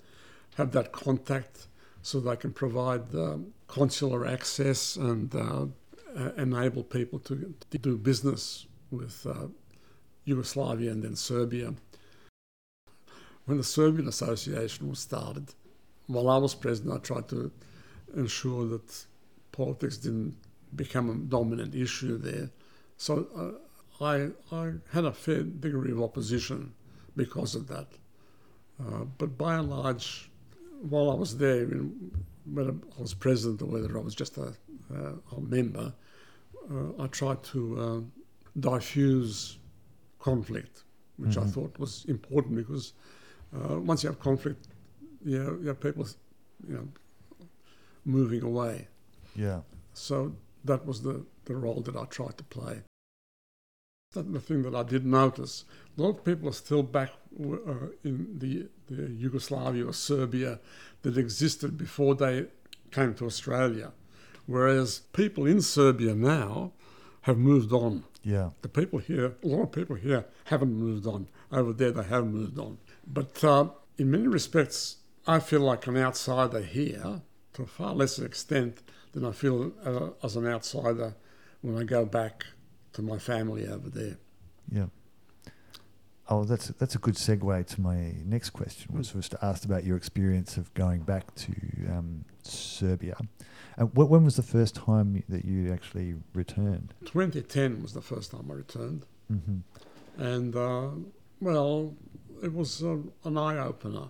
have 0.55 0.71
that 0.71 0.93
contact 0.93 1.67
so 2.01 2.21
they 2.21 2.37
can 2.37 2.53
provide 2.53 3.01
consular 3.67 4.25
access 4.25 4.95
and 4.95 5.35
uh, 5.35 5.65
uh, 6.17 6.31
enable 6.37 6.83
people 6.83 7.19
to, 7.19 7.53
to 7.69 7.77
do 7.77 7.97
business 7.97 8.65
with 8.91 9.25
uh, 9.29 9.47
Yugoslavia 10.25 10.91
and 10.91 11.03
then 11.03 11.15
Serbia. 11.15 11.73
When 13.45 13.57
the 13.57 13.63
Serbian 13.63 14.07
Association 14.07 14.89
was 14.89 14.99
started, 14.99 15.53
while 16.07 16.29
I 16.29 16.37
was 16.37 16.55
president, 16.55 16.95
I 16.95 16.99
tried 16.99 17.27
to 17.29 17.51
ensure 18.15 18.65
that 18.67 19.05
politics 19.51 19.97
didn't 19.97 20.35
become 20.75 21.09
a 21.09 21.15
dominant 21.15 21.75
issue 21.75 22.17
there. 22.17 22.49
So 22.97 23.27
uh, 23.35 24.03
I, 24.03 24.29
I 24.51 24.73
had 24.91 25.05
a 25.05 25.11
fair 25.13 25.43
degree 25.43 25.91
of 25.91 26.01
opposition 26.01 26.73
because 27.15 27.55
of 27.55 27.67
that. 27.67 27.87
Uh, 28.79 29.05
but 29.17 29.37
by 29.37 29.55
and 29.55 29.69
large, 29.69 30.29
while 30.81 31.09
I 31.09 31.15
was 31.15 31.37
there, 31.37 31.65
I 31.65 31.79
whether 32.53 32.71
I 32.97 33.01
was 33.01 33.13
president 33.13 33.61
or 33.61 33.65
whether 33.65 33.97
I 33.97 34.01
was 34.01 34.15
just 34.15 34.37
a, 34.37 34.53
uh, 34.93 35.35
a 35.35 35.41
member, 35.41 35.93
uh, 36.71 37.03
I 37.03 37.07
tried 37.07 37.43
to 37.43 37.79
uh, 37.79 38.01
diffuse 38.59 39.57
conflict, 40.19 40.83
which 41.17 41.37
I 41.37 41.41
Mhm. 41.41 41.53
thought 41.53 41.79
was 41.79 42.05
important 42.05 42.55
because 42.55 42.93
uh, 43.53 43.79
once 43.79 44.03
you 44.03 44.09
have 44.09 44.19
conflict, 44.19 44.67
you 45.25 45.39
know, 45.43 45.57
you 45.61 45.67
have 45.67 45.79
people, 45.79 46.07
you 46.67 46.75
know, 46.75 46.87
moving 48.05 48.43
away. 48.43 48.87
Yeah. 49.35 49.61
So 49.93 50.35
that 50.67 50.85
was 50.85 51.01
the, 51.01 51.25
the 51.45 51.55
role 51.55 51.81
that 51.81 51.95
I 51.95 52.05
tried 52.05 52.37
to 52.37 52.43
play. 52.43 52.81
That's 54.13 54.27
the 54.29 54.39
thing 54.39 54.61
that 54.63 54.75
I 54.75 54.83
did 54.83 55.05
notice. 55.05 55.65
A 55.97 56.01
lot 56.01 56.19
of 56.19 56.23
people 56.23 56.47
are 56.49 56.53
still 56.53 56.83
back 56.83 57.11
uh, 57.39 57.87
in 58.03 58.39
the, 58.39 58.67
the 58.89 59.11
Yugoslavia 59.11 59.85
or 59.85 59.93
Serbia 59.93 60.59
that 61.01 61.17
existed 61.17 61.77
before 61.77 62.15
they 62.15 62.45
came 62.91 63.13
to 63.15 63.25
Australia. 63.25 63.91
Whereas 64.45 64.99
people 65.11 65.45
in 65.45 65.61
Serbia 65.61 66.15
now 66.15 66.71
have 67.21 67.37
moved 67.37 67.73
on. 67.73 68.05
Yeah. 68.23 68.51
The 68.61 68.69
people 68.69 68.99
here, 68.99 69.35
a 69.43 69.47
lot 69.47 69.63
of 69.63 69.71
people 69.73 69.97
here 69.97 70.25
haven't 70.45 70.73
moved 70.73 71.05
on. 71.05 71.27
Over 71.51 71.73
there, 71.73 71.91
they 71.91 72.03
have 72.03 72.27
moved 72.27 72.57
on. 72.57 72.77
But 73.05 73.43
uh, 73.43 73.69
in 73.97 74.11
many 74.11 74.27
respects, 74.27 74.97
I 75.27 75.39
feel 75.39 75.61
like 75.61 75.87
an 75.87 75.97
outsider 75.97 76.61
here 76.61 77.21
to 77.53 77.63
a 77.63 77.67
far 77.67 77.93
lesser 77.93 78.25
extent 78.25 78.81
than 79.17 79.25
I 79.27 79.31
feel 79.31 79.71
uh, 79.83 80.09
as 80.23 80.35
an 80.35 80.45
outsider 80.45 81.15
when 81.61 81.75
I 81.75 81.83
go 81.83 82.05
back 82.05 82.45
to 82.93 83.01
my 83.01 83.17
family 83.17 83.67
over 83.67 83.89
there. 83.89 84.17
Yeah. 84.71 84.85
Oh, 86.29 86.43
that's 86.43 86.67
that's 86.67 86.93
a 86.93 86.99
good 86.99 87.15
segue 87.15 87.65
to 87.67 87.81
my 87.81 88.13
next 88.25 88.51
question. 88.51 88.95
which 88.95 89.13
was 89.15 89.27
to 89.29 89.43
ask 89.43 89.65
about 89.65 89.85
your 89.85 89.97
experience 89.97 90.57
of 90.57 90.71
going 90.73 91.01
back 91.01 91.33
to 91.35 91.53
um, 91.89 92.25
Serbia. 92.43 93.15
And 93.77 93.89
wh- 93.89 94.09
when 94.11 94.23
was 94.23 94.35
the 94.35 94.43
first 94.43 94.75
time 94.75 95.23
that 95.29 95.45
you 95.45 95.71
actually 95.73 96.15
returned? 96.33 96.93
2010 97.05 97.81
was 97.81 97.93
the 97.93 98.01
first 98.01 98.31
time 98.31 98.51
I 98.51 98.55
returned. 98.55 99.03
hmm 99.29 99.59
And, 100.17 100.55
uh, 100.55 100.89
well, 101.39 101.95
it 102.43 102.53
was 102.53 102.83
uh, 102.83 102.97
an 103.23 103.37
eye 103.37 103.57
opener. 103.57 104.09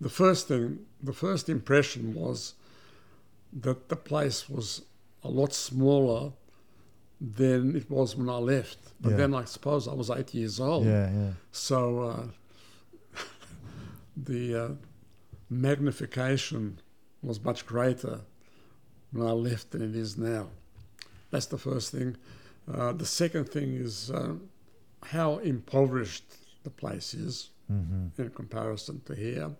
The 0.00 0.10
first 0.10 0.48
thing, 0.48 0.86
the 1.02 1.12
first 1.12 1.48
impression 1.48 2.14
was 2.14 2.54
that 3.60 3.88
the 3.88 3.96
place 3.96 4.48
was 4.48 4.82
a 5.22 5.28
lot 5.28 5.52
smaller 5.52 6.32
than 7.20 7.76
it 7.76 7.90
was 7.90 8.16
when 8.16 8.28
I 8.28 8.38
left. 8.38 8.78
But 9.00 9.10
Yeah. 9.10 9.16
then 9.18 9.34
I 9.34 9.44
suppose 9.44 9.86
I 9.86 9.94
was 9.94 10.10
eight 10.10 10.34
years 10.34 10.58
old. 10.58 10.86
Yeah, 10.86 11.10
yeah, 11.12 11.32
So 11.52 12.00
uh, 12.00 12.26
the 14.16 14.54
uh, 14.64 14.68
magnification 15.48 16.80
was 17.22 17.42
much 17.44 17.66
greater 17.66 18.20
when 19.12 19.26
I 19.26 19.32
left 19.32 19.70
than 19.70 19.82
it 19.82 19.94
is 19.94 20.16
now. 20.18 20.48
That's 21.30 21.46
the 21.46 21.58
first 21.58 21.92
thing. 21.92 22.16
Uh, 22.72 22.92
the 22.92 23.06
second 23.06 23.48
thing 23.48 23.74
is 23.74 24.10
uh, 24.10 24.34
how 25.02 25.38
impoverished 25.38 26.24
the 26.64 26.70
place 26.70 27.14
is 27.14 27.50
hmm 27.68 28.08
in 28.18 28.28
comparison 28.30 29.00
to 29.06 29.14
here, 29.14 29.50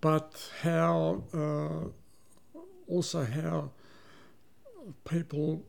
but 0.00 0.50
how 0.62 1.22
uh, 1.34 1.88
also 2.90 3.24
how 3.24 3.70
people 5.08 5.62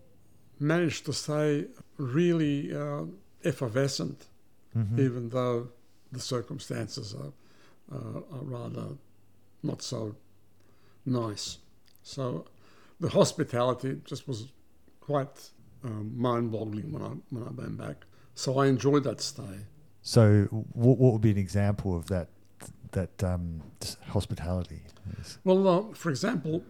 manage 0.59 1.03
to 1.03 1.13
stay 1.13 1.65
really 1.97 2.75
uh, 2.75 3.03
effervescent 3.43 4.27
hmm 4.73 4.99
even 4.99 5.29
though 5.29 5.67
the 6.13 6.19
circumstances 6.19 7.13
are, 7.13 7.33
uh, 7.93 8.19
are 8.35 8.43
rather 8.43 8.87
not 9.63 9.81
so 9.81 10.15
nice. 11.05 11.57
So 12.03 12.45
the 12.99 13.09
hospitality 13.09 13.99
just 14.05 14.27
was 14.27 14.47
quite 15.01 15.49
um, 15.83 16.13
mind-boggling 16.15 16.91
when 16.91 17.01
I 17.01 17.11
when 17.29 17.43
I 17.43 17.51
went 17.51 17.77
back. 17.77 18.05
So 18.35 18.59
I 18.59 18.67
enjoyed 18.67 19.03
that 19.03 19.19
stay. 19.21 19.65
So, 20.03 20.43
what, 20.73 20.97
what 20.97 21.13
would 21.13 21.21
be 21.21 21.31
an 21.31 21.37
example 21.37 21.95
of 21.95 22.07
that 22.07 22.29
that 22.91 23.23
um, 23.23 23.61
hospitality? 24.07 24.81
Well, 25.43 25.67
uh, 25.67 25.93
for 25.93 26.09
example, 26.09 26.63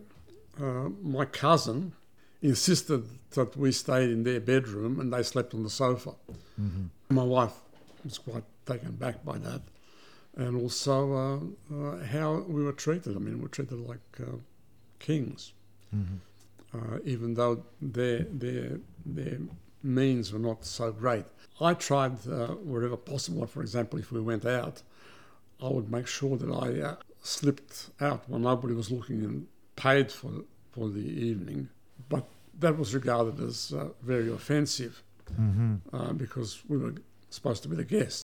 uh, 0.60 0.90
my 1.02 1.26
cousin 1.26 1.94
insisted 2.42 3.04
that 3.32 3.56
we 3.56 3.72
stayed 3.72 4.10
in 4.10 4.24
their 4.24 4.40
bedroom 4.40 5.00
and 5.00 5.14
they 5.14 5.24
slept 5.24 5.54
on 5.54 5.64
the 5.64 5.70
sofa. 5.70 6.12
hmm 6.56 6.86
My 7.10 7.24
wife 7.24 7.54
was 8.04 8.18
quite 8.18 8.44
taken 8.66 8.92
back 8.94 9.24
by 9.24 9.38
that, 9.38 9.62
and 10.36 10.56
also 10.62 10.96
uh, 11.14 11.76
uh, 11.76 12.04
how 12.06 12.44
we 12.48 12.64
were 12.64 12.74
treated. 12.74 13.16
I 13.16 13.20
mean, 13.20 13.36
we 13.36 13.42
were 13.42 13.48
treated 13.58 13.80
like 13.80 14.20
uh, 14.20 14.38
kings, 15.00 15.54
hmm 15.92 16.18
uh, 16.74 17.00
even 17.04 17.34
though 17.34 17.64
their 17.82 18.20
their 18.44 18.80
their 19.06 19.38
means 19.84 20.32
were 20.32 20.40
not 20.40 20.64
so 20.66 20.92
great. 20.92 21.26
I 21.60 21.74
tried 21.74 22.16
uh, 22.28 22.48
wherever 22.72 22.98
possible. 22.98 23.46
For 23.48 23.62
example, 23.62 24.00
if 24.00 24.12
we 24.12 24.22
went 24.22 24.46
out, 24.46 24.84
I 25.62 25.68
would 25.70 25.92
make 25.92 26.08
sure 26.08 26.38
that 26.38 26.52
I 26.52 26.82
uh, 26.82 26.96
slipped 27.22 27.90
out 28.00 28.22
when 28.30 28.44
nobody 28.44 28.74
was 28.74 28.90
looking 28.92 29.24
and 29.24 29.48
paid 29.82 30.12
for 30.12 30.32
for 30.74 30.90
the 30.90 31.08
evening. 31.30 31.70
But 32.10 32.26
that 32.60 32.78
was 32.78 32.94
regarded 32.94 33.40
as 33.50 33.74
uh, 33.74 33.90
very 34.02 34.30
offensive 34.32 34.96
hmm 35.36 35.76
uh, 35.94 36.14
because 36.14 36.50
we 36.70 36.78
were 36.78 36.96
supposed 37.30 37.64
to 37.64 37.70
be 37.70 37.76
the 37.76 37.90
guests. 37.96 38.24